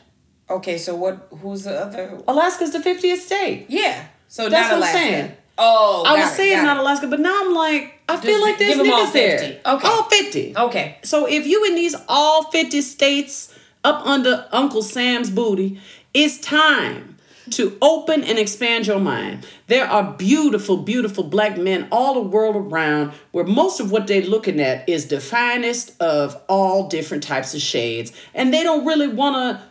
[0.50, 3.66] Okay, so what who's the other Alaska's the 50th state.
[3.70, 4.06] Yeah.
[4.28, 5.32] So That's not what I'm saying.
[5.58, 6.78] Oh, I was it, saying not.
[6.78, 9.40] Alaska, but now I'm like, I feel like there's give 'em all niggas there.
[9.40, 9.60] 50.
[9.66, 9.88] Okay.
[9.88, 10.54] All 50.
[10.58, 10.98] Okay.
[11.04, 13.54] So if you in these all 50 states
[13.84, 15.80] up under Uncle Sam's booty,
[16.14, 17.07] it's time
[17.54, 19.46] to open and expand your mind.
[19.68, 24.22] There are beautiful, beautiful black men all the world around where most of what they're
[24.22, 28.12] looking at is the finest of all different types of shades.
[28.34, 29.68] And they don't really want to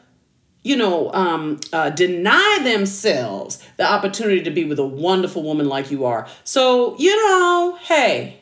[0.63, 5.93] you know, um, uh, deny themselves the opportunity to be with a wonderful woman like
[5.93, 6.27] you are.
[6.43, 8.41] So, you know, hey,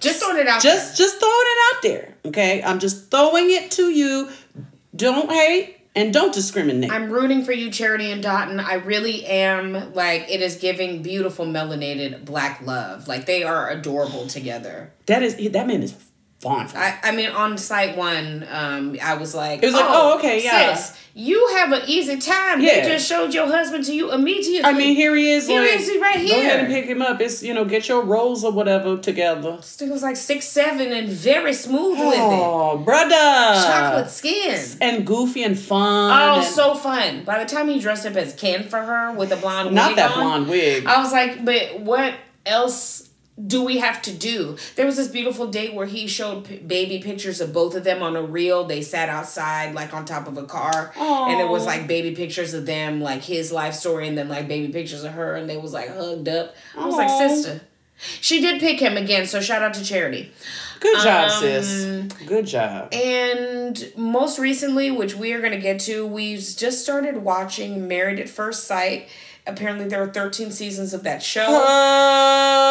[0.00, 3.70] Just throwing it out just just throwing it out there okay i'm just throwing it
[3.72, 4.28] to you
[4.94, 8.60] don't hate and don't discriminate I'm rooting for you, Charity and Dotun.
[8.60, 9.94] I really am.
[9.94, 13.08] Like, it is giving beautiful melanated black love.
[13.08, 14.92] Like, they are adorable together.
[15.06, 15.94] that is that man is
[16.46, 20.42] I, I mean, on site one, um, I was like, It was like, oh, okay,
[20.44, 20.74] yeah.
[20.74, 22.60] Sis, you have an easy time.
[22.60, 22.82] Yeah.
[22.82, 24.64] They just showed your husband to you immediately.
[24.68, 27.00] i mean here he is Here like, he is, right go ahead and pick him
[27.02, 30.92] up it's you know get your rolls or whatever together It was like six seven
[30.92, 32.20] and very smooth with it.
[32.20, 34.58] oh brother Chocolate skin.
[34.80, 37.22] and goofy and fun Oh, and- so fun.
[37.24, 39.96] By the time he dressed up as Ken for her with a blonde not wig
[39.96, 42.14] that on, blonde wig I was like, but what
[42.44, 43.03] else
[43.46, 44.56] do we have to do?
[44.76, 48.02] There was this beautiful date where he showed p- baby pictures of both of them
[48.02, 48.64] on a reel.
[48.64, 52.54] They sat outside, like on top of a car, and it was like baby pictures
[52.54, 55.56] of them, like his life story, and then like baby pictures of her, and they
[55.56, 56.54] was like hugged up.
[56.76, 57.60] I was like, sister.
[58.20, 60.32] She did pick him again, so shout out to Charity.
[60.80, 65.80] good job Um, sis good job And most recently, which we are going to get
[65.82, 69.08] to, we've just started watching Married at First Sight.
[69.46, 71.44] Apparently, there are 13 seasons of that show.
[71.44, 72.64] Uh,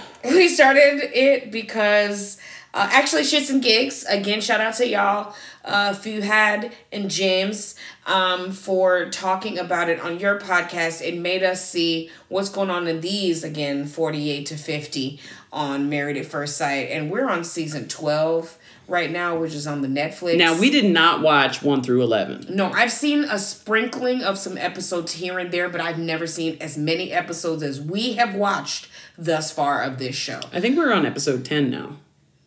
[0.24, 2.38] We started it because
[2.74, 7.74] uh, actually, Shits and Gigs, again, shout out to y'all, uh, Fuhad and James,
[8.06, 11.02] um, for talking about it on your podcast.
[11.02, 15.20] It made us see what's going on in these, again, 48 to 50
[15.52, 16.88] on Married at First Sight.
[16.90, 18.56] And we're on season 12
[18.92, 20.36] right now, which is on the Netflix.
[20.36, 24.56] now we did not watch 1 through 11 No, I've seen a sprinkling of some
[24.58, 28.86] episodes here and there, but I've never seen as many episodes as we have watched
[29.18, 30.40] thus far of this show.
[30.52, 31.96] i think we're on episode 10 now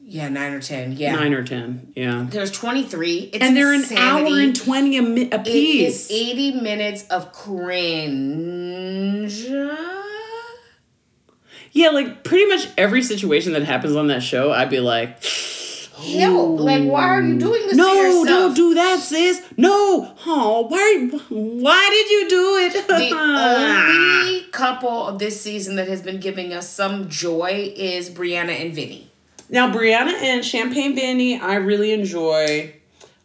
[0.07, 0.91] Yeah, nine or ten.
[0.93, 1.15] Yeah.
[1.15, 1.91] nine or ten.
[1.95, 2.27] Yeah.
[2.29, 3.31] There's 23.
[3.41, 6.05] And they're an hour and twenty a, mi- a piece.
[6.05, 9.33] is 80 minutes of cringe.
[11.71, 15.23] yeah, like pretty much every situation that happens on that show, I'd be like,
[16.01, 19.41] Yo, like, why are you doing this to "No, don't do that, sis.
[19.57, 21.09] No, oh, why?
[21.29, 26.53] Why did you do it?" The only couple of this season that has been giving
[26.53, 29.09] us some joy is Brianna and Vinny.
[29.49, 32.73] Now, Brianna and Champagne Benny, I really enjoy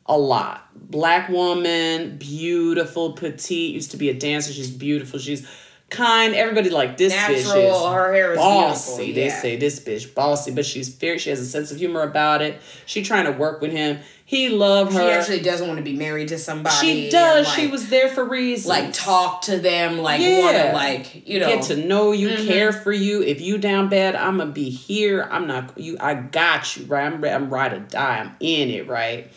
[0.07, 0.69] a lot.
[0.75, 4.53] Black woman, beautiful, petite, used to be a dancer.
[4.53, 5.19] She's beautiful.
[5.19, 5.47] She's
[5.91, 6.35] kind.
[6.35, 9.13] Everybody like this bitch Natural, is her hair is bossy.
[9.13, 11.19] beautiful, They say this bitch bossy, but she's fair.
[11.19, 12.61] She has a sense of humor about it.
[12.87, 13.99] She trying to work with him.
[14.25, 15.01] He loved her.
[15.01, 16.77] She actually doesn't want to be married to somebody.
[16.77, 17.47] she does.
[17.47, 18.69] like- she was there for reasons.
[18.69, 20.39] like talk to them, like Yeah.
[20.39, 21.49] want to like you know.
[21.49, 22.47] get to know you, Mm-hmm.
[22.47, 23.23] care for you.
[23.23, 25.27] If you down bad, I'm gonna be here.
[25.31, 25.97] I'm not you.
[25.99, 27.05] I got you right.
[27.13, 28.19] I'm I'm right to die.
[28.19, 29.33] I'm in it right.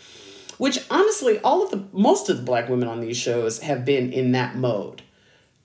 [0.60, 4.14] Which honestly, all of the most of the black women on these shows have been
[4.14, 5.02] in that mode.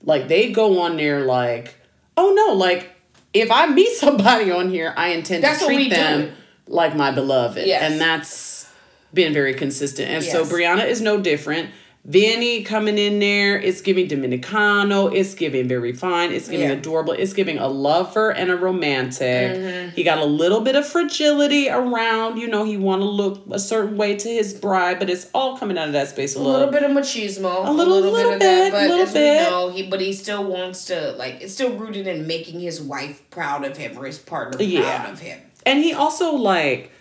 [0.03, 1.75] Like they go on there like,
[2.17, 2.89] oh no, like
[3.33, 6.31] if I meet somebody on here, I intend That's to treat them do.
[6.67, 7.91] like my beloved, Yes.
[7.91, 8.69] and that's
[9.13, 10.09] been very consistent.
[10.09, 11.71] And so Brianna is no different.
[12.05, 16.73] Vinny coming in there, it's giving Dominicano, it's giving very fine, it's giving Yeah.
[16.75, 19.51] adorable, it's giving a lover and a romantic.
[19.51, 19.89] Mm-hmm.
[19.95, 23.59] He got a little bit of fragility around, you know, he want to look a
[23.59, 26.45] certain way to his bride, but it's all coming out of that space of a
[26.45, 26.53] love.
[26.59, 29.43] little bit of machismo, a little- little, little bit of that, but little as bit.
[29.43, 32.81] we know, he but he still wants to like it's still rooted in making his
[32.81, 35.39] wife proud of him or his partner proud of him.
[35.65, 36.91] And he also like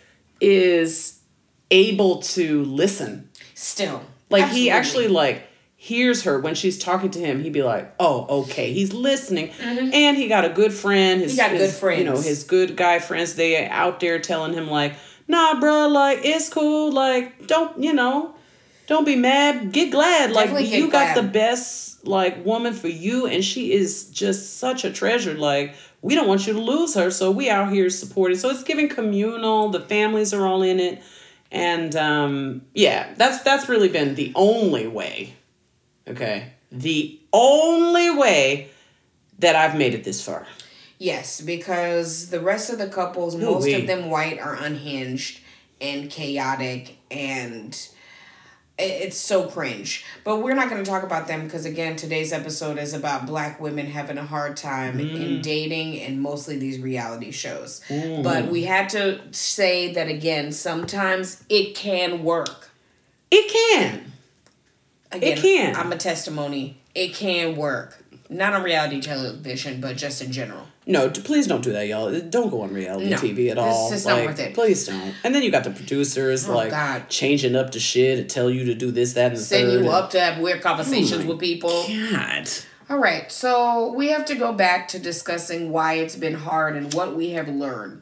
[0.40, 1.20] is
[1.70, 3.28] able to listen.
[3.54, 7.42] Still, Like he actually like hears her when she's talking to him.
[7.42, 11.20] He'd be like, "Oh, okay." He's listening, and he got a good friend.
[11.20, 11.42] His, Mm-hmm.
[11.42, 11.98] He got his, good friends.
[12.00, 13.34] You know, his good guy friends.
[13.34, 14.94] They out there telling him like,
[15.26, 16.92] "Nah, bro, like it's cool.
[16.92, 18.34] Like don't you know."
[18.88, 19.70] Don't be mad.
[19.70, 20.32] Get glad.
[20.32, 21.16] Like get you got glad.
[21.18, 25.34] the best like woman for you, and she is just such a treasure.
[25.34, 28.38] Like we don't want you to lose her, so we out here supporting.
[28.38, 29.68] So it's giving communal.
[29.68, 31.02] The families are all in it,
[31.50, 35.34] and um, yeah, that's that's really been the only way.
[36.06, 38.70] Okay, the only way
[39.38, 40.46] that I've made it this far.
[40.98, 45.40] yes, because the rest of the couples, No most of them white, are unhinged
[45.80, 47.88] and chaotic and.
[48.78, 50.04] It's so cringe.
[50.22, 53.60] But we're not going to talk about them because, again, today's episode is about black
[53.60, 55.14] women having a hard time Mm.
[55.20, 57.80] in dating and mostly these reality shows.
[58.22, 62.70] But we had to say that, again, sometimes it can work.
[63.32, 64.12] It can.
[65.10, 65.74] Again, can.
[65.76, 66.78] I'm a testimony.
[66.94, 68.04] It can work.
[68.30, 70.66] Not on reality television, but just in general.
[70.90, 72.08] No, d- please don't do that, y'all.
[72.08, 73.90] Uh, don't go on reality No, TV at it's all.
[73.90, 74.54] just not Like, worth it.
[74.54, 75.14] Please don't.
[75.22, 77.08] And then you got the producers Oh, like God.
[77.10, 79.90] changing up the shit to tell you to do this, that, and the Send you
[79.90, 81.86] up to have weird conversations oh my with people.
[82.10, 82.48] God.
[82.88, 86.92] All right, so we have to go back to discussing why it's been hard and
[86.94, 88.00] what we have learned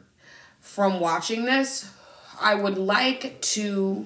[0.61, 1.89] from watching this.
[2.39, 4.05] I would like to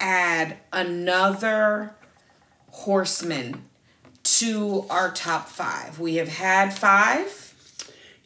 [0.00, 1.94] add another
[2.72, 3.64] horseman
[4.22, 5.98] to our top five.
[5.98, 7.47] We have had five.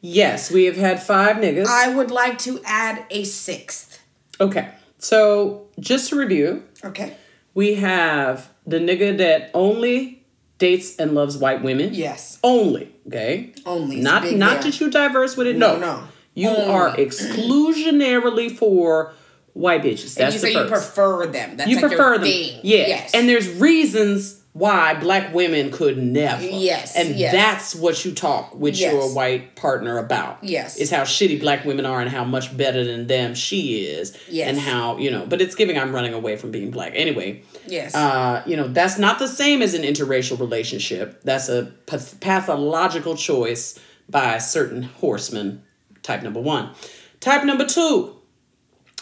[0.04, 1.66] Yes, we have had five niggas.
[1.66, 4.00] I would like to add a sixth.
[4.40, 4.68] okay.
[4.98, 7.16] So just to review, Okay.
[7.54, 10.24] we have the nigga that only
[10.58, 11.92] dates and loves white women.
[11.94, 12.38] Yes.
[12.44, 12.92] Only.
[13.08, 13.52] Okay.
[13.66, 13.96] Only.
[14.00, 14.70] Not not there.
[14.70, 15.56] that you diverse with it.
[15.56, 15.74] No.
[15.74, 16.02] No, no.
[16.34, 16.64] You Only.
[16.66, 19.12] are exclusionarily for
[19.54, 20.14] white bitches.
[20.14, 21.56] That's you the say you prefer them.
[21.56, 22.26] That's you like prefer your them.
[22.26, 22.60] thing.
[22.62, 22.86] Yeah.
[22.86, 23.10] Yes.
[23.14, 26.42] And there's reasons why black women could never.
[26.42, 27.32] Yes, And yes.
[27.32, 28.92] that's what you talk with Yes.
[28.92, 30.44] your white partner about.
[30.44, 30.76] Yes.
[30.76, 34.14] Is how shitty black women are and how much better than them she is.
[34.28, 34.48] Yes.
[34.50, 36.92] And how, you know, but it's giving I'm running away from being black.
[36.94, 37.42] Anyway.
[37.66, 37.94] yes.
[37.94, 41.22] Uh, you know, that's not the same as an interracial relationship.
[41.22, 43.78] That's a path- pathological choice
[44.10, 45.62] by a certain horsemen.
[46.02, 46.72] Type number one.
[47.20, 48.16] Type number two,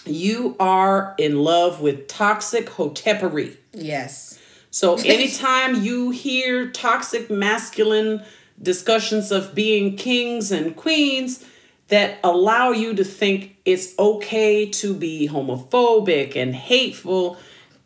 [0.06, 3.56] you are in love with toxic hotepery.
[3.72, 4.36] yes.
[4.70, 8.22] So anytime you hear toxic masculine
[8.60, 11.44] discussions of being kings and queens
[11.88, 17.36] that allow you to think it's okay to be homophobic and hateful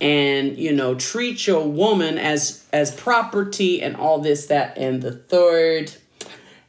[0.00, 5.12] and you know treat your woman as as property and all this that and the
[5.12, 5.92] third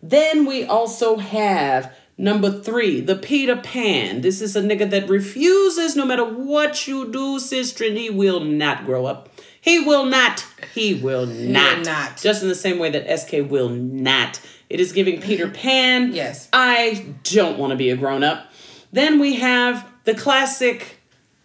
[0.01, 4.21] then we also have number three, the Peter Pan.
[4.21, 8.39] This is a nigga that refuses, no matter what you do, sister, and he will
[8.39, 9.29] not grow up.
[9.65, 10.45] He will not.
[10.75, 11.83] He will not.
[11.85, 12.17] not.
[12.21, 14.39] Just in the same way that SK will not.
[14.69, 16.13] It is giving Peter Pan.
[16.13, 16.47] Yes.
[16.53, 18.51] I don't want to be a grown up.
[18.93, 20.99] Then we have the classic,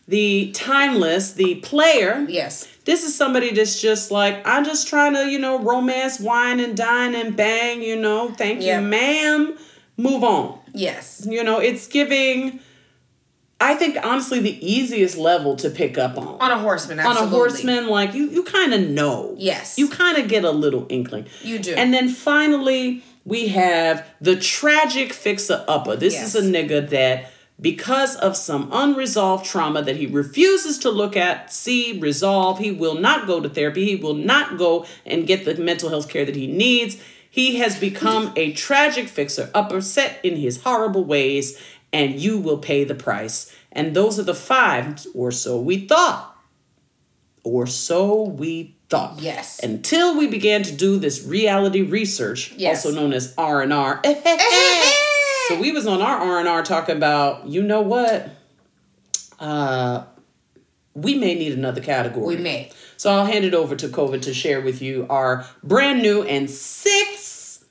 [0.06, 2.26] the timeless, the player.
[2.28, 2.68] Yes.
[2.84, 6.76] This is somebody that's just like, I'm just trying to, you know, romance, wine and
[6.76, 8.80] dine and bang, you know, thank Yeah.
[8.80, 9.56] you, ma'am.
[9.97, 10.59] Move on.
[10.74, 11.26] Yes.
[11.28, 12.60] You know, it's giving,
[13.62, 16.41] I think, honestly, the easiest level to pick up on.
[16.41, 19.35] On a horseman, On a horseman, like, you, you kind of know.
[19.39, 19.77] Yes.
[19.78, 21.27] You kind of get a little inkling.
[21.43, 21.74] You do.
[21.74, 25.95] And then finally, we have the tragic fixer upper.
[25.95, 26.35] This Yes.
[26.35, 27.31] is a nigga that,
[27.61, 32.95] because of some unresolved trauma that he refuses to look at, see, resolve, he will
[32.95, 33.85] not go to therapy.
[33.85, 36.97] He will not go and get the mental health care that he needs.
[37.28, 41.61] He has become a tragic fixer, upper set in his horrible ways,
[41.93, 43.55] and you will pay the price.
[43.73, 46.37] And those are the five, or so we thought.
[47.45, 49.21] Or so we thought.
[49.21, 49.61] Yes.
[49.62, 52.85] Until we began to do this reality research, Yes.
[52.85, 54.03] also known as R and R.
[55.49, 58.31] So we was on our R and R talking about, you know what?
[59.41, 60.05] Uh,
[60.95, 62.37] we may need another category.
[62.37, 62.71] We may.
[62.97, 66.49] So I'll hand it over to COVID to share with you our brand new and
[66.49, 67.65] sixth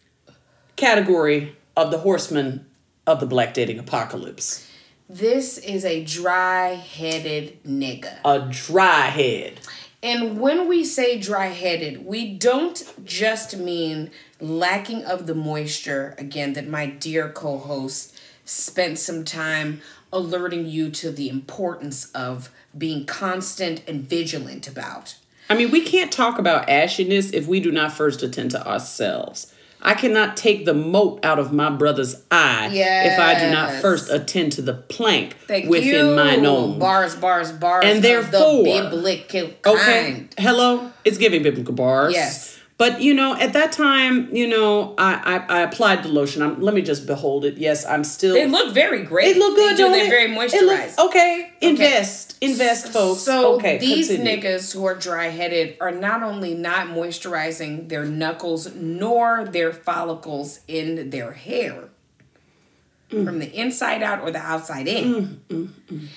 [0.75, 2.65] category of the horsemen
[3.09, 4.67] of the black dating apocalypse.
[5.09, 8.19] This is a dry headed nigga.
[8.23, 9.59] A dry head.
[10.03, 16.53] And when we say dry headed, we don't just mean lacking of the moisture, again,
[16.53, 19.81] that my dear co host spent some time
[20.13, 25.15] alerting you to the importance of being constant and vigilant about.
[25.49, 29.53] I mean, we can't talk about ashiness if we do not first attend to ourselves.
[29.81, 34.11] I cannot take the mote out of my brother's eye if I do not first
[34.11, 36.15] attend to the plank Thank within you.
[36.15, 36.79] mine own.
[36.79, 37.85] Bars, bars, bars.
[37.85, 40.25] And therefore- the biblical Okay.
[40.37, 40.91] Hello.
[41.05, 42.13] It's giving biblical bars.
[42.13, 42.58] Yes.
[42.79, 46.41] But you know, at that time, you know, I I, I applied the lotion.
[46.41, 47.57] I'm, let me just behold it.
[47.57, 48.33] Yes, I'm still.
[48.35, 49.35] They look very great.
[49.35, 49.91] It look good, They do.
[49.91, 50.97] They're very It look- moisturized.
[51.07, 51.51] okay.
[51.61, 53.19] Invest, invest, folks.
[53.21, 54.41] So okay, these continue.
[54.41, 60.61] niggas who are dry headed are not only not moisturizing their knuckles nor their follicles
[60.67, 61.89] in their hair
[63.11, 63.25] Mm.
[63.25, 65.03] from the inside out or the outside in.
[65.15, 66.07] Mm, mm, mm.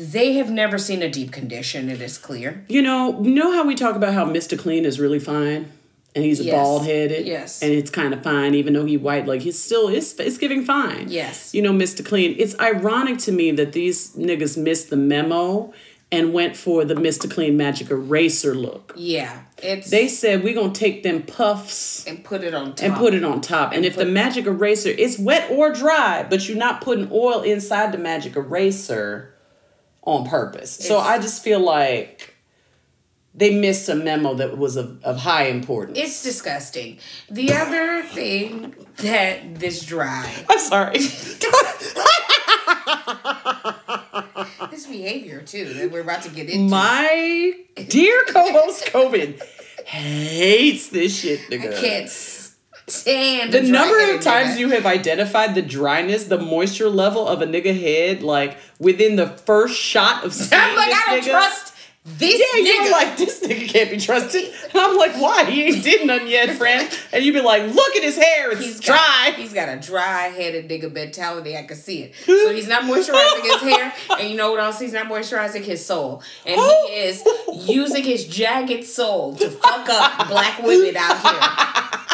[0.00, 2.64] They have never seen a deep condition, it is clear.
[2.68, 4.56] You know, you know how we talk about how Mr.
[4.56, 5.72] Clean is really fine,
[6.14, 6.54] and he's Yes.
[6.54, 7.26] bald headed.
[7.26, 7.60] Yes.
[7.62, 9.26] and it's kind of fine, even though he white.
[9.26, 11.06] Like he's still it's it's giving fine.
[11.08, 11.52] Yes.
[11.52, 12.04] you know, Mr.
[12.04, 12.36] Clean.
[12.38, 15.72] It's ironic to me that these niggas missed the memo
[16.12, 17.28] and went for the Mr.
[17.30, 18.94] Clean magic eraser look.
[18.96, 22.82] Yeah, it's They said we're gonna take them puffs and put it on top.
[22.86, 23.72] and put it on top.
[23.74, 27.90] And, if the magic eraser is wet or dry, but you're not putting oil inside
[27.92, 29.34] the magic eraser
[30.08, 30.74] on purpose.
[30.74, 32.34] so I just feel like
[33.34, 35.98] they missed a memo that was of, of high importance.
[35.98, 36.98] It's disgusting.
[37.30, 40.98] The other thing that this dry, I'm sorry.
[44.70, 46.68] this behavior too that we're about to get into.
[46.68, 47.52] My
[47.88, 49.42] dear co-host COVID
[49.84, 51.76] hates this shit, nigga.
[51.76, 52.08] I can't
[52.90, 57.42] stand The a number of times you have identified the dryness, the moisture level of
[57.42, 61.30] a nigga head, like within the first shot of seeing I'm like, I don't nigga.
[61.30, 61.74] trust
[62.04, 62.90] this Yeah, nigga.
[62.92, 64.44] like, this nigga can't be trusted.
[64.44, 65.44] And I'm like, why?
[65.44, 66.88] He ain't did nothing yet, friend.
[67.12, 68.94] And you'd be like, look at his hair, it's He's dry.
[69.30, 71.54] Got, he's got a dry-headed nigga mentality.
[71.54, 72.14] I can see it.
[72.24, 74.78] So he's not moisturizing his hair, and you know what else?
[74.80, 77.22] He's not moisturizing his soul, and he is
[77.68, 82.04] using his jagged soul to fuck up black women out here.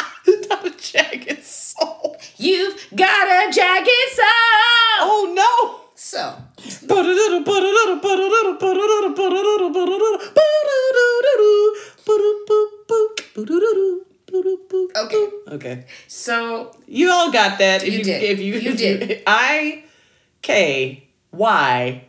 [0.95, 2.15] Jagged soul.
[2.37, 4.25] You've got a jagged soul.
[5.01, 5.81] Oh no.
[5.95, 6.35] So
[14.97, 15.27] Okay.
[15.51, 15.85] Okay.
[16.07, 17.83] so You all got that.
[17.83, 18.23] If You you, did.
[18.23, 19.23] If you, You if did.
[19.27, 19.83] I
[20.41, 22.05] K Y.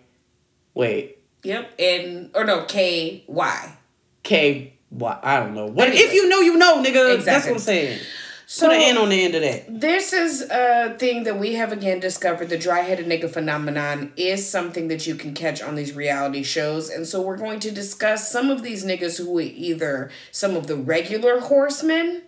[0.75, 1.19] Wait.
[1.43, 3.77] yep, and or no K Y.
[4.23, 5.19] K Y.
[5.23, 5.67] I don't know.
[5.67, 6.03] What Anyway.
[6.05, 6.95] if you know you know, nigga?
[7.09, 7.53] That's Exactly.
[7.53, 8.01] what I'm saying.
[8.48, 9.81] So Put an N on the end of that.
[9.81, 12.48] This is a thing that we have again discovered.
[12.48, 16.89] The dry headed nigga phenomenon is something that you can catch on these reality shows.
[16.89, 20.68] And so we're going to discuss some of these niggas who are either some of
[20.68, 22.23] the regular horsemen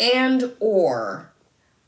[0.00, 1.30] and or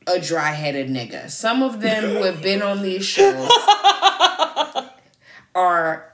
[0.06, 1.28] a dry headed nigga.
[1.28, 3.50] Some of them who have been on these shows
[5.56, 6.11] are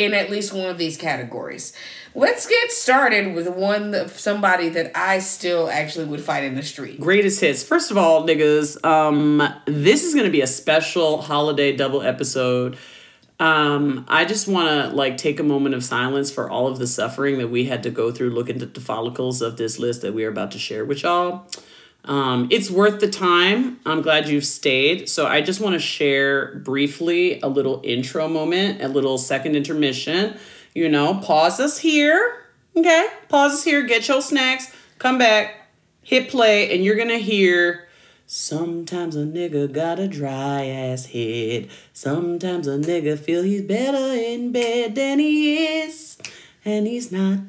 [0.00, 1.74] in at least one of these categories.
[2.14, 6.62] Let's get started with one of somebody that I still actually would fight in the
[6.62, 6.98] street.
[7.00, 7.62] Greatest hits.
[7.62, 12.78] First of all, niggas, um, this is gonna be a special holiday double episode.
[13.38, 17.38] Um, I just wanna like take a moment of silence for all of the suffering
[17.38, 20.24] that we had to go through looking at the follicles of this list that we
[20.24, 21.46] are about to share with y'all.
[22.04, 23.78] Um, it's worth the time.
[23.84, 25.08] I'm glad you've stayed.
[25.08, 30.36] So I just want to share briefly a little intro moment, a little second intermission.
[30.74, 32.44] You know, pause us here.
[32.76, 33.82] Okay, pause us here.
[33.82, 34.72] Get your snacks.
[34.98, 35.68] Come back.
[36.02, 37.86] Hit play, and you're gonna hear.
[38.32, 41.68] Sometimes a nigga got a dry ass head.
[41.92, 46.16] Sometimes a nigga feel he's better in bed than he is,
[46.64, 47.40] and he's not.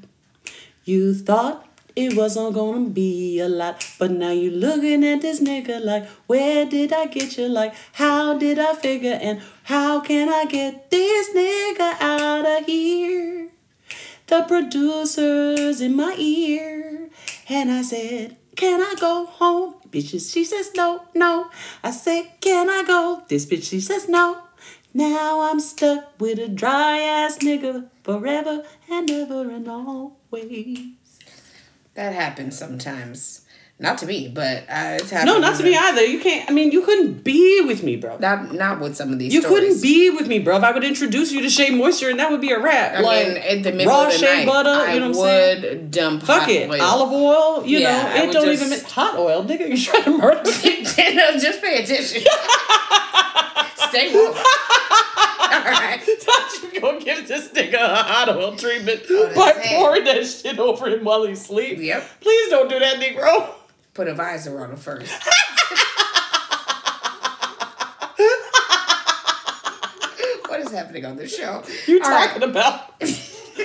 [0.84, 5.84] You thought it wasn't gonna be a lot, but now you looking at this nigga
[5.84, 7.48] like, where did I get you?
[7.48, 9.20] Like, how did I figure?
[9.22, 13.50] And how can I get this nigga out of here?
[14.28, 17.10] The producer's in my ear,
[17.50, 19.76] and I said, can I go home?
[19.90, 21.50] Bitches, she says no, no.
[21.84, 23.24] I say, can I go?
[23.28, 24.44] This bitch, she says no.
[24.94, 31.01] Now I'm stuck with a dry ass nigga forever and ever and always.
[31.96, 33.42] That happens sometimes.
[33.80, 35.26] Not to me, but uh, it's happened.
[35.26, 36.06] No, not to me either.
[36.06, 36.48] You can't.
[36.48, 38.16] I mean, you couldn't be with me, bro.
[38.20, 39.34] Not not with some of these.
[39.34, 39.60] You stories.
[39.60, 40.58] couldn't be with me, bro.
[40.58, 42.94] If I would introduce you to Shea Moisture, and that would be a wrap.
[42.96, 44.70] I like mean, in the middle raw of the shea night, butter.
[44.70, 45.90] I you know what I'm would saying?
[45.90, 46.80] dump Fuck it, oil.
[46.80, 47.66] olive oil.
[47.66, 49.68] You Yeah, I know, it don't just- even mean hot oil, nigga.
[49.68, 51.16] You trying to murder me?
[51.16, 52.22] no, just pay attention.
[53.90, 54.38] Stay woke.
[55.52, 56.00] All right.
[56.02, 60.26] Thought you gonna give this nigga a hot oil treatment Oh, by that's pouring that
[60.26, 61.78] shit over him while he's asleep.
[61.80, 62.04] Yep.
[62.22, 63.50] Please don't do that, Negro.
[63.94, 65.12] Put a visor on him first.
[70.48, 71.64] what is happening on this show?
[71.88, 72.28] You All right.
[72.30, 72.94] talking about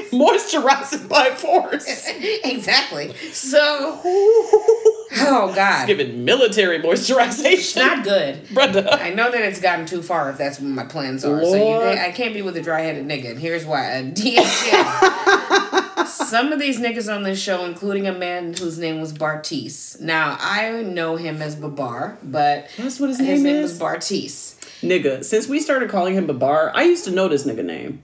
[0.13, 1.87] moisturizing by force?
[2.45, 3.15] exactly.
[3.33, 8.49] So, oh God, Giving military moisturization, not good.
[8.53, 8.87] brother.
[8.91, 11.43] I know that it's gotten too far if that's what my plans are.
[11.43, 13.31] So you, I can't be with a dry headed nigga.
[13.31, 13.85] And here's why.
[13.87, 16.07] A DHL.
[16.07, 20.01] Some of these niggas on this show, including a man whose name was Bartise.
[20.01, 23.73] Now, I know him as Babar, but That's what his his name name is?
[23.73, 24.55] was Bartise.
[24.83, 28.03] Nigga, since we started calling him Babar, I used to know this nigga name.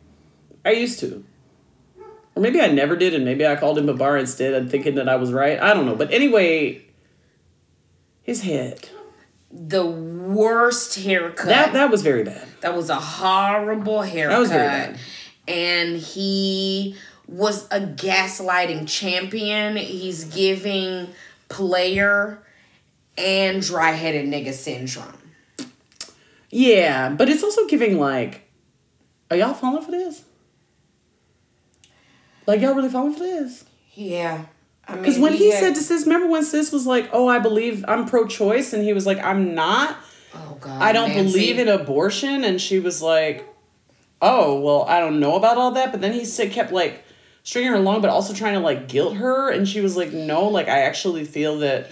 [0.64, 1.24] I used to.
[2.34, 4.54] Or maybe I never did, and maybe I called him Babar instead.
[4.54, 5.60] I'm thinking that I was right.
[5.60, 5.96] I don't know.
[5.96, 6.82] But anyway,
[8.22, 8.88] his head.
[9.50, 11.46] The worst haircut.
[11.46, 12.48] That that was very bad.
[12.62, 14.30] That was a horrible haircut.
[14.30, 14.98] That was very bad.
[15.46, 16.96] And he
[17.26, 19.76] was a gaslighting champion.
[19.76, 21.08] He's giving
[21.48, 22.42] player
[23.18, 25.18] and dry headed nigga syndrome.
[26.50, 28.48] Yeah, but it's also giving like,
[29.30, 30.22] are y'all falling for this?
[32.46, 33.64] Like y'all really falling for this?
[33.94, 34.44] Yeah.
[34.88, 37.28] I mean, Because when he had- said to Sis, remember when Sis was like, "Oh,
[37.28, 39.96] I believe I'm pro-choice," and he was like, "I'm not.
[40.34, 40.82] Oh God.
[40.82, 41.32] I don't Nancy.
[41.32, 43.46] believe in abortion," and she was like,
[44.20, 47.04] "Oh, well, I don't know about all that." But then he said, kept like
[47.44, 50.48] stringing her along, but also trying to like guilt her, and she was like, "No,
[50.48, 51.88] like I actually feel that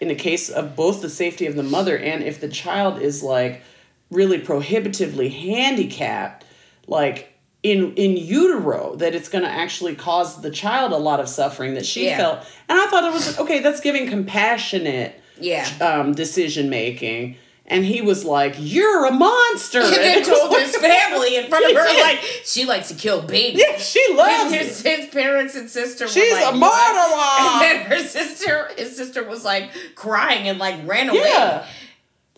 [0.00, 3.22] in the case of both the safety of the mother and if the child is
[3.22, 3.62] like
[4.10, 6.44] really prohibitively handicapped,
[6.86, 7.32] like."
[7.72, 11.74] In, in utero that it's going to actually cause the child a lot of suffering
[11.74, 12.16] that she Yeah.
[12.18, 12.38] felt
[12.68, 15.66] and i thought it was okay that's giving compassionate Yeah.
[15.80, 17.36] um, decision making.
[17.68, 21.72] And he was like, "You're a monster." And then told his family in front of
[21.76, 23.60] her, like, she likes to kill babies.
[23.66, 27.36] "Yeah, she loves his, it." his parents and sister She's were like, a murderer.
[27.40, 29.64] And then her sister, his sister was like
[29.96, 31.22] crying and like ran away.
[31.24, 31.66] Yeah,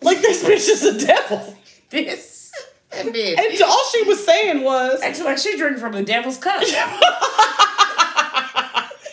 [0.01, 1.41] like this bitch is a devil.
[1.91, 2.38] This.
[2.91, 6.61] And all she was saying was, Acting like she drinking from the devil's cup.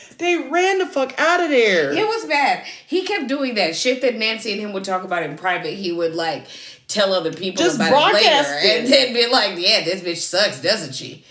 [0.18, 2.64] "They ran the fuck out of there." It was bad.
[2.86, 5.74] He kept doing that shit that Nancy and him would talk about in private.
[5.74, 6.46] He would like
[6.88, 8.84] tell other people Just about it broadcast later, it.
[8.84, 11.24] and then be like, "Yeah, this bitch sucks, doesn't she?"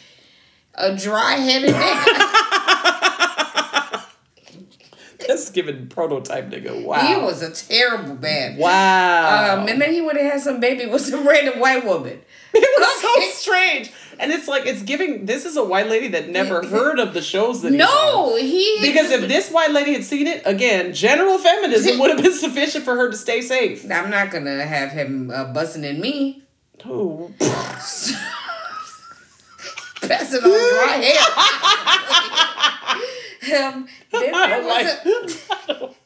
[0.76, 2.06] A dry-headed nigga.
[5.28, 6.84] That's giving prototype nigga.
[6.84, 7.00] Wow.
[7.06, 8.58] He was a terrible man.
[8.58, 9.60] Wow.
[9.62, 12.22] Um, and then he would have had some baby with some random white woman.
[12.54, 13.28] it was Okay.
[13.32, 15.26] so strange, and it's like it's giving.
[15.26, 17.72] This is a white lady that never heard of the shows that.
[17.74, 22.22] No, he Because if this white lady had seen it, again, general feminism would have
[22.24, 23.84] been sufficient for her to stay safe.
[23.92, 26.44] I'm not gonna have him uh, busting in me.
[26.86, 27.30] Oh.
[30.02, 32.52] Passing on dry hair.
[33.54, 34.86] Um, I like.
[34.86, 35.02] a,
[35.52, 35.98] I don't,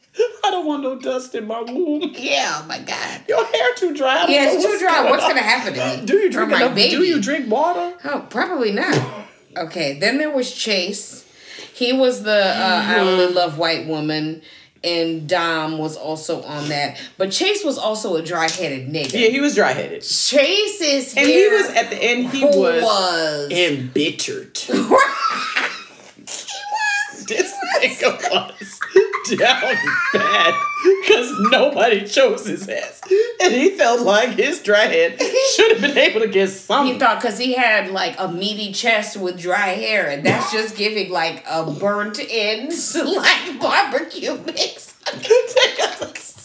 [0.44, 2.12] I don't want no dust in my womb.
[2.16, 3.22] yeah, oh my god.
[3.28, 4.26] Your hair too dry.
[4.28, 4.98] Yeah, it's too dry.
[5.02, 6.06] going What's gonna happen to me?
[6.06, 6.74] Do you drink enough?
[6.74, 7.96] Do you drink water?
[8.04, 9.00] Oh, probably not.
[9.56, 11.26] Okay, then there was Chase.
[11.72, 14.42] He was the uh, I only love white woman,
[14.84, 17.00] and Dom was also on that.
[17.16, 19.12] But Chase was also a dry headed nigga.
[19.18, 22.28] Yeah, he was dry headed, Chase's and he was at the end.
[22.30, 24.58] He was, was embittered.
[27.30, 28.80] This nigga was
[29.38, 29.74] down
[30.12, 30.54] bad
[31.02, 33.00] because nobody chose his ass,
[33.40, 35.20] and he felt like his dry head
[35.54, 36.98] should have been able to get He some.
[36.98, 41.10] thought because he had like a meaty chest with dry hair, and that's just giving
[41.12, 44.88] like a burnt ends, like barbecue mix.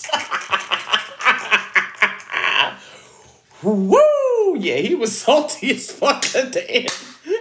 [3.64, 4.56] Woo!
[4.58, 6.90] Yeah, he was salty as fuck at the end.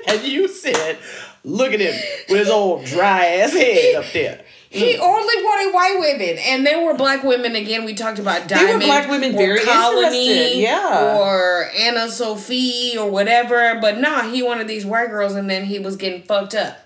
[0.08, 0.98] And you said,
[1.44, 1.94] look at him
[2.28, 4.44] with his old dry ass head up there.
[4.70, 7.84] He only wanted white women, and there were black women again.
[7.84, 11.16] We talked about were Diamond, black women or very interested, yeah.
[11.16, 13.78] or Anna Sophie, or whatever.
[13.80, 16.76] But nah, he wanted these white girls, and then he was getting fucked up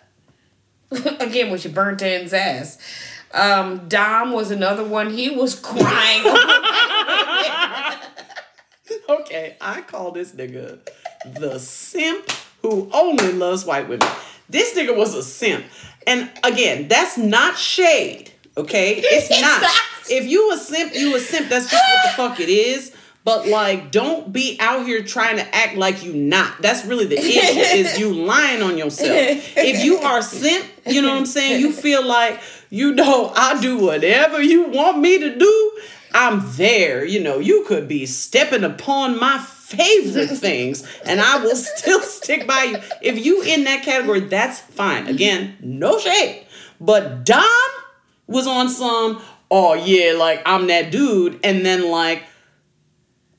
[0.90, 2.78] again with your burnt ends ass.
[3.32, 5.10] Um, Dom was another one.
[5.10, 6.26] He was crying.
[9.08, 10.80] okay, I call this nigga
[11.24, 12.30] the simp
[12.60, 14.08] who only loves white women.
[14.48, 15.64] This nigga was a simp.
[16.06, 18.32] And again, that's not shade.
[18.56, 19.00] Okay?
[19.04, 19.70] It's not.
[20.10, 21.48] If you a simp, you a simp.
[21.48, 22.94] That's just what the fuck it is.
[23.24, 26.62] But like, don't be out here trying to act like you not.
[26.62, 27.58] That's really the issue.
[27.60, 29.10] is you lying on yourself.
[29.54, 31.60] If you are simp, you know what I'm saying.
[31.60, 35.78] You feel like you know I do whatever you want me to do.
[36.14, 37.04] I'm there.
[37.04, 39.38] You know, you could be stepping upon my
[39.68, 42.78] favorite things and I will still stick by you.
[43.02, 45.06] If you in that category, that's fine.
[45.06, 46.46] Again, no shade.
[46.80, 47.44] But Dom
[48.26, 49.20] was on some,
[49.50, 51.40] oh yeah, like I'm that dude.
[51.44, 52.24] And then like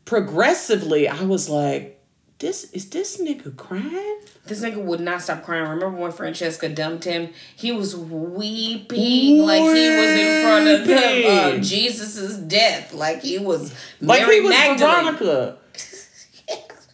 [0.06, 1.96] progressively, I was like,
[2.40, 4.20] this is this nigga crying?
[4.46, 5.64] This nigga would not stop crying.
[5.64, 7.34] Remember when Francesca dumped him?
[7.56, 13.40] He was weeping, like he was in front of the, uh, Jesus's death, like he
[13.40, 15.18] was like he was Magdalene.
[15.18, 15.58] Veronica.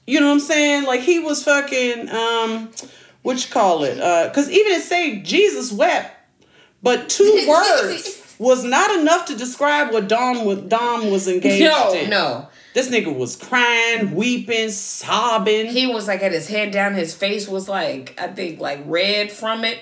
[0.08, 0.84] You know what I'm saying?
[0.86, 2.70] Like he was fucking um,
[3.24, 4.00] what you call it?
[4.00, 6.12] Uh, cause even it say Jesus wept,
[6.84, 11.94] but two words was not enough to describe what Dom was Dom was engaged No,
[11.94, 12.10] in.
[12.10, 12.48] no.
[12.74, 15.68] This nigga was crying, weeping, sobbing.
[15.68, 16.94] He was like had his head down.
[16.94, 19.80] His face was like I think like red from it.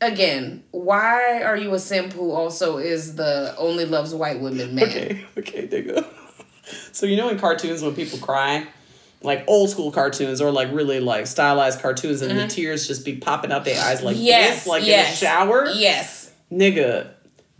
[0.00, 4.84] Again, why are you a simp who also is the only loves white women man?
[4.84, 6.06] Okay, okay, nigga.
[6.92, 8.66] So you know in cartoons when people cry,
[9.24, 13.16] like old school cartoons or like really like stylized cartoons, and the tears just be
[13.16, 14.24] popping out their eyes like Mm-hmm.
[14.24, 15.66] Yes, this, like yes, in a shower.
[15.68, 17.13] Yes, Nigga,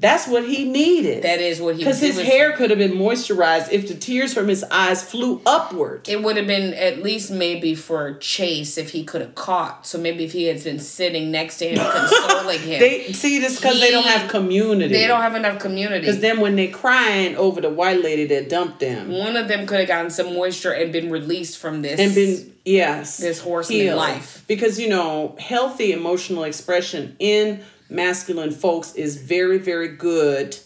[0.05, 1.23] that's what he needed.
[1.25, 1.81] that is what he.
[1.83, 5.41] Because his was- hair could have been moisturized if the tears from his eyes flew
[5.47, 6.09] upward.
[6.09, 9.87] It would have been at least maybe for Chase if he could have caught.
[9.87, 12.81] So maybe if he had been sitting next to him, consoling him.
[12.81, 14.93] They see this because they don't have community.
[14.95, 16.01] They don't have enough community.
[16.01, 19.67] Because then when they're crying over the white lady that dumped them One of them
[19.67, 21.99] could have gotten some moisture and been released from this.
[21.99, 23.97] and been yes This horseman healed.
[23.99, 24.43] life.
[24.47, 27.61] because you know healthy emotional expression in
[27.95, 30.57] masculine folks is very very good.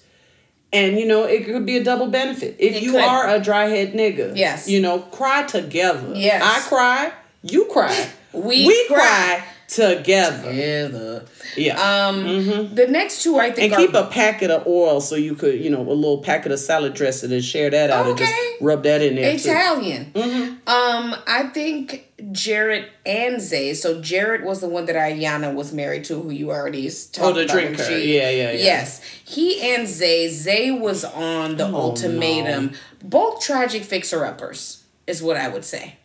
[0.72, 3.00] And you know it could be a double benefit if It you could.
[3.02, 4.36] are a dry head nigga.
[4.36, 4.68] Yes.
[4.68, 6.12] you know cry together.
[6.14, 6.42] Yes.
[6.42, 8.96] I cry, you cry, We we cry.
[8.98, 10.50] cry together.
[10.50, 11.24] together.
[11.56, 12.06] Yeah.
[12.08, 15.34] Um, the next two I think and keep are a packet of oil so you
[15.34, 18.32] could, you know, a little packet of salad dressing and share that out and just
[18.32, 18.56] Okay.
[18.60, 19.34] rub that in there.
[19.34, 20.10] Italian.
[20.14, 20.48] Mm-hmm.
[20.68, 23.74] Um, I think Jarrette and Zay.
[23.74, 27.32] So Jarrette was the one that Iyanna was married to, who you already talked Oh,
[27.32, 27.84] the about drinker.
[27.84, 28.64] she- Yeah, yeah, yeah.
[28.64, 30.28] Yes, he and Zay.
[30.28, 32.72] Zay was on the Oh, ultimatum.
[33.04, 35.97] Both tragic fixer uppers is what I would say.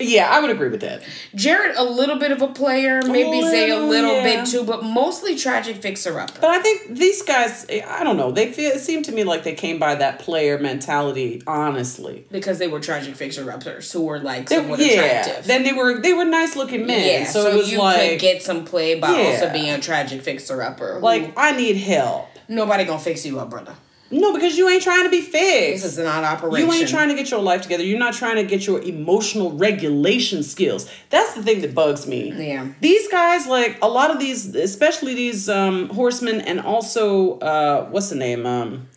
[0.00, 1.02] Yeah, I would agree with that.
[1.34, 4.22] Jarrette, a little bit of a player, maybe Zay a little, little yeah.
[4.42, 6.40] bit too, but mostly tragic fixer upper.
[6.40, 9.44] But I think these guys, I don't know, they feel it seemed to me like
[9.44, 12.26] they came by that player mentality, honestly.
[12.30, 14.86] Because they were tragic fixer uppers who were like They- somewhat yeah.
[15.20, 15.46] attractive.
[15.46, 17.06] Then they were they were nice looking men.
[17.06, 19.28] yeah, so, so, it was you like could get some play by Yeah.
[19.30, 20.98] also being a tragic fixer upper.
[21.00, 22.28] like I need help.
[22.48, 23.74] nobody gonna fix you up, brother.
[24.12, 25.82] No, because you ain't trying to be fixed.
[25.82, 26.68] This is not operation.
[26.68, 27.82] You ain't trying to get your life together.
[27.82, 30.90] You're not trying to get your emotional regulation skills.
[31.08, 32.30] That's the thing that bugs me.
[32.30, 32.68] Yeah.
[32.80, 38.10] These guys, like a lot of these, especially these um, horsemen, and also uh, what's
[38.10, 38.44] the name?
[38.44, 38.88] Um,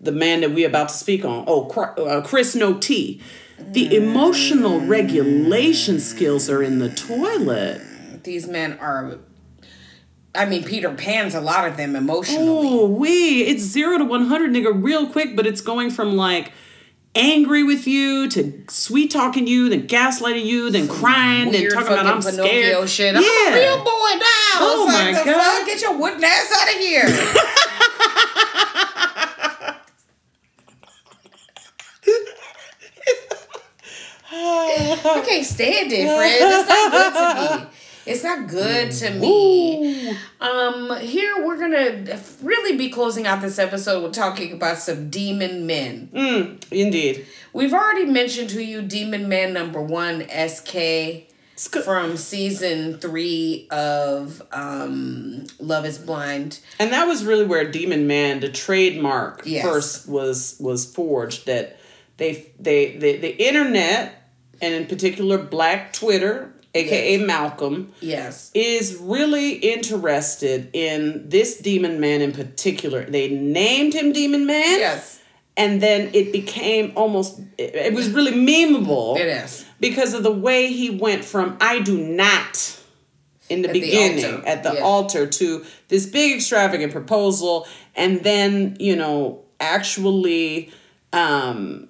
[0.00, 1.44] the man that we about to speak on.
[1.48, 3.20] Oh, uh, Chris No T.
[3.58, 8.22] The emotional regulation skills are in the toilet.
[8.22, 9.18] These men are.
[10.34, 12.48] I mean, Peter Pan's a lot of them emotionally.
[12.48, 15.36] Oh, we it's zero to one hundred, nigga, real quick.
[15.36, 16.52] But it's going from like
[17.14, 22.06] angry with you to sweet talking you, then gaslighting you, then crying, then talking about
[22.06, 22.88] I'm Pinocchio scared.
[22.88, 23.16] shit.
[23.16, 24.60] I'm a real boy now.
[24.60, 25.58] Oh It's my like, God.
[25.58, 25.66] fuck?
[25.66, 27.06] Get your wooden ass out of here.
[34.36, 36.34] I can't stand it, friend.
[36.40, 37.70] It's not good to me.
[38.06, 40.10] It's not good to me.
[40.40, 45.66] Um, here we're gonna really be closing out this episode with talking about some demon
[45.66, 46.10] men.
[46.12, 47.26] Mm, indeed.
[47.52, 51.28] We've already mentioned to you Demon Man number one, SK,
[51.84, 56.60] from season three of um, Love is Blind.
[56.78, 59.64] And that was really where Demon Man, the trademark, Yes.
[59.64, 61.46] first was was forged.
[61.46, 61.78] That
[62.18, 68.50] they they the, the internet, and in particular Black Twitter, aka Malcolm, Yes.
[68.54, 73.04] is really interested in this demon man in particular.
[73.04, 74.78] They named him Demon Man.
[74.78, 75.20] Yes.
[75.56, 79.64] And then it became almost, it, it was really memeable It is.
[79.78, 82.80] because of the way he went from I do not
[83.48, 84.80] in the At beginning altar, at the yeah.
[84.80, 90.70] altar to this big extravagant proposal and then you know actually
[91.12, 91.88] um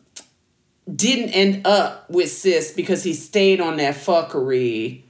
[0.93, 5.03] didn't end up with sis because he stayed on that fuckery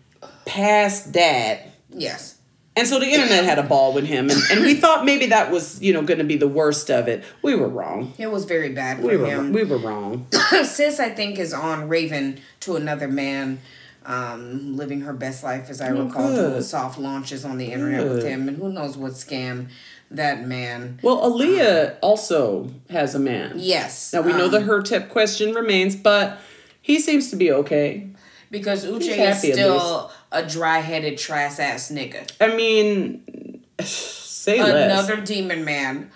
[0.46, 2.36] past that Yes.
[2.76, 5.50] and so the internet had a ball with him and, and we thought maybe that
[5.50, 8.44] was you know going to be the worst of it we were wrong It was
[8.44, 9.52] very bad for we were him.
[9.52, 10.26] we were wrong
[10.64, 13.60] Sis, I think, is on Raven to another man,
[14.06, 16.50] um, living her best life, as I recall, good.
[16.50, 19.68] doing soft launches on the internet with him, and who knows what scam
[20.16, 20.98] that man.
[21.02, 24.12] well Aaliyah also has a man Yes.
[24.12, 26.38] now we know um, the her tip question remains but
[26.80, 28.08] he seems to be okay
[28.50, 32.30] because Uche is still a dry-headed trash ass nigga.
[32.40, 34.92] I mean, say less.
[35.08, 36.10] Another demon man,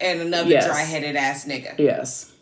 [0.00, 0.66] and another Yes.
[0.66, 1.78] dry-headed ass nigga.
[1.78, 2.32] Yes.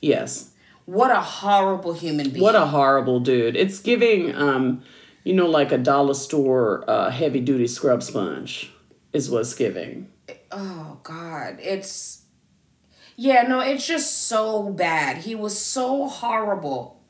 [0.00, 0.50] Yes.
[0.86, 2.42] What a horrible human being.
[2.42, 3.56] What a horrible dude.
[3.56, 4.82] It's giving, um,
[5.24, 8.70] you know, like a dollar store uh, heavy duty scrub sponge
[9.12, 10.08] is what's giving.
[10.50, 12.22] Oh God, it's
[13.16, 15.18] yeah, no, it's just so bad.
[15.18, 17.00] He was so horrible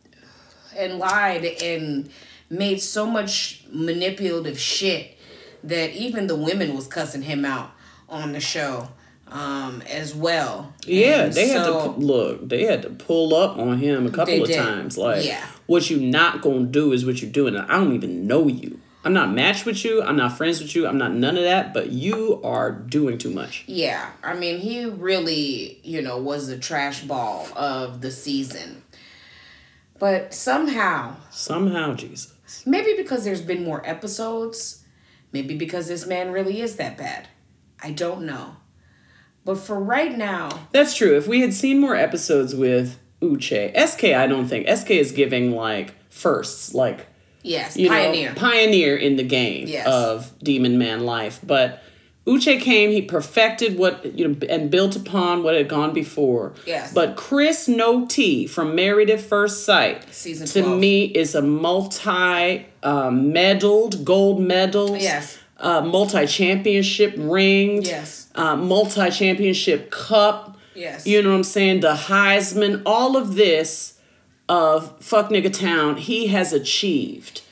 [0.76, 2.08] and lied and
[2.50, 5.18] made so much manipulative shit
[5.64, 7.70] that even the women was cussing him out
[8.08, 8.88] on the show
[9.26, 10.72] um as well.
[10.86, 12.48] Yeah, And they had to look.
[12.48, 14.56] They had to pull up on him a couple of did.
[14.56, 14.96] times.
[14.96, 15.44] Like, Yeah.
[15.66, 17.54] what you not gonna do is what you're doing.
[17.54, 18.80] I don't even know you.
[19.04, 20.02] I'm not matched with you.
[20.02, 20.86] I'm not friends with you.
[20.86, 21.72] I'm not none of that.
[21.72, 23.64] But you are doing too much.
[23.66, 28.82] Yeah, I mean, he really, you know, was the trash ball of the season.
[29.98, 32.64] But somehow, Somehow, Jesus.
[32.66, 34.84] Maybe because there's been more episodes.
[35.32, 37.28] Maybe because this man really is that bad.
[37.82, 38.56] I don't know.
[39.44, 41.16] But for right now, That's true.
[41.16, 45.52] If we had seen more episodes with Uche, SK, I don't think SK is giving
[45.52, 47.06] like firsts, like
[47.48, 48.28] yes, you pioneer.
[48.30, 49.86] know, pioneer in the game Yes.
[49.86, 51.40] of Demon Man life.
[51.42, 51.82] But
[52.26, 56.52] Uche came, he perfected what you know and built upon what had gone before.
[56.66, 56.92] Yes.
[56.92, 60.78] But Chris No T from Married at First Sight Season to 12.
[60.80, 65.02] me is a multi um, medaled gold medals.
[65.02, 65.38] Yes.
[65.60, 67.82] Uh, multi championship ring.
[67.82, 68.28] Yes.
[68.34, 70.56] Uh, multi championship cup.
[70.74, 71.06] Yes.
[71.06, 71.80] You know what I'm saying?
[71.80, 73.97] The Heisman, all of this
[74.48, 77.42] of Fuck Nigga Town, he has achieved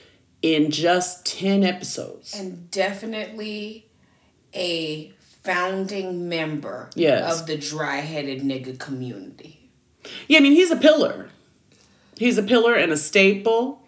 [0.42, 2.34] in just 10 episodes.
[2.38, 3.86] and definitely
[4.54, 5.12] a
[5.42, 7.40] founding member Yes.
[7.40, 9.68] of the dry-headed nigga community.
[10.28, 11.28] Yeah, I mean, he's a pillar.
[12.16, 13.82] He's a pillar and a staple.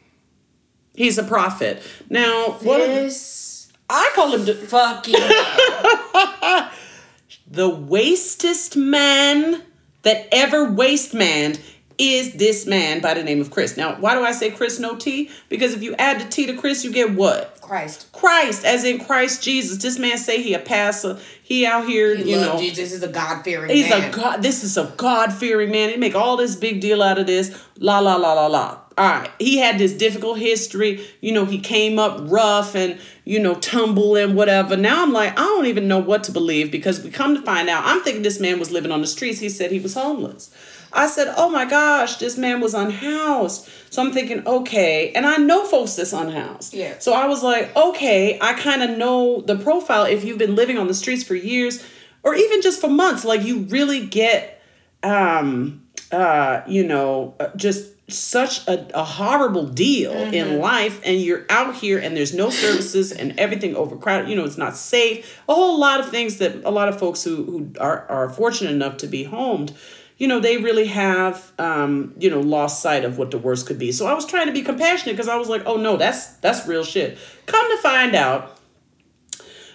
[0.95, 1.83] He's a prophet.
[2.11, 5.15] Now, what This I call him the, fucking
[7.51, 9.63] the wastest man
[10.03, 11.57] that ever waste man
[11.99, 13.77] is this man by the name of Chris.
[13.77, 15.31] Now, why do I say Chris no T?
[15.49, 17.61] Because if you add the T to Chris, you get what?
[17.61, 18.11] Christ.
[18.13, 19.83] Christ, as in Christ Jesus.
[19.83, 21.19] This man say he a pastor.
[21.43, 22.59] He out here, He you know.
[22.59, 22.93] Jesus.
[22.93, 24.11] Is a God-fearing He's man.
[24.11, 24.43] a God.
[24.43, 25.91] This is a God fearing man.
[25.91, 27.59] He make all this big deal out of this.
[27.79, 28.79] La la la la la.
[28.97, 29.31] All right.
[29.39, 31.07] He had this difficult history.
[31.21, 34.77] You know, he came up rough and you know tumble and whatever.
[34.77, 37.69] Now I'm like, I don't even know what to believe because we come to find
[37.69, 37.85] out.
[37.85, 39.41] I'm thinking this man was living on the streets.
[39.41, 40.51] He said he was homeless.
[40.93, 43.69] I said, oh my gosh, this man was unhoused.
[43.91, 46.75] So I'm thinking, okay, and I know folks that's unhoused.
[46.75, 46.99] Yeah.
[46.99, 50.79] So I was like, okay, I kind of know the profile if you've been living
[50.79, 51.85] on the streets for years
[52.23, 53.25] or even just for months.
[53.25, 54.63] Like you really get,
[55.03, 61.45] um, uh, you know, uh, just such a, a horrible deal in life and you're
[61.51, 65.55] out here and there's no services and everything overcrowded you know it's not safe a
[65.55, 68.97] whole lot of things that a lot of folks who, who are, are fortunate enough
[68.97, 69.75] to be homed
[70.19, 73.79] you know they really have um, you know lost sight of what the worst could
[73.79, 76.35] be so i was trying to be compassionate because i was like oh no that's
[76.39, 77.17] that's real shit
[77.47, 78.59] come to find out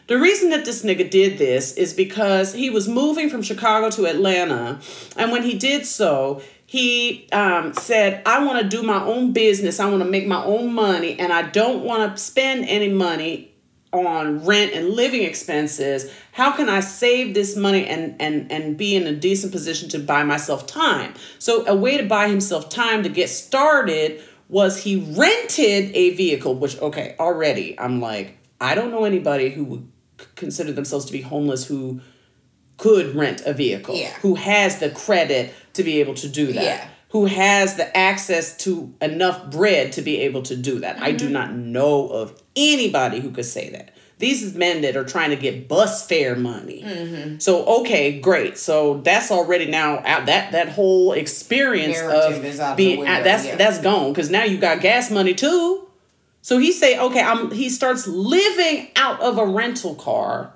[0.07, 4.05] the reason that this nigga did this is because he was moving from Chicago to
[4.05, 4.79] Atlanta.
[5.15, 9.79] And when he did so, he um, said, I want to do my own business.
[9.79, 11.17] I want to make my own money.
[11.17, 13.52] And I don't want to spend any money
[13.93, 16.11] on rent and living expenses.
[16.31, 19.99] How can I save this money and, and, and be in a decent position to
[19.99, 21.13] buy myself time?
[21.39, 26.55] So, a way to buy himself time to get started was he rented a vehicle,
[26.55, 29.91] which, okay, already I'm like, I don't know anybody who would
[30.35, 32.01] consider themselves to be homeless who
[32.77, 34.11] could rent a vehicle, Yeah.
[34.21, 36.87] who has the credit to be able to do that, Yeah.
[37.13, 40.99] Who has the access to enough bread to be able to do that.
[40.99, 41.33] I do Mm-hmm.
[41.33, 43.95] not know of anybody who could say that.
[44.17, 46.81] These men that are trying to get bus fare money.
[46.83, 47.37] Mm-hmm.
[47.37, 48.57] So okay, great.
[48.57, 50.25] So that's already now out.
[50.25, 53.57] That that whole experience Narrative of out being window, that's yeah.
[53.57, 55.87] that's gone because now you got gas money too.
[56.41, 60.51] So he say, okay, I'm he starts living out of a rental car.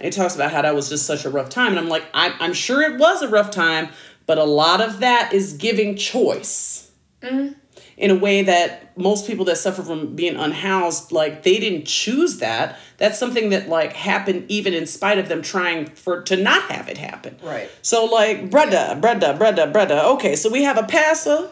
[0.00, 1.70] He talks about how that was just such a rough time.
[1.70, 3.88] And I'm like, I'm, I'm sure it was a rough time,
[4.28, 6.90] but a lot of that is giving choice.
[7.22, 7.56] Mm.
[7.96, 12.38] In a way that most people that suffer from being unhoused, like they didn't choose
[12.38, 12.78] that.
[12.98, 16.88] That's something that like happened even in spite of them trying for to not have
[16.88, 17.36] it happen.
[17.42, 17.68] Right.
[17.82, 19.98] So like brother, brother, brother, brother.
[19.98, 21.48] Okay, so we have a passer,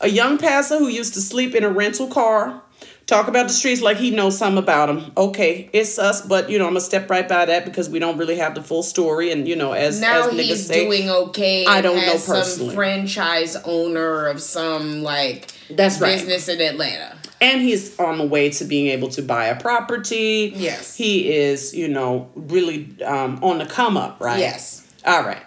[0.00, 2.62] a young passer who used to sleep in a rental car.
[3.08, 5.10] Talk about the streets like he knows something about them.
[5.16, 8.18] Okay, it's us, but you know I'm gonna step right by that because we don't
[8.18, 9.32] really have the full story.
[9.32, 11.64] And you know, as Now as niggas he's say, doing okay.
[11.64, 12.68] I don't know personally.
[12.68, 16.16] Some franchise owner of some like That's right.
[16.16, 17.16] business in Atlanta.
[17.40, 20.52] and he's on the way to being able to buy a property.
[20.54, 20.94] Yes.
[20.94, 21.74] he is.
[21.74, 24.38] You know, really um, on the come up, right?
[24.38, 24.86] Yes.
[25.06, 25.42] All right.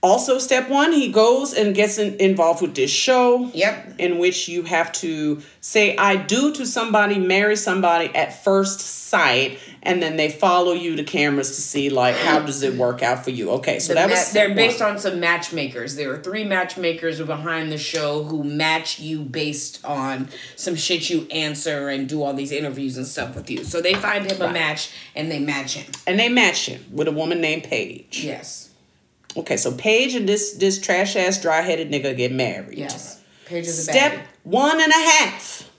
[0.00, 3.50] Also, step one, he goes and gets in, involved with this show.
[3.52, 3.96] Yep.
[3.98, 9.58] In which you have to say I do to somebody, marry somebody at first sight,
[9.82, 13.24] and then they follow you to cameras to see like how does it work out
[13.24, 13.50] for you.
[13.50, 14.90] Okay, so The that ma- was they're based one.
[14.92, 15.96] on some matchmakers.
[15.96, 21.26] There are three matchmakers behind the show who match you based on some shit you
[21.32, 23.64] answer and do all these interviews and stuff with you.
[23.64, 25.90] So they find him a match and they match him.
[26.06, 28.22] and they match him with a woman named Paige.
[28.24, 28.67] Yes.
[29.38, 32.78] Okay, so Paige and this this trash ass dry headed nigga get married.
[32.78, 33.22] Yes.
[33.46, 34.22] Paige is a Step baddie.
[34.44, 35.70] one and a half.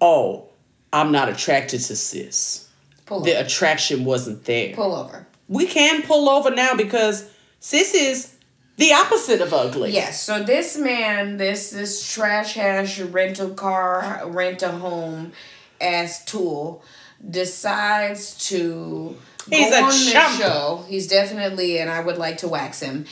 [0.00, 0.48] Oh,
[0.92, 2.68] I'm not attracted to sis.
[3.06, 3.26] Pull over.
[3.26, 3.46] The over.
[3.46, 4.74] attraction wasn't there.
[4.74, 5.26] Pull over.
[5.48, 7.30] We can pull over now because
[7.60, 8.34] sis is
[8.76, 9.92] the opposite of ugly.
[9.92, 10.20] Yes.
[10.22, 15.32] So this man, this this trash hash rental car, rent a home
[15.80, 16.82] ass tool,
[17.30, 19.16] decides to
[19.50, 20.84] He's go a on this show.
[20.88, 23.04] He's definitely, and I would like to wax him.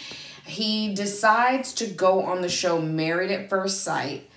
[0.44, 4.28] He decides to go on the show Married at First Sight,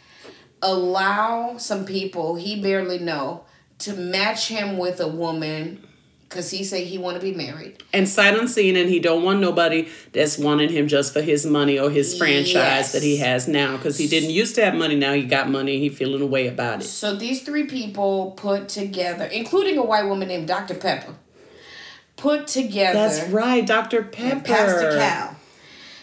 [0.62, 3.44] allow some people he barely know
[3.80, 5.86] to match him with a woman
[6.30, 7.82] because he say he want to be married.
[7.94, 11.80] And sight unseen, and he don't want nobody that's wanting him just for his money
[11.80, 12.92] or his franchise Yes.
[12.94, 13.78] that he has now.
[13.78, 15.80] Because he didn't used to have money, now he got money.
[15.80, 16.86] He feeling a way about it.
[16.86, 20.74] So these three people put together, including a white woman named Dr.
[20.74, 21.14] Pepper,
[22.16, 24.04] put together That's right, Dr.
[24.04, 24.42] Pepper.
[24.42, 25.36] Pastor Cal.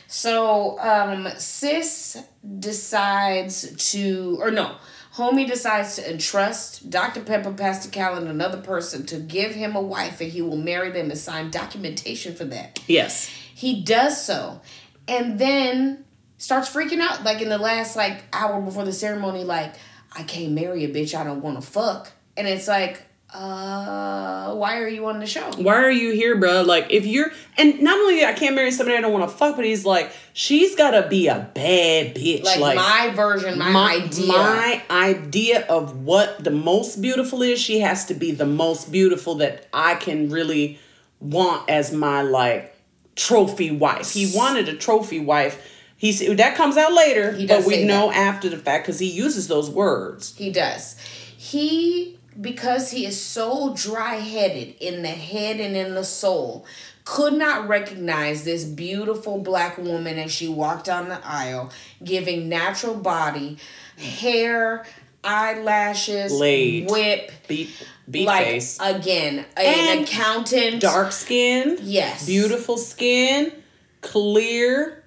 [0.07, 2.19] So um, Sis
[2.59, 4.77] decides to, or no,
[5.15, 7.21] Homie decides to entrust Dr.
[7.21, 10.91] Pepper, Pastor Cal, and another person to give him a wife, and he will marry
[10.91, 12.81] them and sign documentation for that.
[12.87, 13.29] Yes.
[13.55, 14.63] He does so,
[15.07, 16.05] and then
[16.39, 17.25] starts freaking out.
[17.25, 19.75] Like in the last like hour before the ceremony, like
[20.15, 23.03] I can't marry a bitch I don't want to fuck, and it's like,
[23.35, 25.51] uh, why are you on the show?
[25.57, 26.63] Why are you here, bro?
[26.63, 29.57] Like, if you're, and not only I can't marry somebody I don't want to fuck,
[29.57, 32.45] but he's like, she's gotta be a bad bitch.
[32.45, 34.27] Like, Like, my version, my, my idea.
[34.29, 39.37] my idea of what the most beautiful is, she has to be the most beautiful
[39.37, 40.79] that I can really
[41.21, 42.77] want as my like
[43.17, 44.13] trophy wife.
[44.13, 45.69] He wanted a trophy wife.
[45.97, 48.17] He's that comes out later, He does but we know that.
[48.17, 50.37] after the fact because he uses those words.
[50.37, 50.99] He does.
[51.37, 56.65] He because he is so dry-headed in the head and in the soul,
[57.05, 61.71] could not recognize this beautiful black woman as she walked down the aisle,
[62.05, 63.59] giving natural body,
[63.99, 64.85] hair,
[65.25, 66.91] eyelashes, Laid.
[66.91, 67.71] whip, Beat
[68.11, 72.27] beat like face, again, an And accountant, dark skin, Yes.
[72.27, 73.53] beautiful skin,
[74.01, 75.05] clear,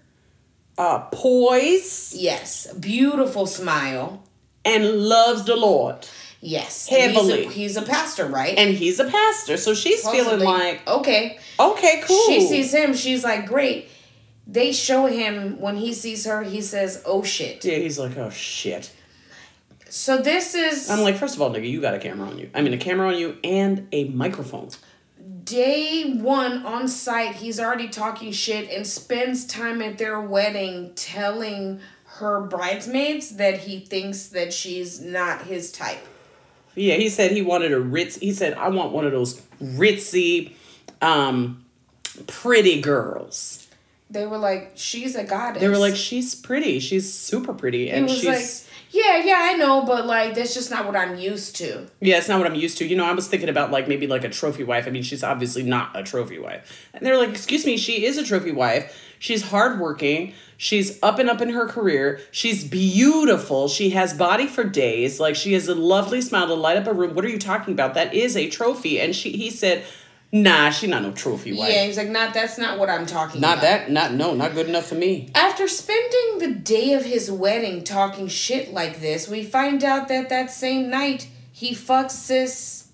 [0.77, 4.21] uh, poise, Yes, beautiful smile.
[4.63, 6.07] and loves the Lord.
[6.41, 7.45] Yes, Heavily.
[7.45, 8.57] He's a, he's a pastor, right?
[8.57, 11.39] And he's a pastor, so she's feeling like, okay.
[11.59, 12.25] okay, cool.
[12.27, 12.93] She sees him.
[12.93, 13.89] She's like, great.
[14.47, 16.43] They show him when he sees her.
[16.43, 18.91] He says, "Oh shit." Yeah, he's like, oh shit.
[19.89, 22.49] So this is I'm like, first of all, nigga, you got a camera on you.
[22.53, 24.69] I mean, a camera on you and a microphone.
[25.43, 27.35] day one on site.
[27.35, 31.79] He's already talking shit and spends time at their wedding telling
[32.19, 36.05] her bridesmaids that he thinks that she's not his type.
[36.75, 38.17] Yeah, he said he wanted a ritz.
[38.17, 40.53] He said, I want one of those ritzy,
[41.01, 41.65] um,
[42.27, 43.67] pretty girls.
[44.09, 46.79] They were like, "She's a goddess." They were like, she's pretty.
[46.79, 48.64] She's super pretty, and she's like,
[48.95, 52.29] "Yeah, yeah, I know, but like that's just not what I'm used to." yeah, it's
[52.29, 52.85] not what I'm used to.
[52.85, 54.87] You know, I was thinking about like maybe like a trophy wife.
[54.87, 56.89] I mean, she's obviously not a trophy wife.
[56.93, 58.97] And they're like, excuse me, she is a trophy wife.
[59.19, 60.33] She's hardworking.
[60.57, 62.21] She's up and up in her career.
[62.31, 63.67] She's beautiful.
[63.67, 65.19] She has body for days.
[65.19, 67.15] Like she has a lovely smile to light up a room.
[67.15, 67.93] What are you talking about?
[67.93, 68.99] That is a trophy.
[68.99, 69.83] And she he said,
[70.37, 71.71] Nah, she not no trophy wife.
[71.71, 73.47] Yeah, he's like, not that's not what I'm talking about.
[73.55, 73.61] Not about.
[73.87, 73.91] that.
[73.91, 74.33] Not no.
[74.33, 75.29] Not good enough for me.
[75.33, 80.27] After spending the day of his wedding talking shit like this, we find out that
[80.29, 82.89] that same night he fucks sis.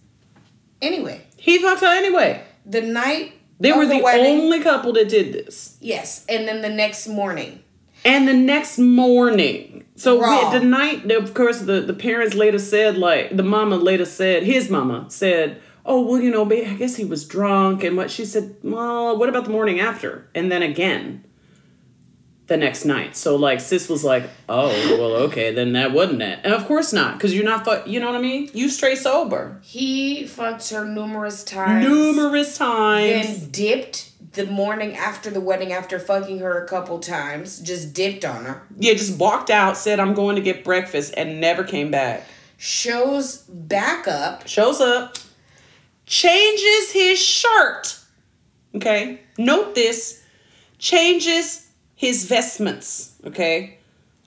[0.84, 2.44] Anyway, He fucks her anyway.
[2.66, 4.42] the night They were the, wedding.
[4.42, 5.78] only couple that did this.
[5.82, 7.64] yes, and then the next morning.
[8.06, 12.98] And the next morning, so we- the night, of course, the, the parents later said,
[12.98, 17.06] like, the mama later said, his mama said, oh, well, you know, I guess he
[17.06, 17.84] was drunk.
[17.84, 20.28] And what she said, well, what about the morning after?
[20.36, 21.24] And then again,
[22.48, 23.16] the next night.
[23.16, 24.68] So, like, sis was like, oh,
[24.98, 26.40] well, okay, then that wasn't it.
[26.44, 28.50] And of course not, because you're not, fu- you know what I mean?
[28.54, 29.60] You straight sober.
[29.62, 31.88] He fucked her numerous times.
[31.88, 33.42] Numerous times.
[33.42, 37.60] Then dipped the morning after the wedding after fucking her a couple times.
[37.60, 38.64] Just dipped on her.
[38.78, 42.26] yeah, just walked out, said, I'm going to get breakfast, and never came back.
[42.58, 44.48] Shows back up.
[44.48, 45.18] shows up,
[46.12, 47.98] changes his shirt.
[48.76, 50.22] Okay, note this
[50.78, 53.14] changes his vestments.
[53.26, 53.78] Okay,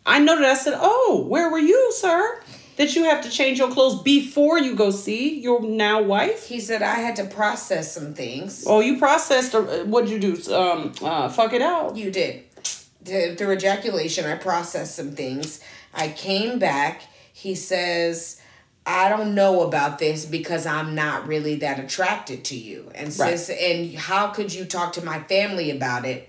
[0.06, 2.40] I noted, I said, Oh, where were you, sir?
[2.76, 6.48] That you have to change your clothes before you go see your now wife?
[6.48, 8.64] He said I had to process some things.
[8.66, 10.52] Oh, you processed, uh, what'd you do?
[10.52, 11.96] Um, uh, fuck it out.
[11.96, 12.44] You did.
[13.04, 15.60] Through ejaculation, I processed some things.
[15.92, 17.02] I came back.
[17.32, 18.40] He says,
[18.86, 22.90] I don't know about this because I'm not really that attracted to you.
[22.94, 23.38] And Right.
[23.38, 26.28] sis, and how could you talk to my family about it?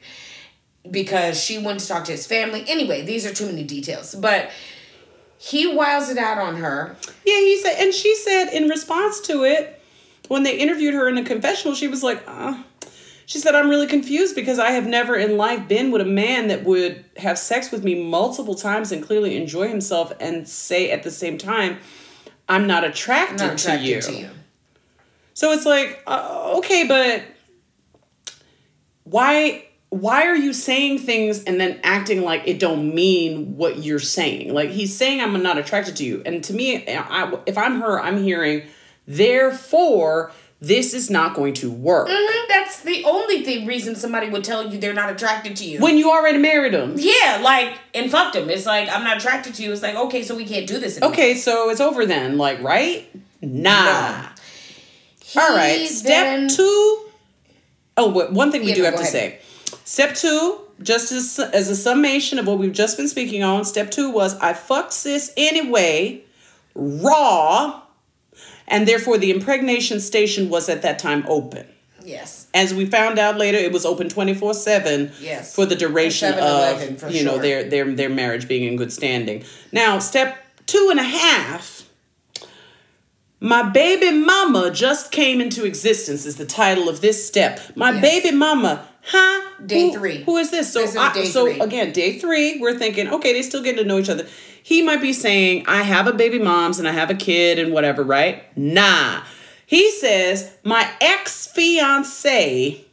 [0.89, 2.63] Because she went to talk to his family.
[2.67, 4.15] Anyway, these are too many details.
[4.15, 4.51] But
[5.37, 6.95] he wiles it out on her.
[7.25, 9.81] Yeah, he said, and she said in response to it,
[10.27, 12.55] when they interviewed her in the confessional, she was like, uh,
[13.25, 16.47] she said, I'm really confused because I have never in life been with a man
[16.47, 21.03] that would have sex with me multiple times and clearly enjoy himself and say at
[21.03, 21.79] the same time,
[22.47, 24.01] I'm not attracted, I'm not attracted to, you.
[24.01, 24.29] to you.
[25.33, 27.23] So it's like, uh, okay, but
[29.03, 33.99] why why are you saying things and then acting like it don't mean what you're
[33.99, 34.53] saying?
[34.53, 38.01] Like he's saying I'm not attracted to you, and to me, I, if I'm her,
[38.01, 38.63] I'm hearing,
[39.07, 40.31] therefore
[40.61, 42.07] this is not going to work.
[42.07, 45.79] Mhm, That's the only thing reason somebody would tell you they're not attracted to you.
[45.79, 46.95] When you already married him.
[46.97, 48.49] Yeah, like and fucked him.
[48.49, 49.71] It's like I'm not attracted to you.
[49.71, 50.97] It's like okay, so we can't do this.
[50.97, 51.11] Anymore.
[51.11, 53.07] Okay, so it's over then, like right?
[53.41, 53.83] Nah.
[53.85, 54.27] Nah.
[55.41, 55.87] All right.
[55.87, 57.05] Step two.
[57.97, 59.11] Oh, wait, one thing we Yeah, do no, have to ahead.
[59.11, 59.39] say.
[59.83, 63.91] Step two, just as, as a summation of what we've just been speaking on, step
[63.91, 66.21] two was I fucked sis anyway,
[66.73, 67.81] raw,
[68.67, 71.65] and therefore the impregnation station was at that time open.
[72.03, 72.45] Yes.
[72.53, 75.11] As we found out later, it was open twenty four seven.
[75.19, 75.55] Yes.
[75.55, 78.93] For the duration of 7-Eleven, for you know their their their marriage being in good
[78.93, 79.43] standing.
[79.71, 80.37] Now step
[80.67, 81.83] two and a half.
[83.39, 87.59] My baby mama just came into existence is the title of this step.
[87.75, 88.01] My Yes.
[88.01, 89.41] baby mama, huh?
[89.65, 90.23] Day Who- three.
[90.23, 90.71] Who is this?
[90.71, 91.59] So This is I- so three.
[91.59, 94.25] again, day three, we're thinking, okay, they still getting to know each other.
[94.65, 97.71] He might be saying, I have a baby moms and I have a kid and
[97.71, 98.45] whatever, right?
[98.57, 99.21] Nah.
[99.67, 102.83] He says, my ex fiance,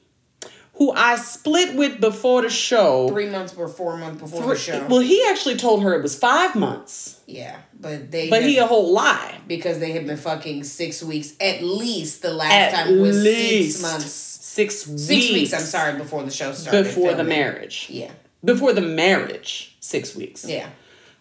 [0.74, 3.08] who I split with before the show.
[3.08, 4.86] Three months or four months before the show.
[4.86, 8.28] Well, he actually told her it was five months, yeah, but they.
[8.28, 9.40] but had- he a whole lie.
[9.48, 12.20] because they had been fucking six weeks at least.
[12.20, 14.12] The last At time was six months.
[14.12, 15.02] Six weeks.
[15.04, 15.52] Six weeks.
[15.54, 15.96] I'm sorry.
[15.96, 16.84] Before the show started.
[16.84, 17.86] Before the marriage.
[17.88, 18.10] Yeah.
[18.44, 20.44] Before the marriage, six weeks.
[20.44, 20.68] Yeah.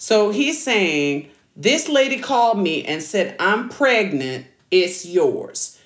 [0.02, 5.80] So he's saying, This lady called me and said, I'm pregnant, it's yours.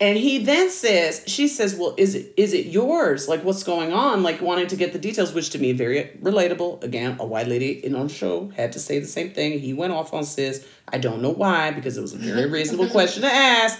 [0.00, 3.28] And he then says, she says, Well, is it is it yours?
[3.28, 4.24] Like what's going on?
[4.24, 6.82] Like wanting to get the details, which to me very relatable.
[6.82, 9.60] Again, a white lady in on show had to say the same thing.
[9.60, 10.66] He went off on sis.
[10.88, 13.78] I don't know why, because it was a very reasonable question to ask.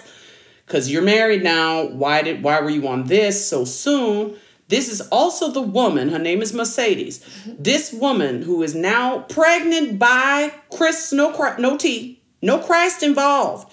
[0.69, 1.89] Cause you're married now.
[1.89, 4.37] Why did why were you on this so soon?
[4.71, 7.25] This is also the woman, her name is Mercedes.
[7.45, 13.73] This woman who is now pregnant by Chris, no, no T, no Christ involved.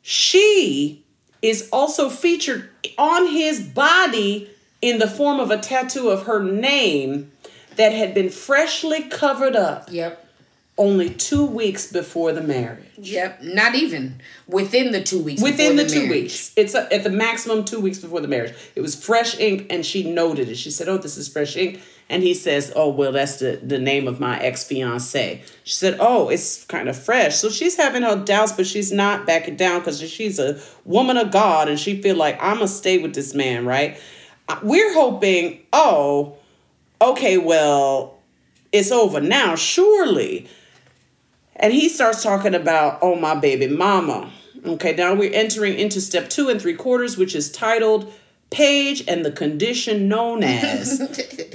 [0.00, 1.04] She
[1.42, 4.50] is also featured on his body
[4.80, 7.30] in the form of a tattoo of her name
[7.76, 10.21] that had been freshly covered up Yep.
[10.78, 12.88] Only two weeks before the marriage.
[12.96, 13.42] Yep.
[13.42, 15.42] Not even within the two weeks.
[15.42, 16.22] Within before the, two marriage.
[16.22, 16.52] weeks.
[16.56, 18.54] It's a, at the maximum two weeks before the marriage.
[18.74, 20.56] It was fresh ink, and she noted it.
[20.56, 21.80] She said, Oh, this is fresh ink.
[22.08, 25.42] And he says, Oh, well, that's the, the name of my ex fiance.
[25.64, 27.36] She said, Oh, it's kind of fresh.
[27.36, 31.30] So she's having her doubts, but she's not backing down because she's a woman of
[31.30, 33.98] God and she feel like I'm to stay with this man, right?
[34.62, 36.36] We're hoping, oh,
[37.00, 38.18] okay, well,
[38.72, 40.48] it's over now, surely.
[41.62, 44.30] And he starts talking about, oh, my baby mama.
[44.66, 48.12] Okay, now we're entering into step two and three quarters, which is titled
[48.50, 51.00] Paige and the condition known as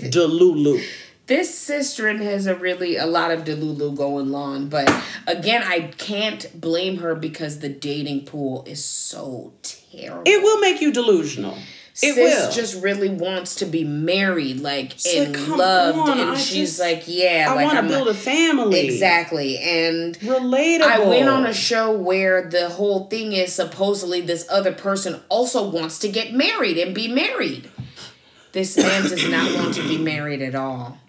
[0.09, 0.81] Delulu.
[1.27, 4.89] This sisterin has a really a lot of delulu going on, but
[5.27, 10.23] again, I can't blame her because the dating pool is so terrible.
[10.25, 11.57] It will make you delusional.
[12.03, 12.51] It Sis will.
[12.51, 16.77] just really wants to be married, like like, and come loved, on, and I she's
[16.77, 18.85] just- like, yeah, I like want to build a family.
[18.87, 20.81] exactly, and Relatable.
[20.83, 25.67] I went on a show where the whole thing is supposedly this other person also
[25.67, 27.67] wants to get married and be married.
[28.51, 30.99] This man does not want to be married at all.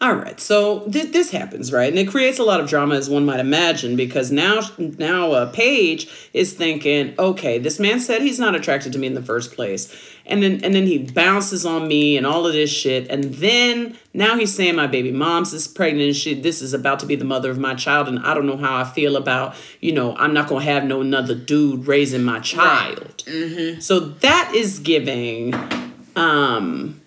[0.00, 1.88] All right, so th- this happens, right?
[1.88, 5.50] And it creates a lot of drama, as one might imagine, because now, now uh,
[5.52, 9.52] Paige is thinking, okay, this man said he's not attracted to me in the first
[9.54, 9.94] place,
[10.26, 13.96] and then and then he bounces on me and all of this shit, and then
[14.12, 16.42] now he's saying my baby mom's is pregnant and shit.
[16.42, 18.76] This is about to be the mother of my child, and I don't know how
[18.76, 23.22] I feel about, you know, I'm not gonna have no another dude raising my child.
[23.80, 25.54] So that is giving,
[26.16, 27.00] um,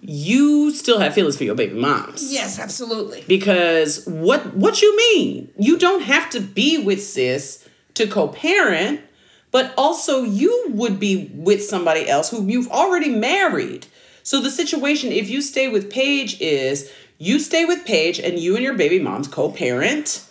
[0.00, 3.24] you still have feelings for your baby moms Yes, absolutely.
[3.28, 9.00] because what what you mean you don't have to be with sis to co-parent
[9.52, 13.86] but also you would be with somebody else who you've already married
[14.24, 18.54] so the situation if you stay with paige is you stay with paige and you
[18.56, 20.26] and your baby moms co-parent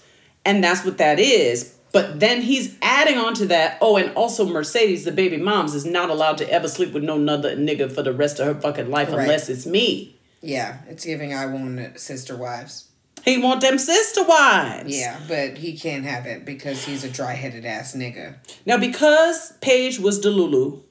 [0.46, 4.46] and that's what that is but then he's adding on to that oh and also
[4.46, 8.02] mercedes the baby moms is not allowed to ever sleep with no other nigga for
[8.02, 9.20] the rest of her fucking life Right.
[9.22, 12.88] unless it's me Yeah, it's giving I want sister wives.
[13.24, 17.34] He want them sister wives Yeah, but he can't have it because he's a dry
[17.34, 18.36] headed ass nigga.
[18.66, 20.82] Now, because Paige was Delulu,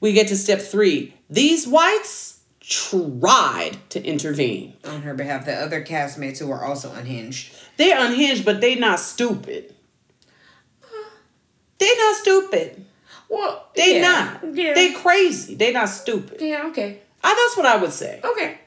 [0.00, 1.14] we get to step three.
[1.30, 4.74] These whites tried to intervene.
[4.84, 7.54] On her behalf, the other castmates who are also unhinged.
[7.76, 9.74] They're unhinged, but they not stupid.
[11.78, 12.84] They not stupid.
[13.28, 14.02] Well, They yeah,
[14.42, 14.56] not.
[14.56, 14.74] Yeah.
[14.74, 15.54] They crazy.
[15.56, 16.40] They not stupid.
[16.40, 17.00] yeah, okay.
[17.22, 18.20] I, that's what I would say.
[18.22, 18.58] Okay.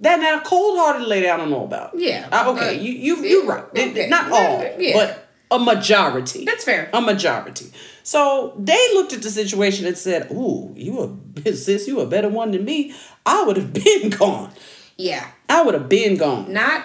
[0.00, 1.90] That now cold hearted lady I don't know about.
[1.94, 3.64] Yeah, Uh, okay, but- you you you right.
[3.76, 4.08] Okay.
[4.08, 4.94] Not all, Yeah.
[4.94, 6.44] but a majority.
[6.44, 6.88] That's fair.
[6.92, 7.66] A majority.
[8.02, 12.28] So they looked at the situation and said, "Ooh, you a sis, you a better
[12.28, 12.94] one than me.
[13.26, 14.50] I would have been gone.
[14.96, 15.26] Yeah.
[15.48, 16.52] I would have been gone.
[16.52, 16.84] Not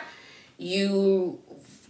[0.57, 1.39] you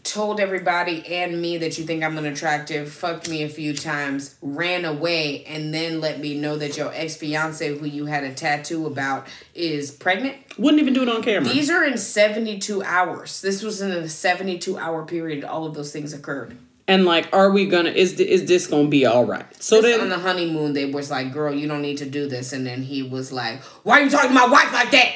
[0.06, 4.86] told everybody and me that you think I'm unattractive, fucked me a few times, ran
[4.86, 8.86] away, and then let me know that your ex fiance, who you had a tattoo
[8.86, 10.38] about, is pregnant.
[10.58, 11.50] Wouldn't even do it on camera.
[11.52, 13.42] These are in 72 hours.
[13.42, 15.44] This was in a 72 hour period.
[15.44, 16.56] All of those things occurred.
[16.88, 17.90] and like, are we gonna?
[17.90, 19.46] Is is this gonna be all right?
[19.62, 22.54] So then, on the honeymoon, they was like, "Girl, you don't need to do this,"
[22.54, 25.12] and then he was like, "Why are you talking to my wife like that?"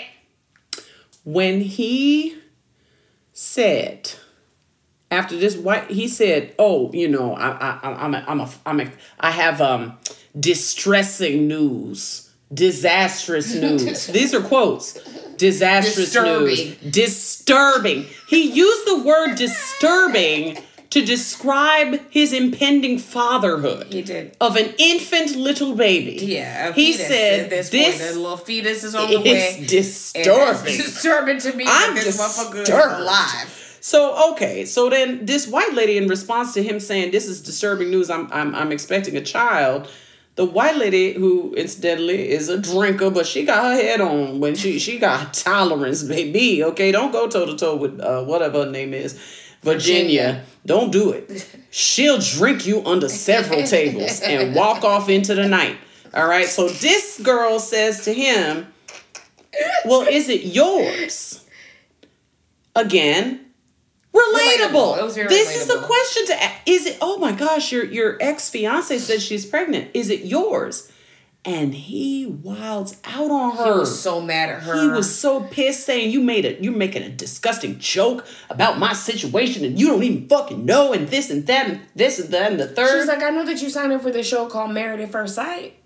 [1.23, 2.35] when he
[3.33, 4.11] said
[5.11, 8.79] after this white he said oh you know i i i'm a, i'm a i'm
[8.81, 9.97] a i have um
[10.39, 14.93] distressing news disastrous news these are quotes
[15.37, 16.91] disastrous news Disturbing.
[16.91, 20.57] disturbing he used the word disturbing
[20.89, 24.35] to describe his impending fatherhood He did.
[24.41, 29.09] of an infant little baby Yeah, he said this, this point, little fetus is on
[29.09, 29.55] the way.
[29.59, 33.01] And disturbing it's disturbing to me I'm that this motherfucker is disturbed.
[33.01, 33.68] alive.
[33.81, 37.89] So okay, so then this white lady, in response to him saying, "This is disturbing
[37.89, 38.09] news.
[38.09, 39.89] I'm I'm I'm expecting a child."
[40.35, 44.55] The white lady, who incidentally is a drinker, but she got her head on when
[44.55, 46.63] she she got tolerance, baby.
[46.63, 49.13] Okay, don't go toe to toe with uh, whatever her name is,
[49.63, 50.03] Virginia.
[50.03, 50.43] Virginia.
[50.65, 51.45] Don't do it.
[51.71, 55.77] She'll drink you under several tables and walk off into the night.
[56.13, 56.47] All right.
[56.47, 58.67] So this girl says to him,
[59.85, 61.43] "Well, is it yours?"
[62.75, 63.48] Again,
[64.19, 64.69] relatable.
[64.71, 64.97] Relatable.
[64.99, 67.85] It was very this is a question to a- is it oh my gosh your
[67.85, 70.91] your ex fiance says she's pregnant is it yours
[71.45, 74.81] and he wilds out on her He was so mad at her.
[74.81, 78.91] he was so pissed saying you made it you're making a disgusting joke about my
[78.93, 82.51] situation and you don't even fucking know and this and that and this and that
[82.51, 84.71] and the third She's like, I know that you signed up for this show called
[84.71, 85.78] Married at First Sight.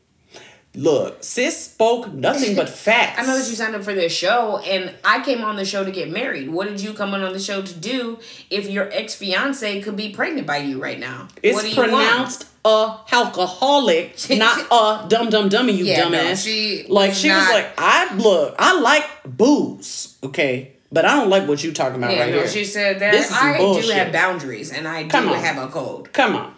[0.75, 4.57] Look sis spoke nothing but facts I know that you signed up for this show,
[4.59, 6.49] and I came on the show to get married.
[6.49, 8.19] What did you come on the show to do
[8.49, 11.27] if your ex fiance could be pregnant by you right now?
[11.43, 11.91] it's what do you want?
[11.91, 16.43] pronounced a alcoholic, not a dumb dumb dummy, you Yeah, no, dumbass.
[16.43, 21.47] she like she was like, I look, I like booze, okay, but I don't like
[21.47, 22.47] what you talking about Yeah, right no, here.
[22.47, 25.35] she said that This is some I do have boundaries and I do Come on.
[25.39, 26.13] have a code.
[26.13, 26.52] Come on,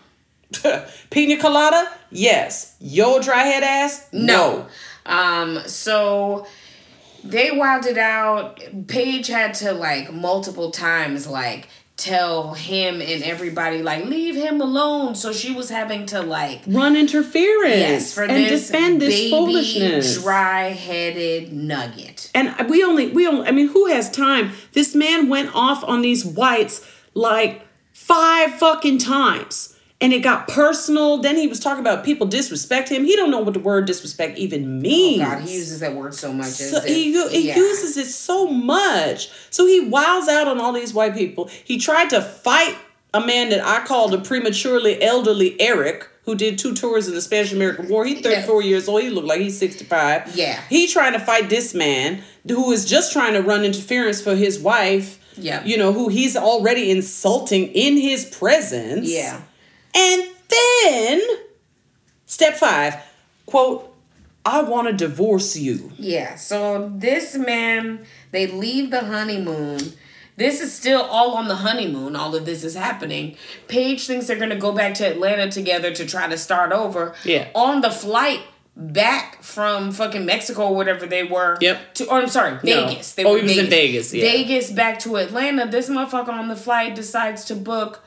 [1.09, 2.75] pina colada, yes.
[2.79, 4.67] Your dry head ass, no.
[5.05, 6.47] Um, so
[7.23, 8.59] they wilded out.
[8.87, 11.67] Paige had to like multiple times like
[11.97, 15.15] tell him and everybody like leave him alone.
[15.15, 19.29] So she was having to like Run interference yes for and this defend this baby
[19.31, 20.21] foolishness.
[20.21, 22.29] dry headed nugget.
[22.35, 24.51] And we only, we only, I mean, who has time?
[24.73, 29.74] This man went off on these whites like five fucking times.
[30.01, 31.19] And it got personal.
[31.19, 33.05] Then he was talking about people disrespect him.
[33.05, 35.21] He don't know what the word disrespect even means.
[35.21, 36.47] Oh God, he uses that word so much.
[36.47, 37.55] So he, he yeah.
[37.55, 39.29] uses it so much.
[39.51, 41.49] So he wows out on all these white people.
[41.63, 42.77] He tried to fight
[43.13, 47.21] a man that I called a prematurely elderly Eric, who did two tours in the
[47.21, 48.05] Spanish American War.
[48.05, 49.01] He's 34 years old.
[49.01, 50.35] He looked like he's 65.
[50.35, 50.61] Yeah.
[50.67, 54.59] He trying to fight this man who is just trying to run interference for his
[54.59, 55.19] wife.
[55.37, 55.63] Yeah.
[55.63, 59.09] You know, who he's already insulting in his presence.
[59.09, 59.41] Yeah.
[59.95, 61.21] And then,
[62.25, 62.95] step five,
[63.45, 63.91] quote,
[64.45, 65.91] I want to divorce you.
[65.97, 69.79] Yeah, so this man, they leave the honeymoon.
[70.37, 72.15] This is still all on the honeymoon.
[72.15, 73.37] All of this is happening.
[73.69, 77.15] Paige thinks they're going to go back to Atlanta together to try to start over.
[77.23, 77.47] Yeah.
[77.55, 78.41] On the flight
[78.75, 81.57] back from fucking Mexico or whatever they were.
[81.61, 81.93] Yep.
[81.95, 83.13] To, or I'm sorry, Vegas.
[83.13, 84.23] They Oh, were he was in Vegas, yeah.
[84.29, 85.65] Vegas back to Atlanta.
[85.67, 88.04] This motherfucker on the flight decides to book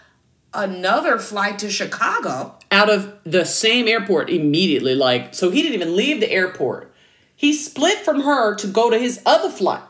[0.54, 2.54] another flight to Chicago.
[2.70, 4.94] out of the same airport immediately.
[4.94, 6.92] Like, so he didn't even leave the airport.
[7.34, 9.82] He split from her to go to his other flight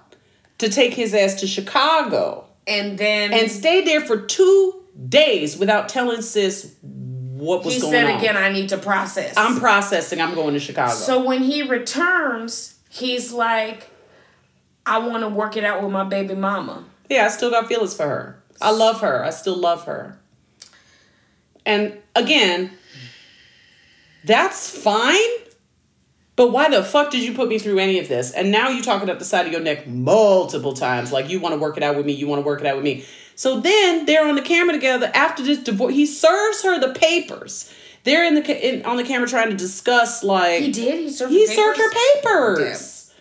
[0.58, 5.88] to take his ass to Chicago And then and stayed there for two days without
[5.88, 8.18] telling sis what was he going said on.
[8.18, 9.34] again, I need to process.
[9.36, 10.20] I'm processing.
[10.20, 10.92] I'm going to Chicago.
[10.92, 13.88] So when he returns, he's like,
[14.84, 16.84] I want to work it out with my baby mama.
[17.08, 18.42] yeah, I still got feelings for her.
[18.60, 19.24] I love her.
[19.24, 20.18] I still love her.
[21.68, 22.72] And again,
[24.24, 25.28] that's fine.
[26.34, 28.32] But why the fuck did you put me through any of this?
[28.32, 31.54] And now you talking up the side of your neck multiple times, like you want
[31.54, 33.04] to work it out with me, you want to work it out with me.
[33.34, 35.94] So then they're on the camera together after this divorce.
[35.94, 37.72] He serves her the papers.
[38.04, 41.00] They're in the ca- in, on the camera trying to discuss like He did.
[41.00, 41.32] He served.
[41.32, 42.58] he served her papers?
[42.58, 43.14] papers.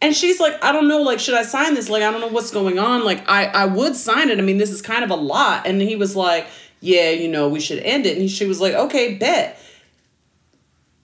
[0.00, 1.88] And she's like, I don't know, like, should I sign this?
[1.88, 3.04] Like, I don't know what's going on.
[3.04, 4.38] Like, I, I would sign it.
[4.38, 5.64] I mean, this is kind of a lot.
[5.64, 6.48] And he was like,
[6.82, 8.18] Yeah, you know, we should end it.
[8.18, 9.58] And she was like, Okay, bet.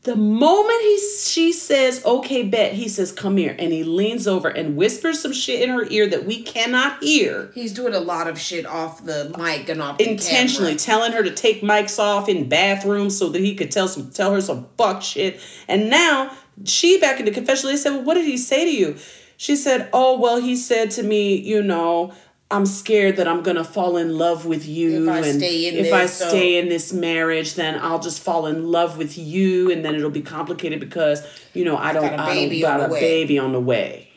[0.03, 3.55] The moment he she says, Okay, bet, he says, Come here.
[3.59, 7.51] And he leans over and whispers some shit in her ear that we cannot hear.
[7.55, 11.31] He's doing a lot of shit off the mic and off Intentionally telling her to
[11.31, 15.03] take mics off in bathrooms so that he could tell some tell her some fuck
[15.03, 15.41] shit.
[15.69, 16.33] And now
[16.65, 18.97] she back in the confessional, they said, Well, what did he say to you?
[19.37, 22.13] She said, Oh, well, he said to me, you know,
[22.51, 25.03] I'm scared that I'm gonna fall in love with you.
[25.03, 27.99] If I and stay in if I this, so- stay in this marriage, then I'll
[27.99, 31.23] just fall in love with you, and then it'll be complicated because,
[31.53, 33.53] you know, I don't got a I baby don't on got the a baby on
[33.53, 34.09] the way.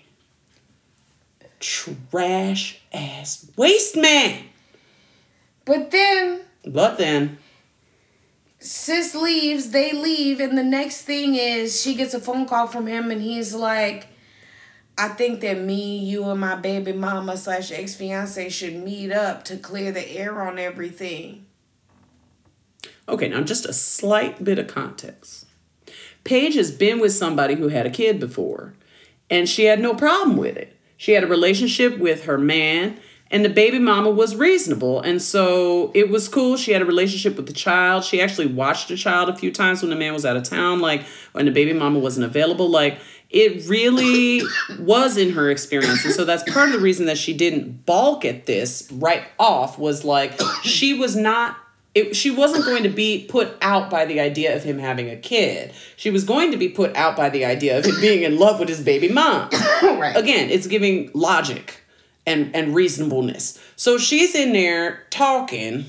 [1.60, 4.46] Trash ass waste man.
[5.66, 7.38] But then But then
[8.60, 9.72] sis leaves.
[9.72, 13.22] They leave, and the next thing is she gets a phone call from him, and
[13.22, 14.08] he's like.
[14.98, 19.44] I think that me, you, and my baby mama slash ex fiance should meet up
[19.46, 21.46] to clear the air on everything.
[23.08, 25.46] Okay, now just a slight bit of context.
[26.24, 28.74] Paige has been with somebody who had a kid before,
[29.30, 30.78] and she had no problem with it.
[30.98, 33.00] She had a relationship with her man,
[33.32, 36.58] and the baby mama was reasonable, and so it was cool.
[36.58, 38.04] She had a relationship with the child.
[38.04, 40.80] She actually watched the child a few times when the man was out of town,
[40.80, 42.70] like when the baby mama wasn't available.
[42.70, 43.00] Like
[43.32, 44.42] it really
[44.80, 48.26] was in her experience, and so that's part of the reason that she didn't balk
[48.26, 49.80] at this right off.
[49.80, 51.58] Was like she was not
[51.94, 55.18] it, she wasn't going to be put out by the idea of him having a
[55.18, 55.74] kid.
[55.98, 58.60] She was going to be put out by the idea of him being in love
[58.60, 59.50] with his baby mom.
[59.84, 60.16] right.
[60.16, 61.84] Again, it's giving logic
[62.26, 63.60] and, and reasonableness.
[63.76, 65.86] So she's in there talking.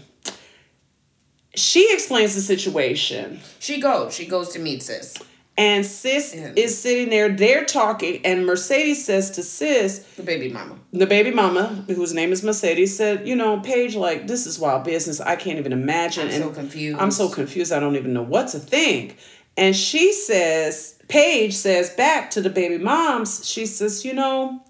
[1.55, 3.41] She explains the situation.
[3.61, 4.13] She goes.
[4.13, 5.17] She goes to meet sis.
[5.63, 10.77] And sis is sitting there, they're talking, and Mercedes says to sis, The baby mama.
[10.93, 14.83] the baby mama, whose name is Mercedes, said, You know, Paige, like, this is wild
[14.83, 15.21] business.
[15.21, 16.27] I can't even imagine.
[16.27, 16.99] I'm and so confused.
[16.99, 17.73] I'm so confused.
[17.73, 19.19] I don't even know what to think.
[19.57, 24.65] And she says, Paige says back to the baby moms, she says, You know,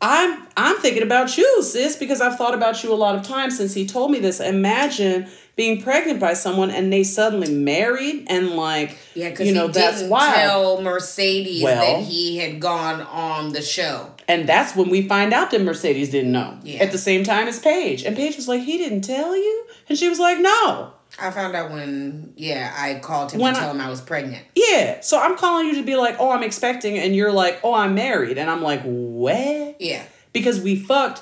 [0.00, 3.56] I'm I'm thinking about you, sis, because I've thought about you a lot of times
[3.56, 4.40] since he told me this.
[4.40, 9.72] Imagine being pregnant by someone and they suddenly married and like Yeah, you know he
[9.74, 10.34] that's didn't wild.
[10.34, 14.08] tell Mercedes Well- that he had gone on the show.
[14.28, 16.56] And that's when we find out that Mercedes didn't know.
[16.62, 16.82] Yeah.
[16.82, 18.04] At the same time as Paige.
[18.04, 19.66] And Paige was like, he didn't tell you?
[19.88, 20.92] And she was like, no.
[21.20, 24.00] I found out when, yeah, I called him When to I- tell him I was
[24.00, 24.42] pregnant.
[24.54, 25.00] Yeah.
[25.00, 26.96] So I'm calling you to be like, oh, I'm expecting.
[26.98, 28.38] And you're like, oh, I'm married.
[28.38, 29.78] And I'm like, what?
[29.80, 30.04] Yeah.
[30.32, 31.20] Because we fucked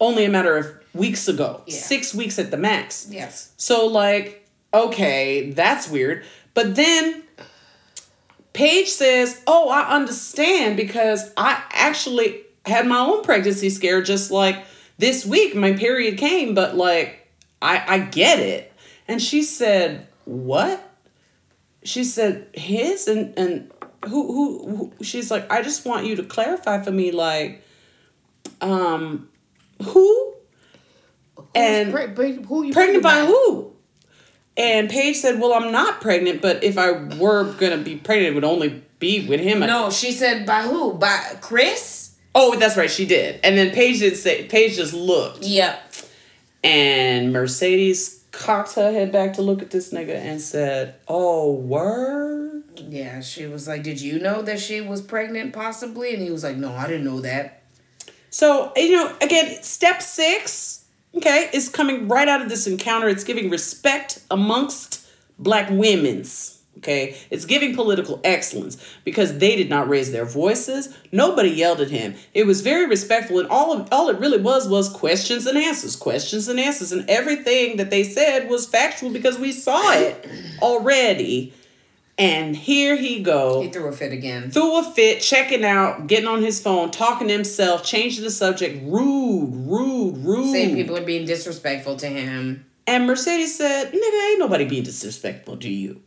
[0.00, 1.74] only a matter of weeks ago, Yeah.
[1.78, 3.06] six weeks at the max.
[3.10, 3.50] Yes.
[3.56, 6.24] So like, okay, that's weird.
[6.54, 7.22] But then
[8.52, 14.64] Paige says, "Oh, I understand because I actually had my own pregnancy scare just like
[14.98, 15.54] this week.
[15.54, 17.26] My period came, but like
[17.62, 18.72] I I get it."
[19.08, 20.86] And she said, "What?"
[21.84, 23.70] She said, "His and and
[24.04, 27.62] who who, who she's like, "I just want you to clarify for me like
[28.60, 29.28] um
[29.82, 30.34] who
[31.54, 33.72] and Pre- pre- who you pregnant by who?
[34.56, 38.34] And Paige said, "Well, I'm not pregnant, but if I were gonna be pregnant, it
[38.34, 40.92] would only be with him." No, she said by who?
[40.94, 42.10] By Chris?
[42.34, 43.40] Oh, that's right, she did.
[43.44, 45.80] And then Paige did say, Paige just looked, Yep.
[46.64, 52.62] and Mercedes cocked her head back to look at this nigga and said, "Oh, word."
[52.88, 56.14] Yeah, she was like, Did you know that she was pregnant possibly?
[56.14, 57.62] And he was like, No, I didn't know that.
[58.30, 60.81] So you know, again, step six,
[61.14, 63.08] okay, it's coming right out of this encounter.
[63.08, 65.06] It's giving respect amongst
[65.38, 66.58] black women's.
[66.78, 70.92] Okay, it's giving political excellence because they did not raise their voices.
[71.12, 72.14] Nobody yelled at him.
[72.32, 75.94] It was very respectful, and all of, all it really was was questions and answers,
[75.94, 80.26] questions and answers, and everything that they said was factual because we saw it
[80.60, 81.52] already.
[82.18, 84.50] And here he go He threw a fit again.
[84.50, 88.82] threw a fit, checking out, getting on his phone, talking to himself, changing the subject,
[88.84, 90.52] rude, rude, rude.
[90.52, 92.66] Saying people are being disrespectful to him.
[92.86, 96.02] And Mercedes said, nigga, ain't nobody being disrespectful to you.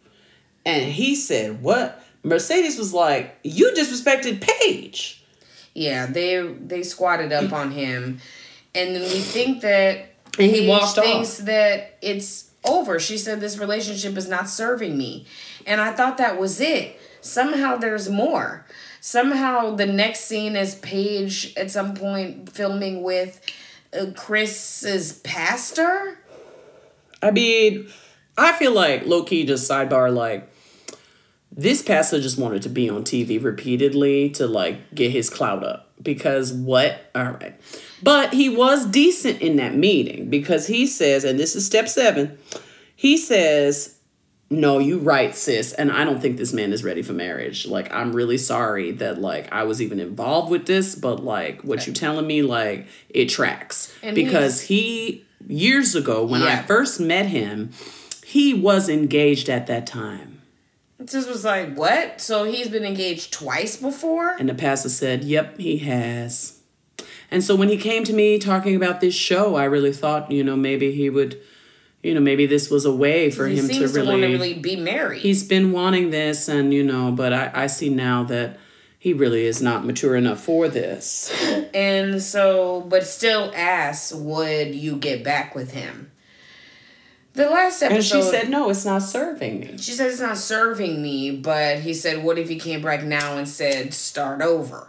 [0.65, 2.03] And he said, what?
[2.23, 5.23] Mercedes was like, you disrespected Paige.
[5.73, 8.19] Yeah, they they squatted up on him.
[8.73, 10.09] And then we think that
[10.39, 11.03] And he Paige walked off.
[11.03, 12.99] thinks that it's over.
[12.99, 15.25] She said this relationship is not serving me.
[15.65, 16.99] And I thought that was it.
[17.21, 18.65] Somehow there's more.
[19.01, 23.41] Somehow the next scene is Paige at some point filming with
[23.93, 26.19] uh, Chris's pastor.
[27.21, 27.87] I mean,
[28.37, 30.49] I feel like low key just sidebar like
[31.51, 35.89] this pastor just wanted to be on TV repeatedly to like get his clout up
[36.01, 37.09] because what?
[37.15, 37.55] All right.
[38.03, 42.37] But he was decent in that meeting because he says, and this is step seven,
[42.95, 43.95] he says,
[44.49, 47.65] No, you right, sis, and I don't think this man is ready for marriage.
[47.65, 51.87] Like, I'm really sorry that like I was even involved with this, but like what
[51.87, 53.93] you telling me, like, it tracks.
[54.03, 57.71] And because he years ago when I first met him,
[58.23, 60.41] he was engaged at that time.
[60.97, 62.21] This was like, what?
[62.21, 64.35] So he's been engaged twice before?
[64.39, 66.59] And the pastor said, Yep, he has.
[67.29, 70.43] And so when he came to me talking about this show, I really thought, you
[70.43, 71.39] know, maybe he would,
[72.05, 74.27] you know, maybe this was a way for He him to seems to, want really,
[74.27, 75.21] to really be married.
[75.21, 78.59] He's been wanting this, and, you know, but I, I see now that
[78.99, 81.33] he really is not mature enough for this.
[81.75, 86.09] And so, but still asks, would you get back with him?
[87.33, 87.95] The last episode.
[87.95, 89.77] And she said, No, it's not serving me.
[89.77, 93.37] she said it's not serving me, but he said, what if he came back now
[93.37, 94.87] and said, start over?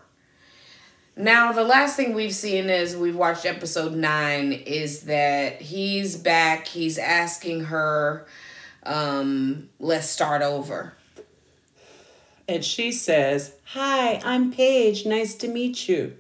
[1.19, 6.67] Now, the last thing we've seen is we've watched episode nine is that he's back.
[6.67, 8.27] He's asking her,
[8.83, 10.93] um, let's start over.
[12.47, 15.07] And she says, Hi, I'm Paige.
[15.07, 16.19] Nice to meet you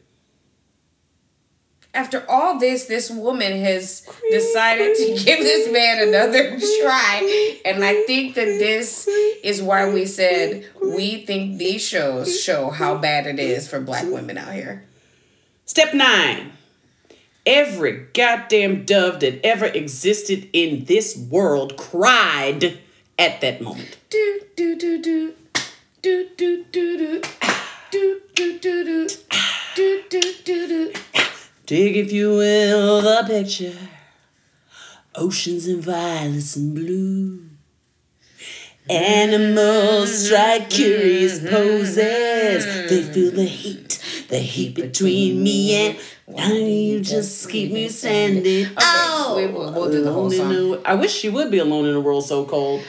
[1.96, 7.58] after all this, this woman has decided to give this man another try.
[7.64, 9.08] And I think that this
[9.42, 14.04] is why we said we think these shows show how bad it is for black
[14.04, 14.84] women out here.
[15.64, 16.52] Step nine
[17.46, 22.78] every goddamn dove that ever existed in this world cried
[23.18, 23.96] at that moment.
[24.10, 25.34] Do, do, do, do.
[26.02, 27.22] Do, do, do, do.
[27.90, 28.95] Do, do, do, do.
[31.66, 33.76] Dig, if you will, the picture.
[35.14, 37.40] Oceans and violets and blue.
[38.88, 41.96] Animals strike curious poses.
[42.88, 45.98] They feel the heat, the heat between me and
[46.28, 48.68] now you just keep me standing.
[48.76, 50.80] oh, we will- we'll do the whole song.
[50.84, 52.82] I wish she would be alone in a world so cold.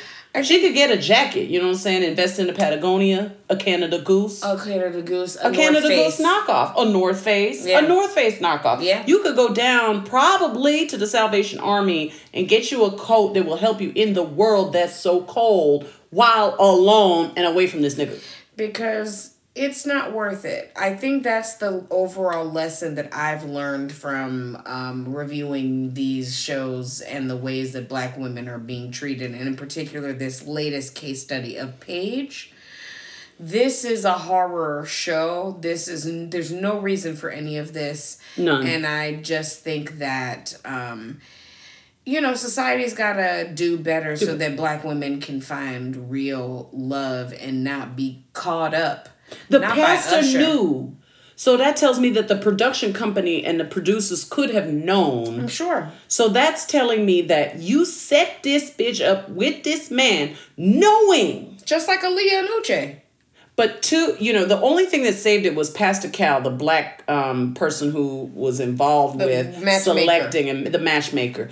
[0.44, 2.04] She could get a jacket, you know what I'm saying?
[2.04, 4.44] Invest in a Patagonia, a Canada Goose.
[4.44, 7.80] A Canada Goose, a, A Canada Goose knockoff, a North Face, Yeah.
[7.80, 8.84] a North Face knockoff.
[8.84, 9.04] Yeah.
[9.08, 13.48] You could go down probably to the Salvation Army and get you a coat that
[13.48, 17.96] will help you in the world that's so cold while alone and away from this
[17.96, 18.20] nigga.
[18.56, 20.72] because it's not worth it.
[20.76, 27.30] I think that's the overall lesson that I've learned from um, reviewing these shows and
[27.30, 31.58] the ways that black women are being treated, and in particular, this latest case study
[31.58, 32.54] of Paige.
[33.40, 35.58] this is a horror show.
[35.62, 38.18] This is there's no reason for any of this.
[38.36, 38.66] None.
[38.66, 41.20] And I just think that um
[42.06, 47.34] you know, society's got to do better so that black women can find real love
[47.34, 49.10] and not be caught up.
[49.50, 50.96] The not pastor knew.
[51.36, 55.42] So that tells me that the production company and the producers could have known.
[55.42, 55.92] I'm sure.
[56.08, 61.60] So that's telling me that you set this bitch up with this man knowing.
[61.64, 62.96] Just like Aaliyah and Uche.
[63.58, 67.04] But two, you know, the only thing that saved it was Pastor Cal, the black
[67.08, 71.50] um, person who was involved with selecting and the matchmaker.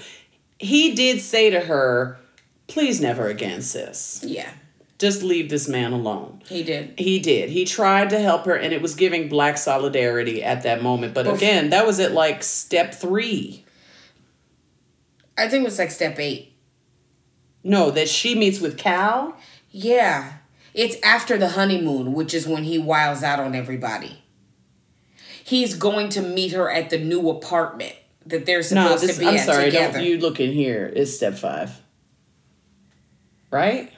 [0.59, 2.19] He did say to her,
[2.67, 4.23] "Please never again, sis.
[4.23, 4.51] Yeah,
[4.97, 6.93] Just leave this man alone." he did.
[6.97, 7.49] He did.
[7.49, 11.13] He tried to help her, and it was giving black solidarity at that moment.
[11.13, 13.65] But Bef- again, that was at like step three.
[15.37, 16.53] I think it was like step eight.
[17.63, 19.35] No, that she meets with Cal.
[19.71, 20.33] Yeah.
[20.73, 24.21] It's after the honeymoon, which is when he wiles out on everybody.
[25.43, 27.93] He's going to meet her at the new apartment
[28.25, 29.65] that they're No, supposed this, to be No, I'm sorry.
[29.65, 29.97] together.
[29.99, 30.91] Don't you look in here.
[30.95, 31.81] It's step five,
[33.51, 33.91] right?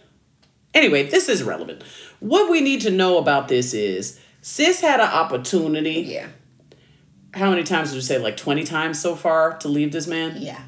[0.78, 1.82] Anyway, this is relevant.
[2.20, 6.02] What we need to know about this is sis had an opportunity.
[6.02, 6.28] yeah.
[7.34, 8.20] How many times did you say?
[8.20, 10.36] Like twenty times so far to leave this man.
[10.38, 10.62] Yeah.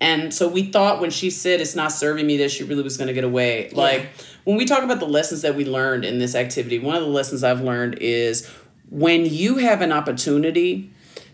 [0.00, 2.96] And so we thought when she said it's not serving me that she really was
[2.96, 3.70] going to get away.
[3.72, 4.10] Like
[4.44, 7.08] when we talk about the lessons that we learned in this activity, one of the
[7.08, 8.48] lessons I've learned is
[8.90, 10.90] when you have an opportunity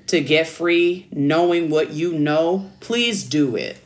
[0.09, 3.79] to get free, knowing what you know, please do it.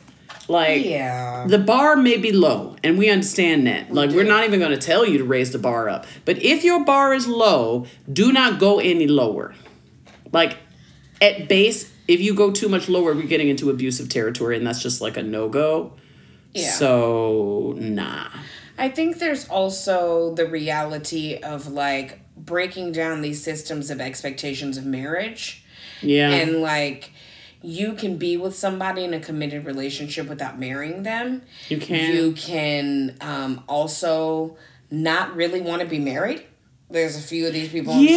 [0.47, 1.45] Like Yeah.
[1.47, 3.93] the bar may be low, and we understand that.
[3.93, 6.05] Like we're not even going to tell you to raise the bar up.
[6.25, 9.55] But if your bar is low, do not go any lower.
[10.31, 10.57] Like
[11.21, 14.81] at base, if you go too much lower, we're getting into abusive territory, and that's
[14.83, 15.93] just like a no go.
[16.53, 16.71] Yeah.
[16.71, 18.27] So nah.
[18.77, 24.85] I think there's also the reality of like breaking down these systems of expectations of
[24.85, 25.63] marriage
[26.01, 26.31] Yeah.
[26.31, 27.11] and like
[27.63, 31.41] you can be with somebody in a committed relationship without marrying them.
[31.69, 32.13] you can.
[32.15, 34.57] You can um, also
[34.91, 36.43] not really want to be married.
[36.89, 38.11] There's a few of these people I'm on these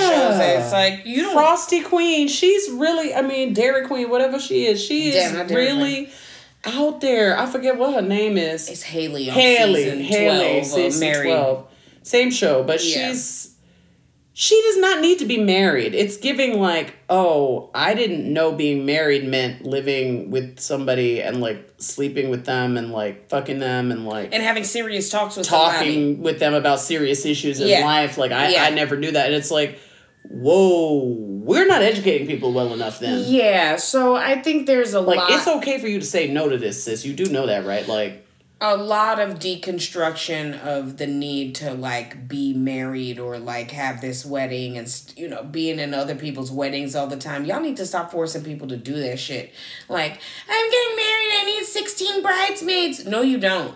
[0.00, 4.38] shows that it's like you don't Frosty Queen, she's really, I mean, Dairy Queen, whatever
[4.38, 6.10] she is, she is Damn, not Dairy really
[6.64, 7.38] out there.
[7.38, 8.70] I forget what her name is.
[8.70, 11.30] It's Haley Haley, Haley, 12 season of Married.
[11.30, 11.66] 12.
[12.04, 13.08] Same show, but Yeah.
[13.08, 13.51] she's
[14.34, 15.94] she does not need to be married.
[15.94, 21.68] It's giving like, oh, I didn't know being married meant living with somebody and like
[21.76, 25.76] sleeping with them and like fucking them and like And having serious talks with somebody.
[25.76, 27.84] talking with them about serious issues in Yeah.
[27.84, 28.16] life.
[28.16, 28.64] Like I, Yeah.
[28.64, 29.26] I never knew that.
[29.26, 29.78] And it's like,
[30.30, 31.04] whoa,
[31.44, 33.24] we're not educating people well enough then.
[33.26, 36.48] Yeah, so I think there's a Like lot it's okay for you to say no
[36.48, 37.04] to this, sis.
[37.04, 37.86] You do know that, right?
[37.86, 38.21] Like
[38.64, 44.24] a lot of deconstruction of the need to like be married or like have this
[44.24, 47.44] wedding and you know being in other people's weddings all the time.
[47.44, 49.52] Y'all need to stop forcing people to do that shit.
[49.88, 50.12] Like
[50.48, 51.28] i'm getting married.
[51.40, 53.04] I need 16 bridesmaids.
[53.04, 53.74] No you don't.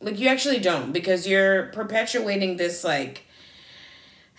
[0.00, 3.24] Like you actually don't because you're perpetuating this like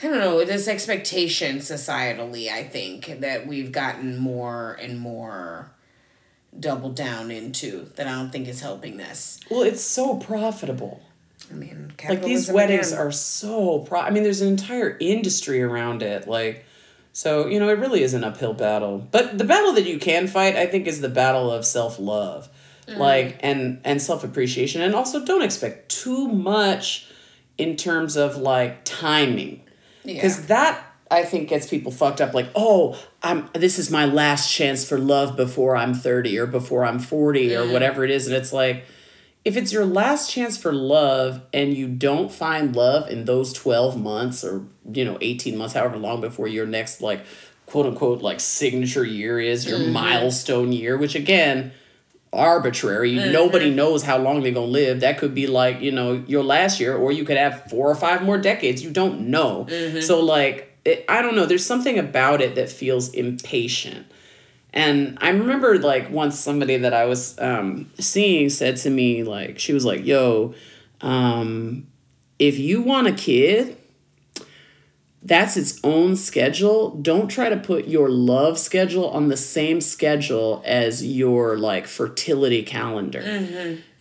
[0.01, 5.71] I don't know, this expectation societally, I think, that we've gotten more and more
[6.59, 9.39] doubled down into that I don't think is helping this.
[9.49, 11.01] well, it's so profitable.
[11.51, 13.01] I mean, like these weddings again.
[13.05, 16.65] are so pro i mean there's an entire industry around it like
[17.13, 20.25] so you know it really is an uphill battle but the battle that you can
[20.25, 22.49] fight i think is the battle of self-love
[22.87, 22.97] Mm.
[22.97, 27.07] like and and self-appreciation and also don't expect too much
[27.59, 29.61] in terms of like timing
[30.03, 30.45] because Yeah.
[30.47, 34.87] that i think gets people fucked up like oh i'm this is my last chance
[34.87, 37.69] for love before i'm 30 or before i'm 40 Mm.
[37.69, 38.27] or whatever it is.
[38.27, 38.85] And it's like
[39.43, 44.01] if it's your last chance for love and you don't find love in those 12
[44.01, 47.23] months or you know 18 months however long before your next like
[47.67, 49.93] quote unquote like signature year is your mm-hmm.
[49.93, 51.71] milestone year which again
[52.33, 53.13] arbitrary.
[53.13, 53.31] Mm-hmm.
[53.31, 54.99] Nobody knows how long they're going to live.
[54.99, 57.95] That could be like you know your last year or you could have four or
[57.95, 58.83] five more decades.
[58.83, 59.65] You don't know.
[59.69, 60.01] Mm-hmm.
[60.01, 64.05] So like it, i don't know there's something about it that feels impatient
[64.75, 69.57] and I remember like once somebody that I was um, seeing said to me, like,
[69.57, 70.53] she was like, yo,
[70.99, 71.87] um,
[72.37, 73.77] if you want a kid,
[75.23, 76.91] that's its own schedule.
[76.97, 82.61] Don't try to put your love schedule on the same schedule as your like fertility
[82.61, 83.21] calendar.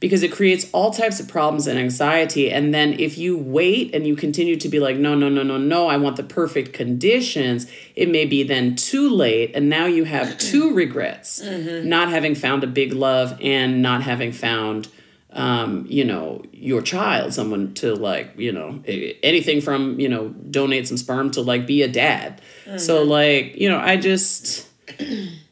[0.05, 2.53] Because it creates all types of problems and anxiety.
[2.53, 5.57] And then if you wait and you continue to be like, no, no, no, no,
[5.57, 7.67] no, I want the perfect conditions,
[7.97, 9.53] it may be then too late.
[9.55, 14.31] And now you have two regrets not having found a big love and not having
[14.31, 14.89] found
[15.33, 20.87] um, you know, your child, someone to like, you know, anything from, you know, donate
[20.87, 22.43] some sperm to like be a dad.
[22.67, 22.77] Mm-hmm.
[22.77, 24.69] So like, you know, I just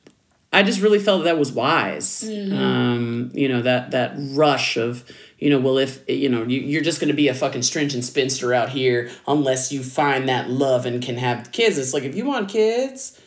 [0.53, 2.25] I just really felt that, that was wise.
[2.27, 2.57] Mm-hmm.
[2.57, 5.05] Um, you know, that that rush of,
[5.39, 8.53] you know, well if you know, you, you're just gonna be a fucking stringent spinster
[8.53, 11.79] out here unless you find that love and can have kids.
[11.79, 13.21] It's like if you want kids,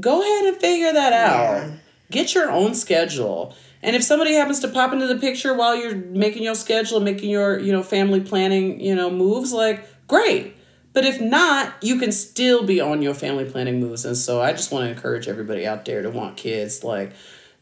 [0.00, 1.68] go ahead and figure that out.
[1.68, 1.72] Yeah.
[2.10, 5.94] Get your own schedule and if somebody happens to pop into the picture while you're
[5.94, 10.56] making your schedule and making your, you know, family planning, you know, moves, like, great.
[10.94, 14.04] But if not, you can still be on your family planning moves.
[14.04, 17.12] And so I just want to encourage everybody out there to want kids, like,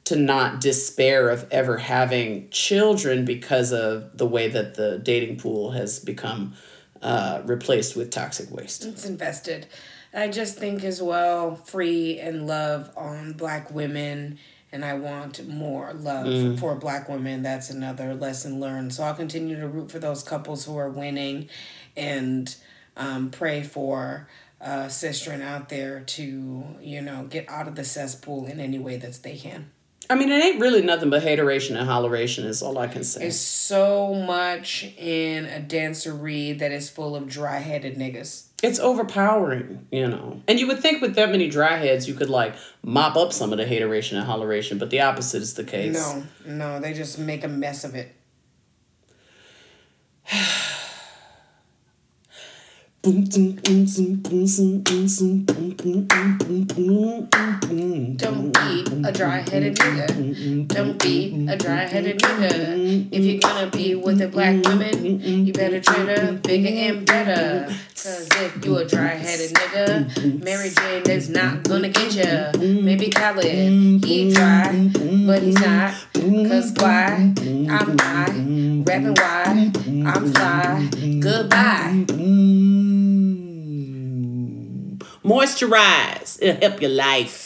[0.05, 5.71] to not despair of ever having children because of the way that the dating pool
[5.71, 6.55] has become
[7.01, 8.85] uh, replaced with toxic waste.
[8.85, 9.67] It's invested.
[10.13, 14.39] I just think as well, free and love on black women
[14.73, 16.59] and I want more love mm.
[16.59, 17.43] for black women.
[17.43, 18.95] That's another lesson learned.
[18.95, 21.49] So I'll continue to root for those couples who are winning
[21.95, 22.55] and
[22.97, 24.29] um, pray for
[24.61, 28.97] uh, sistren out there to, you know, get out of the cesspool in any way
[28.97, 29.71] that they can.
[30.11, 33.21] I mean, it ain't really nothing but hateration and holleration is all I can say.
[33.21, 38.47] There's so much in a dancery that is full of dry-headed niggas.
[38.63, 40.43] It's overpowering, you know.
[40.47, 43.53] And you would think with that many dry heads, you could like mop up some
[43.53, 45.95] of the hateration and holleration, but the opposite is the case.
[45.95, 48.15] No, no, they just make a mess of it.
[53.03, 53.43] Don't be
[59.05, 60.69] a dry headed nigga.
[60.69, 63.09] Don't be a dry headed nigga.
[63.11, 67.75] If you're gonna be with a black woman, you better treat her bigger and better.
[67.89, 72.53] Cause if you a dry headed nigga, Mary Jane is not gonna get ya.
[72.57, 73.45] Maybe Khaled,
[74.05, 74.91] he dry,
[75.27, 75.93] but he's not.
[76.15, 77.35] Cause why?
[77.69, 79.73] I'm high, rapping why?
[80.07, 80.89] I'm fly.
[81.19, 82.92] Goodbye.
[85.25, 86.39] Moisturize.
[86.41, 87.42] It'll help your life.